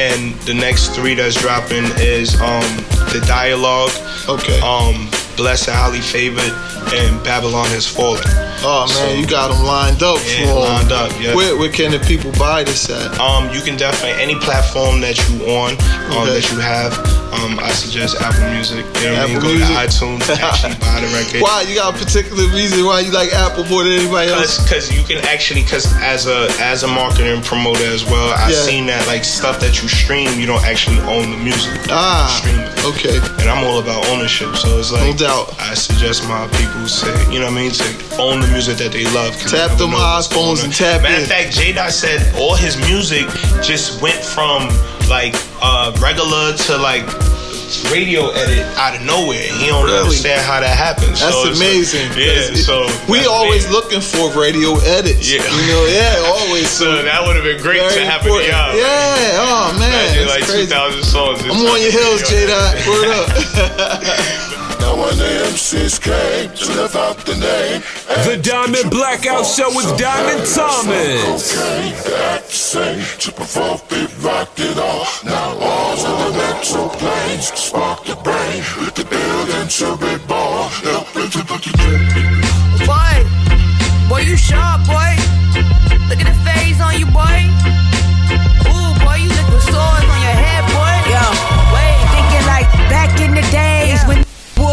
and 0.00 0.34
the 0.46 0.54
next 0.54 0.94
three 0.94 1.14
that's 1.14 1.34
dropping 1.34 1.86
is 1.98 2.40
um 2.40 2.62
the 3.10 3.20
Dialogue. 3.26 3.90
Okay. 4.28 4.60
Um, 4.60 5.10
Blessed 5.36 5.70
Highly 5.70 6.00
Favored 6.00 6.54
and 6.94 7.24
Babylon 7.24 7.66
Has 7.70 7.88
Fallen. 7.88 8.22
Oh 8.62 8.86
man, 8.92 9.18
you 9.18 9.26
got 9.26 9.48
them 9.48 9.64
lined 9.64 10.02
up 10.02 10.18
Yeah, 10.26 10.46
for 10.52 10.60
lined 10.60 10.92
up, 10.92 11.10
yeah. 11.18 11.34
Where, 11.34 11.56
where 11.56 11.70
can 11.72 11.92
the 11.92 11.98
people 12.00 12.30
buy 12.32 12.62
this 12.62 12.90
at? 12.90 13.18
Um, 13.18 13.48
you 13.54 13.60
can 13.62 13.76
definitely 13.76 14.20
any 14.22 14.34
platform 14.36 15.00
that 15.00 15.16
you 15.28 15.46
on, 15.48 15.72
um, 16.12 16.28
Okay. 16.28 16.40
that 16.40 16.44
you 16.52 16.58
have. 16.60 16.92
Um, 17.30 17.58
I 17.62 17.70
suggest 17.72 18.20
Apple 18.20 18.50
Music. 18.50 18.84
You 19.00 19.14
know 19.14 19.14
what 19.16 19.22
I 19.22 19.26
mean? 19.32 19.36
Apple 19.38 19.48
Go 19.48 19.54
Music? 19.54 19.70
to 19.70 19.80
iTunes, 19.80 20.22
actually 20.42 20.74
buy 20.82 21.00
the 21.00 21.08
record. 21.14 21.40
Why? 21.46 21.62
You 21.62 21.76
got 21.76 21.94
a 21.94 21.96
particular 21.96 22.42
reason 22.52 22.84
why 22.84 23.00
you 23.00 23.12
like 23.12 23.32
Apple 23.32 23.64
more 23.70 23.84
than 23.84 23.92
anybody 24.02 24.28
else? 24.34 24.60
Because 24.60 24.90
you 24.92 25.04
can 25.04 25.24
actually, 25.24 25.62
because 25.62 25.86
as 26.02 26.26
a 26.26 26.50
as 26.60 26.82
a 26.82 26.88
marketing 26.88 27.40
promoter 27.42 27.86
as 27.86 28.04
well, 28.04 28.34
I've 28.36 28.50
Yeah. 28.50 28.60
seen 28.66 28.86
that 28.86 29.06
like 29.06 29.24
stuff 29.24 29.60
that 29.60 29.80
you 29.80 29.88
stream, 29.88 30.38
you 30.38 30.44
don't 30.44 30.64
actually 30.66 30.98
own 31.06 31.30
the 31.30 31.38
music. 31.38 31.80
Ah, 31.88 32.26
stream 32.42 32.58
it. 32.60 32.68
Okay. 32.84 33.16
And 33.40 33.48
I'm 33.48 33.62
all 33.64 33.78
about 33.78 34.04
ownership, 34.10 34.56
so 34.56 34.76
it's 34.78 34.90
like 34.92 35.06
No 35.14 35.16
doubt. 35.16 35.54
I 35.62 35.72
suggest 35.74 36.26
my 36.28 36.44
people 36.58 36.84
say, 36.90 37.14
you 37.32 37.38
know 37.38 37.46
what 37.46 37.56
I 37.56 37.62
mean, 37.62 37.70
to 37.70 37.86
own 38.18 38.40
the 38.42 38.49
music 38.50 38.76
that 38.78 38.92
they 38.92 39.04
love. 39.12 39.34
Tap 39.36 39.50
you 39.50 39.56
never 39.58 39.76
them 39.76 39.90
know 39.92 39.98
what's 39.98 40.28
iPhones 40.28 40.34
going 40.34 40.58
and 40.58 40.66
on. 40.66 40.70
tap 40.72 41.02
Matter 41.02 41.16
in. 41.16 41.22
of 41.22 41.28
fact, 41.28 41.52
J 41.52 41.72
Dot 41.72 41.92
said 41.92 42.20
all 42.36 42.54
his 42.54 42.76
music 42.88 43.26
just 43.62 44.00
went 44.02 44.18
from 44.22 44.68
like 45.08 45.34
uh 45.62 45.92
regular 46.00 46.56
to 46.68 46.76
like 46.78 47.04
radio 47.94 48.30
edit 48.34 48.66
out 48.76 48.96
of 48.98 49.02
nowhere. 49.06 49.46
He 49.46 49.66
don't 49.70 49.84
Really? 49.86 49.98
understand 50.02 50.42
how 50.42 50.58
that 50.58 50.74
happens. 50.76 51.20
That's 51.22 51.30
So 51.34 51.46
it's 51.48 51.60
like- 51.60 51.70
amazing. 51.70 52.10
yeah, 52.18 52.48
'cause 52.50 52.66
so 52.66 52.90
we 53.08 53.24
always 53.26 53.64
amazing. 53.66 53.72
looking 53.72 54.00
for 54.02 54.26
radio 54.34 54.74
edits. 54.82 55.30
Yeah. 55.30 55.38
You 55.46 55.66
know, 55.70 55.84
yeah, 55.86 56.34
always. 56.34 56.66
So 56.80 57.02
that 57.02 57.22
would 57.24 57.36
have 57.36 57.44
been 57.44 57.62
great 57.62 57.78
to 57.94 58.04
happen 58.04 58.26
to 58.32 58.42
y'all. 58.42 58.74
Yeah, 58.74 59.38
oh 59.38 59.76
man, 59.78 59.86
Imagine 59.92 60.26
that's 60.26 60.34
like 60.40 60.44
crazy. 60.50 60.66
2,000 60.66 61.04
songs. 61.04 61.42
I'm 61.44 61.50
on 61.52 61.80
your 61.80 61.92
heels, 61.92 62.22
J 62.28 62.46
Dot. 62.50 62.74
Word 62.90 63.08
up. 63.14 63.28
Now 64.90 65.06
when 65.06 65.18
the 65.18 65.30
MCs 65.54 66.02
came 66.02 66.50
to 66.50 66.66
live 66.74 66.96
out 66.96 67.18
the 67.22 67.38
name. 67.38 67.78
The 68.26 68.42
Diamond 68.42 68.90
Blackout 68.90 69.46
Show 69.46 69.70
with 69.70 69.86
Diamond 69.96 70.42
Thomas. 70.50 71.54
Okay, 71.54 71.94
act 72.34 72.50
same. 72.50 72.98
To 73.22 73.30
provoke, 73.30 73.88
beat, 73.88 74.10
rock 74.18 74.50
it 74.58 74.76
all. 74.78 75.06
Now 75.22 75.54
all's 75.62 76.02
in 76.02 76.10
the 76.10 76.32
mental 76.34 76.88
planes. 76.98 77.54
Spark 77.54 78.02
the 78.02 78.16
brain 78.26 78.66
with 78.82 78.98
the 78.98 79.06
building 79.06 79.68
to 79.78 79.94
be 79.94 80.18
born. 80.26 80.66
Help 80.82 81.06
it 81.22 81.30
to 81.38 81.42
put 81.46 81.62
the 81.62 81.70
Boy, 82.82 83.14
boy, 84.10 84.26
you 84.26 84.36
sharp, 84.36 84.82
boy. 84.90 85.14
Look 86.10 86.18
at 86.18 86.26
the 86.26 86.38
face 86.42 86.82
on 86.82 86.98
you, 86.98 87.06
boy. 87.14 87.38
Ooh, 88.66 88.90
boy, 89.06 89.22
you 89.22 89.30
liquid 89.38 89.62
swords 89.70 90.08
on 90.10 90.18
your 90.18 90.34
head, 90.34 90.66
boy. 90.74 90.94
Yo, 91.14 91.22
wait, 91.78 91.94
Thinking 92.10 92.46
like 92.50 92.66
back 92.90 93.14
in 93.22 93.38
the 93.38 93.46
days 93.54 93.79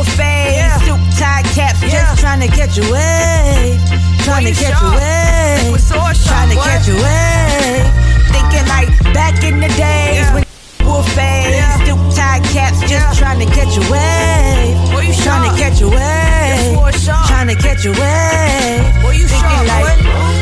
when 0.07 0.15
wore 0.15 0.15
fades, 0.15 0.83
suit 0.85 1.19
tie 1.19 1.43
caps, 1.53 1.81
just 1.81 2.19
trying 2.19 2.39
to 2.41 2.47
catch 2.47 2.77
a 2.77 2.81
wave, 2.91 3.79
trying 4.23 4.45
to 4.45 4.53
catch 4.53 4.81
a 4.81 4.89
wave, 4.95 5.71
Liquid 5.71 6.25
trying 6.25 6.49
to 6.49 6.55
catch 6.55 6.87
a 6.87 6.95
wave. 6.95 7.85
Thinking 8.31 8.67
like 8.67 8.89
back 9.13 9.43
in 9.43 9.59
the 9.59 9.67
days 9.75 10.31
when 10.33 10.43
wore 10.85 11.03
fades, 11.15 11.65
suit 11.85 11.99
tie 12.15 12.39
caps, 12.53 12.81
just 12.89 13.19
trying 13.19 13.39
to 13.39 13.45
catch 13.53 13.77
a 13.77 13.81
wave, 13.91 14.77
Boy, 14.91 15.01
you 15.07 15.13
trying 15.23 15.49
to 15.49 15.55
catch 15.57 15.81
a 15.81 15.87
wave, 15.87 16.75
boy, 16.75 16.91
trying 17.27 17.47
to 17.47 17.55
catch 17.55 17.85
a 17.85 17.91
wave. 17.91 19.01
boy, 19.01 19.11
you 19.11 19.27
Thinking 19.27 19.49
sharp, 19.49 19.67
like 19.67 20.03
boy. 20.03 20.37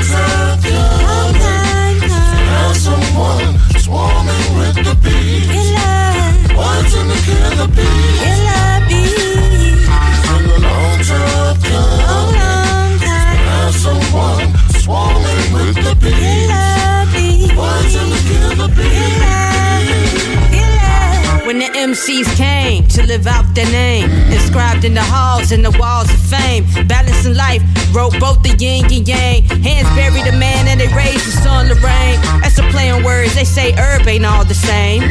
Someone 2.75 3.57
swarming 3.79 4.57
with 4.57 4.75
the 4.75 4.95
bees. 5.01 5.47
Words 6.55 6.93
in 6.93 7.07
the 7.07 7.15
killer 7.25 7.67
bees. 7.73 9.44
one 14.15 14.47
swallowing 14.79 15.51
with 15.53 15.75
the 15.75 15.93
bees. 16.01 16.49
in 17.95 18.09
the 18.11 18.19
killer. 18.25 18.95
When 21.45 21.59
the 21.59 21.69
MCs 21.77 22.25
came 22.35 22.87
to 22.87 23.05
live 23.05 23.27
out 23.27 23.45
their 23.53 23.69
name, 23.69 24.09
inscribed 24.33 24.83
in 24.83 24.95
the 24.95 25.03
halls 25.03 25.51
and 25.51 25.63
the 25.63 25.69
walls 25.77 26.09
of 26.09 26.19
fame, 26.19 26.65
balancing 26.87 27.35
life, 27.35 27.61
wrote 27.93 28.19
both 28.19 28.41
the 28.41 28.55
yin 28.57 28.85
and 28.85 29.07
yang. 29.07 29.43
Hands 29.61 29.87
buried 29.93 30.25
the 30.25 30.35
man 30.35 30.67
and 30.67 30.81
they 30.81 30.87
raised 30.87 31.27
the 31.27 31.35
sun, 31.45 31.67
the 31.67 31.75
rain. 31.75 32.19
That's 32.41 32.57
a 32.57 32.63
play 32.71 32.89
on 32.89 33.03
words, 33.03 33.35
they 33.35 33.43
say 33.43 33.73
herb 33.73 34.07
ain't 34.07 34.25
all 34.25 34.43
the 34.43 34.55
same. 34.55 35.03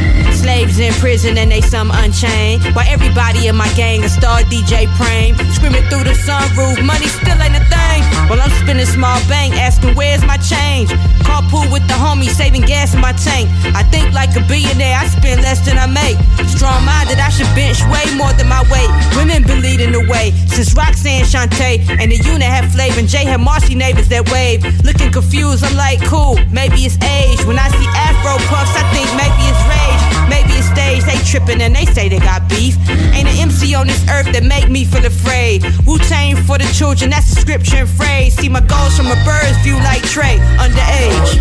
In 0.75 0.93
prison 0.95 1.39
and 1.39 1.53
they 1.53 1.61
some 1.61 1.93
unchained. 1.95 2.65
While 2.75 2.89
everybody 2.91 3.47
in 3.47 3.55
my 3.55 3.73
gang 3.75 4.03
a 4.03 4.09
star 4.09 4.41
DJ 4.51 4.91
Prame. 4.99 5.39
Screaming 5.55 5.87
through 5.87 6.03
the 6.03 6.19
sunroof, 6.27 6.85
money 6.85 7.07
still 7.07 7.39
ain't 7.39 7.55
a 7.55 7.63
thing. 7.71 8.03
While 8.27 8.43
I'm 8.43 8.51
spinning 8.59 8.85
small 8.87 9.21
bank, 9.29 9.55
asking 9.55 9.95
where's 9.95 10.25
my 10.27 10.37
change. 10.39 10.91
Carpool 11.23 11.71
with 11.71 11.87
the 11.87 11.95
homies, 11.95 12.35
saving 12.35 12.63
gas 12.63 12.93
in 12.93 13.01
my 13.01 13.13
tank. 13.13 13.49
I 13.71 13.85
think 13.85 14.13
like 14.13 14.35
a 14.35 14.43
billionaire, 14.51 14.99
I 14.99 15.07
spend 15.07 15.43
less 15.43 15.65
than 15.65 15.79
I 15.79 15.87
make. 15.87 16.19
Strong 16.51 16.85
minded, 16.85 17.23
I 17.23 17.31
should 17.31 17.49
bench 17.55 17.79
way 17.87 18.03
more 18.19 18.33
than 18.35 18.49
my 18.49 18.67
weight. 18.67 18.91
Women 19.15 19.45
been 19.45 19.63
leading 19.63 19.93
the 19.93 20.03
way 20.11 20.33
since 20.51 20.75
Roxanne 20.75 21.23
Shante 21.23 21.87
and 22.03 22.11
the 22.11 22.19
unit 22.19 22.51
had 22.51 22.67
flavor 22.73 22.99
and 22.99 23.09
Jay 23.09 23.25
had 23.25 23.41
Marcy 23.41 23.77
neighbors 23.77 24.09
that 24.09 24.29
wave. 24.31 24.67
Looking 24.83 25.13
confused, 25.13 25.63
I'm 25.63 25.77
like, 25.77 26.03
cool, 26.03 26.35
maybe 26.51 26.83
it's 26.83 26.99
age. 26.99 27.45
When 27.47 27.59
I 27.59 27.69
see 27.71 27.87
Afro 27.95 28.43
puffs, 28.51 28.75
I 28.75 28.83
think 28.91 29.07
maybe 29.15 29.43
it's 29.47 29.63
rage. 29.71 30.03
Maybe 30.29 30.53
it's 30.59 30.64
stage, 30.73 31.05
they 31.05 31.19
tripping 31.25 31.61
and 31.61 31.75
they 31.75 31.87
say 31.87 32.09
they 32.09 32.19
got 32.19 32.49
beef. 32.49 32.77
Ain't 33.15 33.29
an 33.29 33.37
MC 33.39 33.75
on 33.75 33.87
this 33.87 34.03
earth 34.11 34.33
that 34.33 34.45
make 34.45 34.69
me 34.69 34.85
feel 34.85 35.05
afraid. 35.05 35.65
Wu 35.87 35.99
Tang 35.99 36.37
for 36.37 36.59
the 36.59 36.69
children, 36.73 37.11
that's 37.11 37.35
the 37.35 37.41
scripture 37.41 37.85
and 37.85 37.89
phrase. 37.89 38.35
See 38.35 38.49
my 38.49 38.61
goals 38.61 38.97
from 38.97 39.07
a 39.07 39.19
bird's 39.25 39.59
view 39.65 39.77
like 39.77 40.03
Trey, 40.03 40.39
underage. 40.59 41.41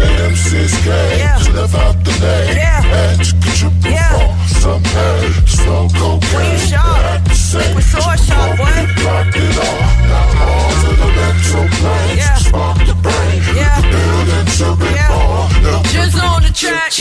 Yeah. 1.18 1.38
Live 1.54 1.76
out 1.76 1.98
the 2.04 2.12
name. 2.20 2.58
Yeah. 2.58 2.84
And 2.84 3.20
you 3.26 3.34
could 3.44 3.58
you 3.62 3.70
Yeah. 3.92 4.38
some 4.62 4.84
hay, 4.84 5.32
smoke 5.46 5.94
cocaine. 5.94 6.52
you 6.52 6.68
sharp? 6.68 7.32
Same. 7.34 7.76
We 7.76 7.82
so 7.82 8.00
sharp, 8.00 8.58
boy. 8.58 8.66
Rock 9.06 9.36
it 9.36 9.58
all. 9.66 9.80
Now 10.10 10.44
all 10.44 10.72
to 10.82 10.90
the 11.02 11.08
mental 11.18 11.66
plane. 11.78 12.18
Yeah. 12.18 12.38
Spark 12.38 12.78
the 12.88 12.96
brain. 12.96 13.40
Yeah. 13.56 13.82
Building 13.82 14.48
to 14.58 14.68
be 14.82 14.90
more. 15.10 15.48
Help 15.70 15.86
Just 15.88 16.18
on 16.24 16.42
the 16.42 16.52
track 16.54 16.92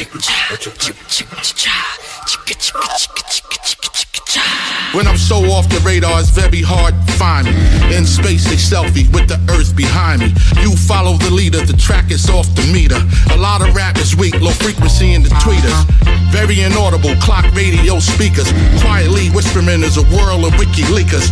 chicka 2.27 2.55
chicka 2.55 2.89
chicka 2.99 3.57
chicka 3.67 3.82
when 4.93 5.09
I'm 5.09 5.17
so 5.17 5.37
off 5.53 5.69
the 5.69 5.81
radar, 5.85 6.21
it's 6.21 6.29
very 6.29 6.61
hard 6.61 6.93
to 6.93 7.13
find 7.17 7.49
me. 7.49 7.57
In 7.97 8.05
space, 8.05 8.45
a 8.53 8.57
selfie 8.57 9.09
with 9.13 9.29
the 9.29 9.41
earth 9.53 9.77
behind 9.77 10.21
me. 10.21 10.33
You 10.61 10.77
follow 10.77 11.17
the 11.17 11.33
leader, 11.33 11.65
the 11.65 11.77
track 11.77 12.11
is 12.11 12.29
off 12.29 12.49
the 12.55 12.65
meter. 12.73 13.01
A 13.33 13.37
lot 13.37 13.61
of 13.61 13.75
rap 13.75 13.97
is 13.97 14.17
weak, 14.17 14.37
low 14.41 14.53
frequency 14.53 15.13
in 15.13 15.23
the 15.23 15.33
tweeters. 15.41 15.77
Very 16.33 16.61
inaudible, 16.61 17.17
clock 17.21 17.45
radio 17.53 18.01
speakers. 18.01 18.49
Quietly 18.81 19.29
whispering 19.33 19.85
is 19.85 19.97
a 19.97 20.05
whirl 20.13 20.45
of 20.45 20.53
wiki 20.61 20.85
leakers. 20.93 21.29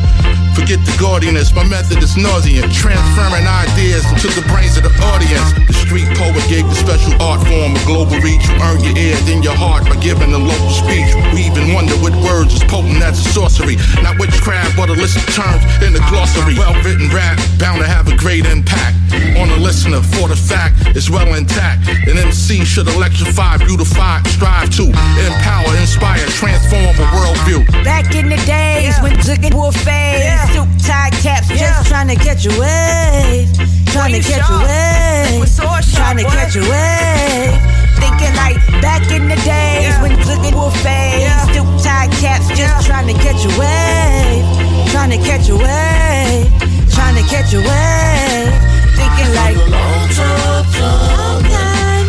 Forget 0.56 0.80
the 0.84 0.92
gaudiness, 1.00 1.54
my 1.54 1.64
method 1.64 2.02
is 2.02 2.16
nauseant. 2.16 2.68
Transferring 2.72 3.44
ideas 3.44 4.04
into 4.12 4.28
the 4.36 4.44
brains 4.48 4.76
of 4.76 4.84
the 4.84 4.92
audience. 5.12 5.52
The 5.68 5.76
street 5.76 6.08
poet 6.16 6.44
gave 6.48 6.68
the 6.68 6.76
special 6.76 7.12
art 7.20 7.40
form 7.48 7.76
a 7.76 7.82
global 7.84 8.20
reach. 8.20 8.44
You 8.44 8.56
earn 8.60 8.80
your 8.84 8.96
ear, 8.96 9.16
then 9.24 9.42
your 9.44 9.56
heart 9.56 9.84
by 9.84 9.96
giving 10.00 10.32
a 10.32 10.40
local 10.40 10.72
speech. 10.72 11.12
We 11.32 11.48
even 11.48 11.72
wonder 11.72 11.96
what 12.00 12.12
words 12.24 12.52
is 12.52 12.64
potent 12.64 12.89
as 12.98 13.18
a 13.20 13.28
sorcery. 13.30 13.76
Not 14.02 14.18
witchcraft, 14.18 14.76
but 14.76 14.90
a 14.90 14.96
list 14.96 15.16
of 15.16 15.26
terms 15.34 15.62
in 15.82 15.92
the 15.92 16.02
glossary. 16.10 16.58
Well 16.58 16.74
written 16.82 17.08
rap, 17.14 17.38
bound 17.58 17.80
to 17.80 17.86
have 17.86 18.08
a 18.08 18.16
great 18.16 18.46
impact 18.46 18.96
on 19.38 19.48
the 19.48 19.58
listener. 19.58 20.02
For 20.02 20.28
the 20.28 20.36
fact 20.36 20.96
it's 20.96 21.10
well 21.10 21.34
intact. 21.34 21.88
An 22.08 22.18
MC 22.18 22.64
should 22.64 22.88
electrify, 22.88 23.58
beautify, 23.58 24.22
strive 24.34 24.70
to 24.76 24.90
empower, 24.90 25.70
inspire, 25.78 26.26
transform 26.26 26.94
a 26.96 27.06
worldview. 27.14 27.66
Back 27.84 28.14
in 28.14 28.28
the 28.28 28.40
days 28.46 28.98
when 29.02 29.16
looking 29.26 29.52
for 29.52 29.68
a 29.68 29.72
phase, 29.72 30.40
suit 30.52 30.68
tie 30.86 31.10
caps, 31.22 31.48
just 31.48 31.88
trying 31.88 32.08
to 32.08 32.16
catch 32.16 32.46
a 32.46 32.52
wave, 32.58 33.48
trying 33.92 34.12
to 34.12 34.20
catch 34.20 34.48
a 34.50 34.58
wave, 34.66 35.48
trying 35.94 36.16
to 36.18 36.24
catch 36.24 36.56
a 36.56 36.60
wave. 36.60 37.69
Thinking 38.00 38.34
like 38.36 38.56
back 38.80 39.04
in 39.12 39.28
the 39.28 39.36
days 39.44 39.94
when 40.00 40.16
looking 40.26 40.52
for 40.52 40.68
a 40.68 40.78
phase, 40.82 41.30
suit 41.52 41.68
tie 41.84 42.08
caps, 42.20 42.48
just 42.56 42.86
trying 42.86 43.06
to 43.06 43.14
catch 43.14 43.44
a 43.44 43.52
wave, 43.60 44.44
trying 44.90 45.10
to 45.10 45.18
catch 45.18 45.48
a 45.48 45.56
wave, 45.56 46.48
trying 46.90 47.16
to 47.16 47.24
catch 47.28 47.52
a 47.52 47.60
wave. 47.60 48.52
Thinking 48.96 49.32
like 49.36 49.56
long 49.68 50.08
time 50.16 50.64
coming. 50.76 52.08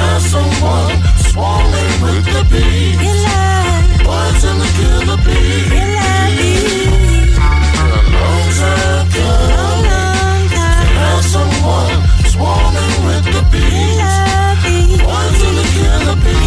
Have 0.00 0.22
someone 0.22 0.96
swallowing 1.28 1.94
with 2.02 2.24
the 2.34 2.42
beat. 2.52 2.98
Boys 4.04 4.44
in 4.44 4.56
the 4.62 4.68
killer 4.76 5.18
beat. 5.24 5.72
A 7.76 7.88
long 8.16 8.46
time 8.60 9.06
coming. 9.16 10.48
Have 11.00 11.24
someone 11.24 11.92
swarming 12.32 12.94
with 13.06 13.24
the 13.34 13.42
beat. 13.52 13.69
The 16.10 16.16
beat. 16.24 16.39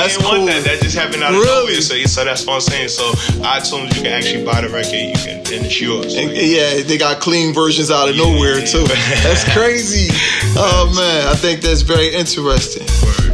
That's 0.00 0.16
didn't 0.16 0.26
want 0.28 0.36
cool. 0.38 0.46
that. 0.46 0.64
That 0.64 0.80
just 0.82 0.96
happened 0.96 1.22
out 1.22 1.34
of 1.34 1.40
Really? 1.40 1.72
nowhere. 1.74 1.80
So, 1.80 1.94
so 2.04 2.24
that's 2.24 2.46
what 2.46 2.54
I'm 2.54 2.60
saying. 2.60 2.88
So 2.88 3.04
iTunes, 3.44 3.94
you 3.96 4.02
can 4.02 4.12
actually 4.12 4.44
buy 4.44 4.60
the 4.62 4.68
record. 4.68 4.92
You 4.94 5.12
can, 5.14 5.38
and 5.52 5.64
it's 5.66 5.80
yours. 5.80 6.14
And, 6.14 6.30
yeah, 6.32 6.82
they 6.82 6.96
got 6.98 7.20
clean 7.20 7.52
versions 7.54 7.90
out 7.90 8.08
of 8.08 8.16
nowhere 8.16 8.64
too. 8.64 8.84
That's 9.22 9.44
crazy. 9.56 10.08
Oh 10.56 10.90
man, 10.96 11.28
I 11.28 11.34
think 11.34 11.60
that's 11.60 11.82
very 11.82 12.14
interesting. 12.14 12.87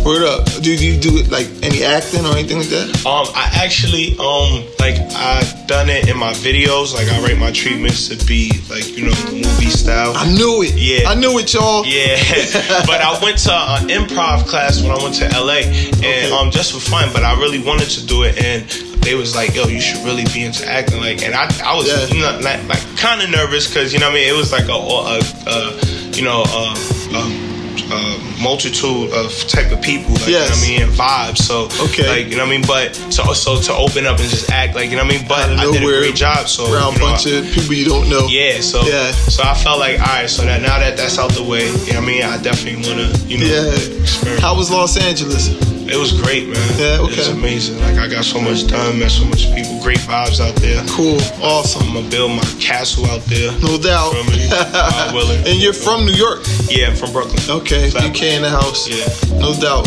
Word 0.04 0.22
up. 0.22 0.44
Do 0.60 0.68
you 0.68 1.00
do 1.00 1.22
like 1.32 1.48
any 1.62 1.82
acting 1.82 2.26
or 2.26 2.36
anything 2.36 2.58
like 2.58 2.68
that? 2.68 3.06
Um, 3.06 3.24
I 3.32 3.48
actually 3.64 4.12
um 4.20 4.68
like 4.78 5.00
I 5.16 5.40
done 5.66 5.88
it 5.88 6.08
in 6.10 6.18
my 6.18 6.34
videos. 6.34 6.92
Like 6.92 7.08
I 7.08 7.24
rate 7.24 7.38
my 7.38 7.50
treatments 7.50 8.08
to 8.08 8.26
be 8.26 8.52
like 8.68 8.86
you 8.98 9.06
know 9.06 9.16
movie 9.32 9.72
style. 9.72 10.12
I 10.14 10.30
knew 10.30 10.62
it. 10.62 10.76
Yeah, 10.76 11.08
I 11.08 11.14
knew 11.14 11.38
it, 11.38 11.54
y'all. 11.54 11.86
Yeah, 11.86 12.20
but 12.86 13.00
I 13.00 13.18
went 13.22 13.38
to 13.48 13.52
an 13.52 13.88
improv 13.88 14.46
class 14.46 14.82
when 14.82 14.90
I 14.90 15.02
went 15.02 15.14
to 15.16 15.28
LA, 15.32 15.64
and 16.04 16.32
um 16.34 16.50
just 16.50 16.74
for 16.74 16.80
fun. 16.80 17.08
But 17.14 17.24
I 17.24 17.40
really 17.40 17.64
wanted 17.64 17.88
to 17.96 18.04
do 18.04 18.24
it, 18.24 18.36
and 18.44 18.68
they 19.00 19.14
was 19.14 19.34
like, 19.34 19.54
"Yo, 19.54 19.68
you 19.68 19.80
should 19.80 20.04
really 20.04 20.24
be 20.34 20.44
into 20.44 20.68
acting." 20.68 21.00
Like, 21.00 21.22
and 21.22 21.34
I 21.34 21.48
I 21.64 21.74
was 21.74 21.88
you 22.12 22.20
know, 22.20 22.38
like, 22.42 22.60
like 22.68 22.96
kind 22.98 23.22
of 23.22 23.30
nervous 23.30 23.68
because 23.68 23.94
you 23.94 24.00
know 24.00 24.08
what 24.10 24.16
I 24.16 24.20
mean. 24.20 24.28
It 24.28 24.36
was 24.36 24.52
like 24.52 24.68
a, 24.68 24.72
a, 24.72 25.16
a 25.48 26.12
you 26.12 26.24
know 26.24 26.44
a, 26.44 26.76
a, 27.16 27.53
a 27.82 28.42
multitude 28.42 29.12
of 29.12 29.32
type 29.48 29.70
of 29.72 29.80
people. 29.82 30.12
Like, 30.14 30.26
you 30.28 30.32
know 30.34 30.40
what 30.44 30.58
I 30.58 30.68
mean, 30.68 30.82
and 30.82 30.92
vibes. 30.92 31.38
So 31.38 31.68
Okay. 31.84 32.06
like 32.08 32.26
you 32.30 32.36
know 32.36 32.44
what 32.44 32.52
I 32.54 32.56
mean. 32.58 32.66
But 32.66 32.94
so 33.12 33.32
so 33.32 33.60
to 33.62 33.72
open 33.74 34.06
up 34.06 34.18
and 34.20 34.28
just 34.28 34.50
act 34.50 34.74
like 34.74 34.90
you 34.90 34.96
know 34.96 35.04
what 35.04 35.14
I 35.14 35.18
mean. 35.18 35.28
But 35.28 35.50
I 35.58 35.64
did 35.70 35.82
a 35.82 35.86
great 35.86 36.14
job. 36.14 36.48
So 36.48 36.72
around 36.72 36.94
know, 36.94 37.06
bunch 37.06 37.26
of 37.26 37.44
people 37.52 37.74
you 37.74 37.84
don't 37.86 38.08
know. 38.08 38.26
yeah, 38.28 38.60
so 38.60 38.82
Yeah. 38.86 39.10
so 39.12 39.42
I 39.42 39.54
felt 39.54 39.78
like 39.78 39.98
all 40.00 40.06
right, 40.06 40.28
so 40.30 40.42
that 40.44 40.60
now 40.62 40.78
that 40.78 40.96
that's 40.96 41.18
out 41.18 41.32
the 41.32 41.42
way, 41.42 41.66
you 41.66 41.92
know 41.92 42.00
what 42.00 42.08
I 42.08 42.12
mean, 42.12 42.22
I 42.22 42.36
definitely 42.40 42.82
want 42.86 42.98
to, 43.14 43.26
you 43.26 43.38
know, 43.38 43.46
Yeah. 43.46 44.40
How 44.40 44.54
was 44.56 44.70
Los 44.70 44.96
Angeles? 44.96 45.48
It 45.86 45.96
was 45.98 46.12
great, 46.20 46.48
man. 46.48 46.78
Yeah, 46.78 47.02
It 47.04 47.16
was 47.16 47.28
amazing. 47.28 47.78
Like 47.80 47.98
I 47.98 48.08
got 48.08 48.24
so 48.24 48.40
much 48.40 48.66
done, 48.66 48.98
met 48.98 49.10
so 49.10 49.24
much 49.26 49.52
people, 49.54 49.80
great 49.82 49.98
vibes 49.98 50.40
out 50.40 50.54
there. 50.56 50.82
Cool, 50.88 51.20
awesome. 51.42 51.86
I'm 51.88 51.94
gonna 51.94 52.08
build 52.10 52.32
my 52.32 52.44
castle 52.60 53.06
out 53.06 53.22
there. 53.26 53.52
No 53.60 53.78
doubt. 53.78 54.12
Feel 54.12 54.24
me? 54.24 54.48
God 54.50 55.14
willing. 55.14 55.38
and 55.46 55.60
you're 55.60 55.72
from 55.72 56.04
New 56.06 56.12
York. 56.14 56.40
Yeah, 56.68 56.88
I'm 56.88 56.96
from 56.96 57.12
Brooklyn. 57.12 57.40
Okay, 57.48 57.90
BK 57.90 58.36
in 58.36 58.42
the 58.42 58.50
house. 58.50 58.88
Yeah. 58.88 59.06
No 59.38 59.52
doubt. 59.54 59.86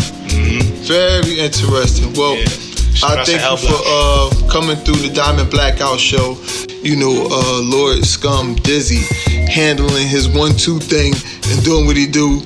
Very 0.86 1.38
interesting. 1.40 2.12
Well, 2.14 2.36
Shout 2.94 3.18
I 3.18 3.24
thank 3.24 3.42
you 3.42 3.68
for 3.68 3.78
uh, 3.86 4.50
coming 4.50 4.76
through 4.76 4.96
the 5.06 5.12
Diamond 5.14 5.50
Blackout 5.50 6.00
show. 6.00 6.36
You 6.82 6.96
know, 6.96 7.28
uh, 7.30 7.60
Lord 7.62 8.04
Scum 8.04 8.54
Dizzy 8.56 9.02
handling 9.50 10.06
his 10.08 10.28
one-two 10.28 10.78
thing 10.80 11.12
and 11.50 11.64
doing 11.64 11.86
what 11.86 11.96
he 11.96 12.06
do 12.06 12.38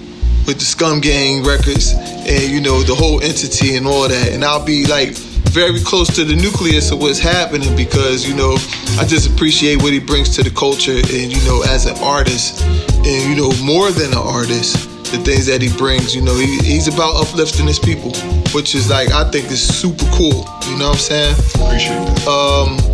with 0.47 0.59
the 0.59 0.65
Scum 0.65 1.01
Gang 1.01 1.45
records 1.45 1.95
and 2.27 2.51
you 2.51 2.61
know 2.61 2.83
the 2.83 2.95
whole 2.95 3.23
entity 3.23 3.77
and 3.77 3.87
all 3.87 4.09
that. 4.09 4.33
And 4.33 4.45
I'll 4.45 4.65
be 4.65 4.87
like 4.87 5.17
very 5.53 5.81
close 5.81 6.09
to 6.17 6.25
the 6.25 6.35
nucleus 6.35 6.91
of 6.91 7.01
what's 7.01 7.19
happening 7.19 7.75
because 7.77 8.27
you 8.27 8.35
know 8.35 8.55
I 8.99 9.05
just 9.05 9.31
appreciate 9.31 9.83
what 9.83 9.93
he 9.93 10.01
brings 10.01 10.35
to 10.37 10.43
the 10.43 10.51
culture 10.51 10.97
and 10.97 11.29
you 11.33 11.43
know 11.45 11.63
as 11.69 11.87
an 11.87 11.97
artist 11.99 12.63
and 12.63 13.23
you 13.29 13.37
know 13.37 13.53
more 13.63 13.91
than 13.91 14.13
an 14.13 14.19
artist 14.19 14.89
the 15.13 15.19
things 15.19 15.45
that 15.47 15.61
he 15.61 15.69
brings. 15.77 16.15
You 16.15 16.23
know 16.23 16.35
he, 16.35 16.59
he's 16.61 16.89
about 16.89 17.21
uplifting 17.21 17.67
his 17.67 17.79
people 17.79 18.13
which 18.55 18.75
is 18.75 18.91
like 18.91 19.11
I 19.11 19.31
think 19.31 19.51
is 19.51 19.63
super 19.63 20.05
cool. 20.13 20.47
You 20.69 20.79
know 20.79 20.89
what 20.89 20.97
I'm 20.97 21.35
saying? 21.35 21.35
Appreciate 21.55 22.07
that. 22.07 22.29
Um 22.29 22.92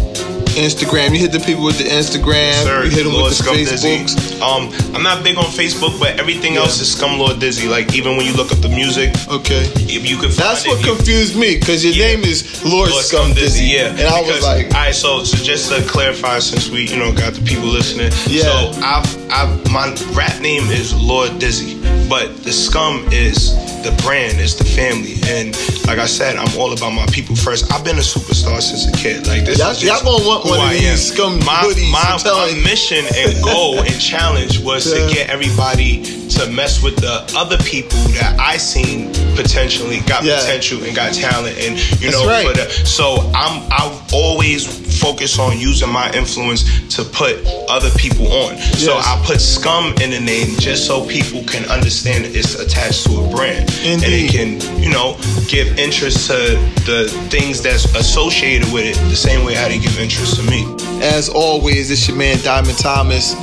Instagram 0.59 1.11
you 1.13 1.19
hit 1.19 1.33
the 1.33 1.41
people 1.41 1.65
with 1.65 1.79
the 1.79 1.85
Instagram 1.85 2.53
Sir, 2.65 2.85
you 2.85 2.91
hit 2.91 3.05
them 3.05 3.13
Lord 3.13 3.31
with 3.31 3.39
the 3.39 3.45
Scum 3.45 3.57
Facebooks 3.57 4.41
Um, 4.43 4.71
I'm 4.95 5.03
not 5.03 5.23
big 5.25 5.37
on 5.37 5.45
Facebook, 5.45 5.99
but 5.99 6.19
everything 6.21 6.57
else 6.57 6.81
is 6.81 6.93
Scum 6.93 7.19
Lord 7.19 7.39
Dizzy. 7.41 7.69
Like 7.69 7.95
even 7.95 8.17
when 8.17 8.27
you 8.27 8.33
look 8.35 8.53
up 8.53 8.59
the 8.59 8.69
music, 8.69 9.11
okay, 9.29 9.65
if 9.89 10.09
you 10.09 10.17
could. 10.17 10.31
That's 10.33 10.67
what 10.67 10.85
confused 10.85 11.37
me 11.37 11.59
because 11.59 11.85
your 11.85 11.95
name 11.95 12.25
is 12.25 12.65
Lord, 12.65 12.91
Scum 12.91 13.33
Dizzy. 13.35 13.65
Yeah, 13.67 13.91
and 13.91 14.01
I 14.09 14.21
was 14.23 14.43
like, 14.43 14.67
all 14.75 14.81
right. 14.87 14.95
So, 14.95 15.25
so 15.25 15.37
just 15.43 15.71
to 15.73 15.83
clarify, 15.89 16.39
since 16.39 16.71
we, 16.71 16.89
you 16.89 16.97
know, 16.97 17.13
got 17.13 17.35
the 17.35 17.43
people 17.43 17.67
listening. 17.67 18.11
Yeah. 18.27 18.43
So, 18.43 18.71
I, 18.83 19.03
I, 19.31 19.71
my 19.71 19.95
rap 20.17 20.41
name 20.41 20.65
is 20.71 20.95
Lord 20.95 21.39
Dizzy, 21.39 21.79
but 22.09 22.37
the 22.45 22.53
Scum 22.53 23.07
is 23.13 23.55
the 23.83 23.95
brand, 24.03 24.41
is 24.41 24.57
the 24.57 24.65
family, 24.65 25.15
and 25.31 25.55
like 25.87 25.99
I 25.99 26.07
said, 26.07 26.37
I'm 26.37 26.51
all 26.59 26.73
about 26.73 26.91
my 26.91 27.07
people 27.07 27.37
first. 27.37 27.71
I've 27.73 27.85
been 27.85 27.97
a 27.97 28.03
superstar 28.03 28.61
since 28.61 28.89
a 28.89 28.93
kid. 28.93 29.27
Like 29.29 29.45
this, 29.45 29.59
Y'all- 29.59 29.75
y'all 29.79 30.03
gonna 30.03 30.27
want 30.27 30.45
one 30.49 30.67
of 30.67 30.71
these. 30.73 31.13
Scum 31.13 31.39
my, 31.41 31.63
hoodies, 31.63 31.91
My, 31.91 32.19
my 32.25 32.61
mission 32.65 33.05
and 33.17 33.43
goal 33.43 33.81
and 33.81 34.01
challenge 34.01 34.59
was 34.61 34.87
Yeah. 34.93 35.07
to 35.07 35.15
get 35.15 35.31
everybody 35.31 36.03
to 36.31 36.47
mess 36.51 36.83
with 36.83 36.97
the 36.97 37.25
other 37.37 37.57
people 37.59 37.99
that 38.19 38.37
I 38.39 38.57
seen 38.59 39.13
potentially 39.35 40.01
got 40.01 40.25
Yeah. 40.25 40.39
potential 40.41 40.83
and 40.85 40.95
got 40.95 41.15
talent, 41.15 41.57
and 41.59 41.79
you 42.01 42.11
That's 42.11 42.13
know, 42.13 42.27
right. 42.27 42.55
the, 42.55 42.69
so 42.87 43.31
I'm 43.35 43.63
I've 43.71 44.13
always 44.13 44.67
focused 45.01 45.39
on 45.39 45.59
using 45.59 45.89
my 45.91 46.11
influence 46.13 46.65
to 46.97 47.05
put 47.05 47.37
other 47.69 47.91
people 47.91 48.27
on. 48.33 48.59
So 48.59 48.97
I 48.99 49.21
put 49.25 49.41
scum 49.41 49.95
in 50.03 50.11
the 50.11 50.19
name 50.21 50.57
just 50.59 50.87
so 50.87 51.07
people 51.07 51.45
can 51.45 51.65
understand 51.71 52.27
it's 52.27 52.57
attached 52.57 53.05
to 53.07 53.21
a 53.21 53.29
brand, 53.31 53.71
and 53.85 54.03
it 54.05 54.31
can 54.33 54.61
you 54.83 54.91
know 54.91 55.17
give 55.49 55.79
interest 55.79 56.27
to 56.29 56.37
the 56.85 57.09
things 57.31 57.63
that's 57.63 57.85
associated 57.95 58.71
with 58.73 58.85
it 58.87 58.97
the 59.09 59.17
same 59.17 59.45
way 59.45 59.55
how 59.55 59.69
they 59.69 59.79
give 59.79 59.99
interest 59.99 60.28
to 60.37 60.43
me. 60.51 60.65
As 61.03 61.29
always, 61.29 61.91
it's 61.91 62.09
your 62.09 62.17
man 62.17 62.39
Diamond 62.43 62.79
Thomas. 62.79 63.35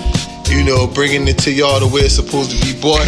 You 0.49 0.63
know, 0.63 0.87
bringing 0.87 1.27
it 1.27 1.37
to 1.39 1.51
y'all 1.51 1.79
the 1.79 1.87
way 1.87 2.01
it's 2.01 2.15
supposed 2.15 2.51
to 2.51 2.65
be 2.65 2.79
bought. 2.79 3.07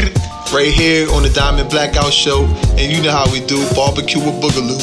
Right 0.54 0.72
here 0.72 1.10
on 1.12 1.24
the 1.24 1.30
Diamond 1.30 1.70
Blackout 1.70 2.14
Show. 2.14 2.46
And 2.78 2.92
you 2.92 3.02
know 3.02 3.12
how 3.12 3.32
we 3.32 3.46
do 3.46 3.58
barbecue 3.76 4.20
with 4.20 4.42
Boogaloo. 4.42 4.80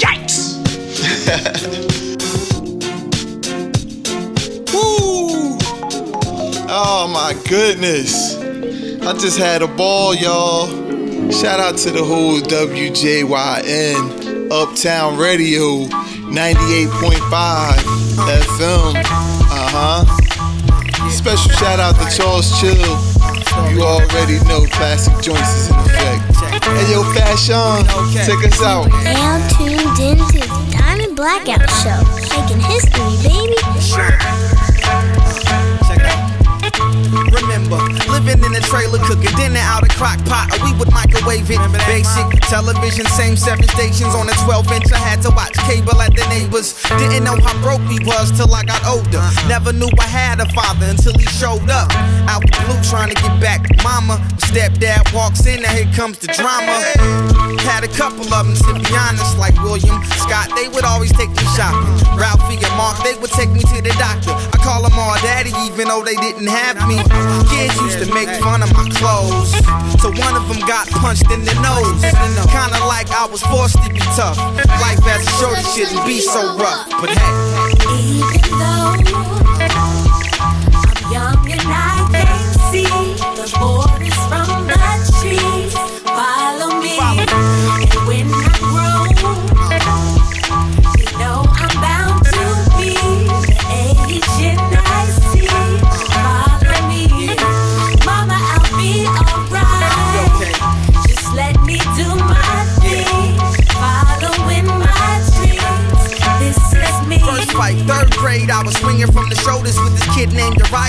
Yikes! 0.00 0.56
Woo! 4.72 5.58
Oh 6.68 7.06
my 7.12 7.34
goodness. 7.48 8.36
I 9.02 9.12
just 9.12 9.38
had 9.38 9.62
a 9.62 9.68
ball, 9.68 10.14
y'all. 10.14 10.66
Shout 11.30 11.60
out 11.60 11.76
to 11.78 11.90
the 11.90 12.02
whole 12.02 12.40
WJYN 12.40 14.26
Uptown 14.50 15.18
Radio 15.18 15.86
98.5 16.30 17.16
FM. 18.26 18.94
Uh 18.96 20.04
huh. 20.06 21.08
Special 21.10 21.50
shout 21.52 21.78
out 21.80 21.94
to 21.96 22.16
Charles 22.16 22.50
Chill. 22.60 22.76
You 23.72 23.82
already 23.82 24.38
know 24.44 24.66
classic 24.66 25.14
joints 25.22 25.48
is 25.54 25.70
in 25.70 25.76
effect. 25.76 26.64
Hey 26.64 26.92
yo, 26.92 27.02
Fashion, 27.14 27.86
take 28.26 28.44
us 28.52 28.60
out. 28.62 28.88
Now 29.04 29.38
tuned 29.56 29.98
into 29.98 30.38
the 30.40 30.68
Diamond 30.72 31.16
Blackout 31.16 31.68
Show, 31.80 32.02
making 32.36 32.60
history, 32.60 33.16
baby. 33.22 33.56
Remember, 37.66 37.82
living 38.12 38.44
in 38.44 38.54
a 38.54 38.60
trailer, 38.60 38.98
cooking 39.00 39.34
dinner 39.34 39.58
out 39.58 39.82
of 39.82 39.90
crock 39.98 40.22
pot, 40.26 40.54
or 40.54 40.64
we 40.64 40.72
would 40.78 40.92
microwave 40.92 41.50
it. 41.50 41.58
Basic 41.86 42.40
television, 42.46 43.04
same 43.06 43.36
seven 43.36 43.66
stations 43.68 44.14
on 44.14 44.28
a 44.28 44.34
12 44.46 44.70
inch. 44.70 44.92
I 44.92 44.98
had 44.98 45.20
to 45.22 45.30
watch 45.30 45.54
cable 45.66 46.00
at 46.00 46.14
the 46.14 46.24
neighbors. 46.28 46.80
Didn't 46.98 47.24
know 47.24 47.34
how 47.42 47.58
broke 47.62 47.82
we 47.90 47.98
was 48.06 48.30
till 48.30 48.54
I 48.54 48.62
got 48.62 48.84
older. 48.86 49.22
Never 49.48 49.72
knew 49.72 49.90
I 49.98 50.06
had 50.06 50.38
a 50.40 50.46
father 50.54 50.86
until 50.86 51.18
he 51.18 51.26
showed 51.26 51.68
up. 51.68 51.90
Out 52.30 52.42
the 52.46 52.54
blue 52.66 52.78
trying 52.86 53.10
to 53.10 53.18
get 53.18 53.34
back 53.40 53.66
to 53.66 53.74
mama. 53.82 54.22
Stepdad 54.46 55.12
walks 55.12 55.44
in, 55.46 55.62
now 55.62 55.74
here 55.74 55.90
comes 55.94 56.18
the 56.18 56.28
drama. 56.38 56.86
Had 57.66 57.82
a 57.82 57.90
couple 57.90 58.30
of 58.30 58.46
them, 58.46 58.54
to 58.54 58.72
be 58.78 58.94
honest, 58.94 59.36
like 59.38 59.58
William, 59.58 59.98
Scott, 60.22 60.54
they 60.54 60.68
would 60.68 60.84
always 60.84 61.10
take 61.12 61.30
me 61.30 61.42
shopping. 61.58 61.82
Ralphie 62.14 62.62
and 62.62 62.74
Mark, 62.78 63.02
they 63.02 63.18
would 63.18 63.34
take 63.34 63.50
me 63.50 63.60
to 63.60 63.82
the 63.82 63.90
doctor. 63.98 64.30
I 64.30 64.56
call 64.62 64.86
them 64.86 64.94
all 64.94 65.18
daddy, 65.18 65.50
even 65.66 65.88
though 65.88 66.04
they 66.04 66.14
didn't 66.14 66.46
have 66.46 66.78
me. 66.86 67.02
Kids 67.56 67.80
used 67.80 67.98
to 68.04 68.12
make 68.12 68.28
fun 68.44 68.62
of 68.62 68.70
my 68.74 68.84
clothes. 69.00 69.50
So 70.02 70.10
one 70.20 70.36
of 70.36 70.46
them 70.46 70.60
got 70.68 70.88
punched 70.88 71.30
in 71.30 71.42
the 71.42 71.54
nose. 71.64 72.02
Kinda 72.52 72.84
like 72.84 73.10
I 73.10 73.26
was 73.30 73.42
forced 73.44 73.82
to 73.82 73.88
be 73.90 74.00
tough. 74.14 74.36
Life 74.84 75.00
as 75.08 75.26
a 75.26 75.30
shorty 75.40 75.62
shouldn't 75.72 76.04
be 76.04 76.20
so 76.20 76.54
rough. 76.58 76.86
But 77.00 77.10
hey, 77.16 77.32
Even 77.96 78.58
though 78.58 79.25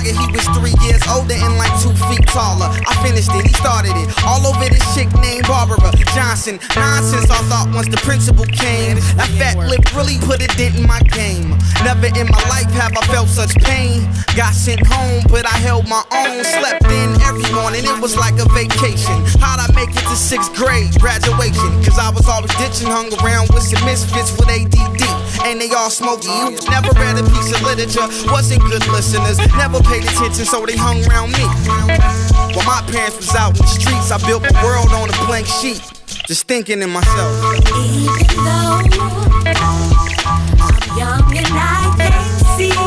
Uriah. 0.07 0.19
He 0.19 0.31
was 0.31 0.45
three 0.57 0.75
years 0.85 1.01
older 1.07 1.33
and 1.33 1.57
like 1.57 1.71
two 1.81 1.93
feet 2.07 2.25
taller. 2.27 2.69
I 2.87 2.93
finished 3.03 3.29
it, 3.33 3.45
he 3.45 3.53
started 3.53 3.91
it. 3.95 4.07
All 4.25 4.45
over 4.45 4.69
this 4.69 4.83
chick 4.95 5.07
named 5.19 5.47
Barbara 5.47 5.77
Johnson. 6.13 6.59
Nonsense, 6.75 7.29
I 7.29 7.41
thought 7.49 7.69
once 7.73 7.87
the 7.87 7.97
principal 7.97 8.45
came. 8.45 8.97
That 9.17 9.29
fat 9.37 9.57
lip 9.57 9.83
really 9.95 10.17
put 10.19 10.41
a 10.41 10.47
dent 10.57 10.75
in 10.77 10.87
my 10.87 10.99
game. 11.13 11.57
Never 11.83 12.07
in 12.07 12.27
my 12.27 12.43
life 12.49 12.69
have 12.73 12.95
I 12.97 13.05
felt 13.07 13.29
such 13.29 13.53
pain. 13.63 14.07
Got 14.35 14.53
sent 14.53 14.85
home, 14.85 15.23
but 15.29 15.45
I 15.45 15.55
held 15.57 15.87
my 15.87 16.03
own. 16.11 16.43
Slept 16.43 16.85
in 16.85 17.09
every 17.21 17.47
morning, 17.53 17.83
it 17.85 17.99
was 18.01 18.17
like 18.17 18.37
a 18.39 18.47
vacation. 18.53 19.17
How'd 19.39 19.59
I 19.59 19.67
make 19.73 19.89
it 19.89 20.05
to 20.07 20.17
sixth 20.17 20.53
grade 20.55 20.93
graduation? 20.99 21.69
Cause 21.83 21.99
I 21.99 22.09
was 22.09 22.27
always 22.27 22.53
ditching, 22.57 22.87
hung 22.87 23.11
around 23.21 23.49
with 23.53 23.63
some 23.63 23.83
misfits 23.85 24.31
with 24.37 24.49
ADD. 24.49 25.26
And 25.47 25.61
they 25.61 25.69
all 25.71 25.89
smoky. 25.89 26.27
You 26.27 26.51
never 26.69 26.91
read 26.99 27.17
a 27.17 27.23
piece 27.23 27.55
of 27.55 27.61
literature, 27.63 28.05
wasn't 28.29 28.61
good 28.63 28.85
listeners. 28.87 29.37
Never 29.55 29.79
paid 29.81 30.03
attention, 30.03 30.43
so 30.43 30.65
they 30.65 30.75
hung 30.75 30.99
around 31.07 31.31
me. 31.31 31.47
While 32.53 32.65
my 32.65 32.83
parents 32.91 33.15
was 33.15 33.33
out 33.33 33.55
in 33.55 33.61
the 33.63 33.67
streets, 33.67 34.11
I 34.11 34.17
built 34.27 34.43
my 34.43 34.51
world 34.61 34.91
on 34.91 35.07
a 35.09 35.25
blank 35.25 35.47
sheet. 35.47 35.79
Just 36.27 36.49
thinking 36.49 36.81
in 36.81 36.89
myself. 36.89 37.31
Even 37.63 38.27
though 38.43 38.83
I'm 38.83 38.91
young 40.99 41.37
and 41.37 41.47
I 41.47 41.95
can't 41.95 42.59
see 42.59 42.86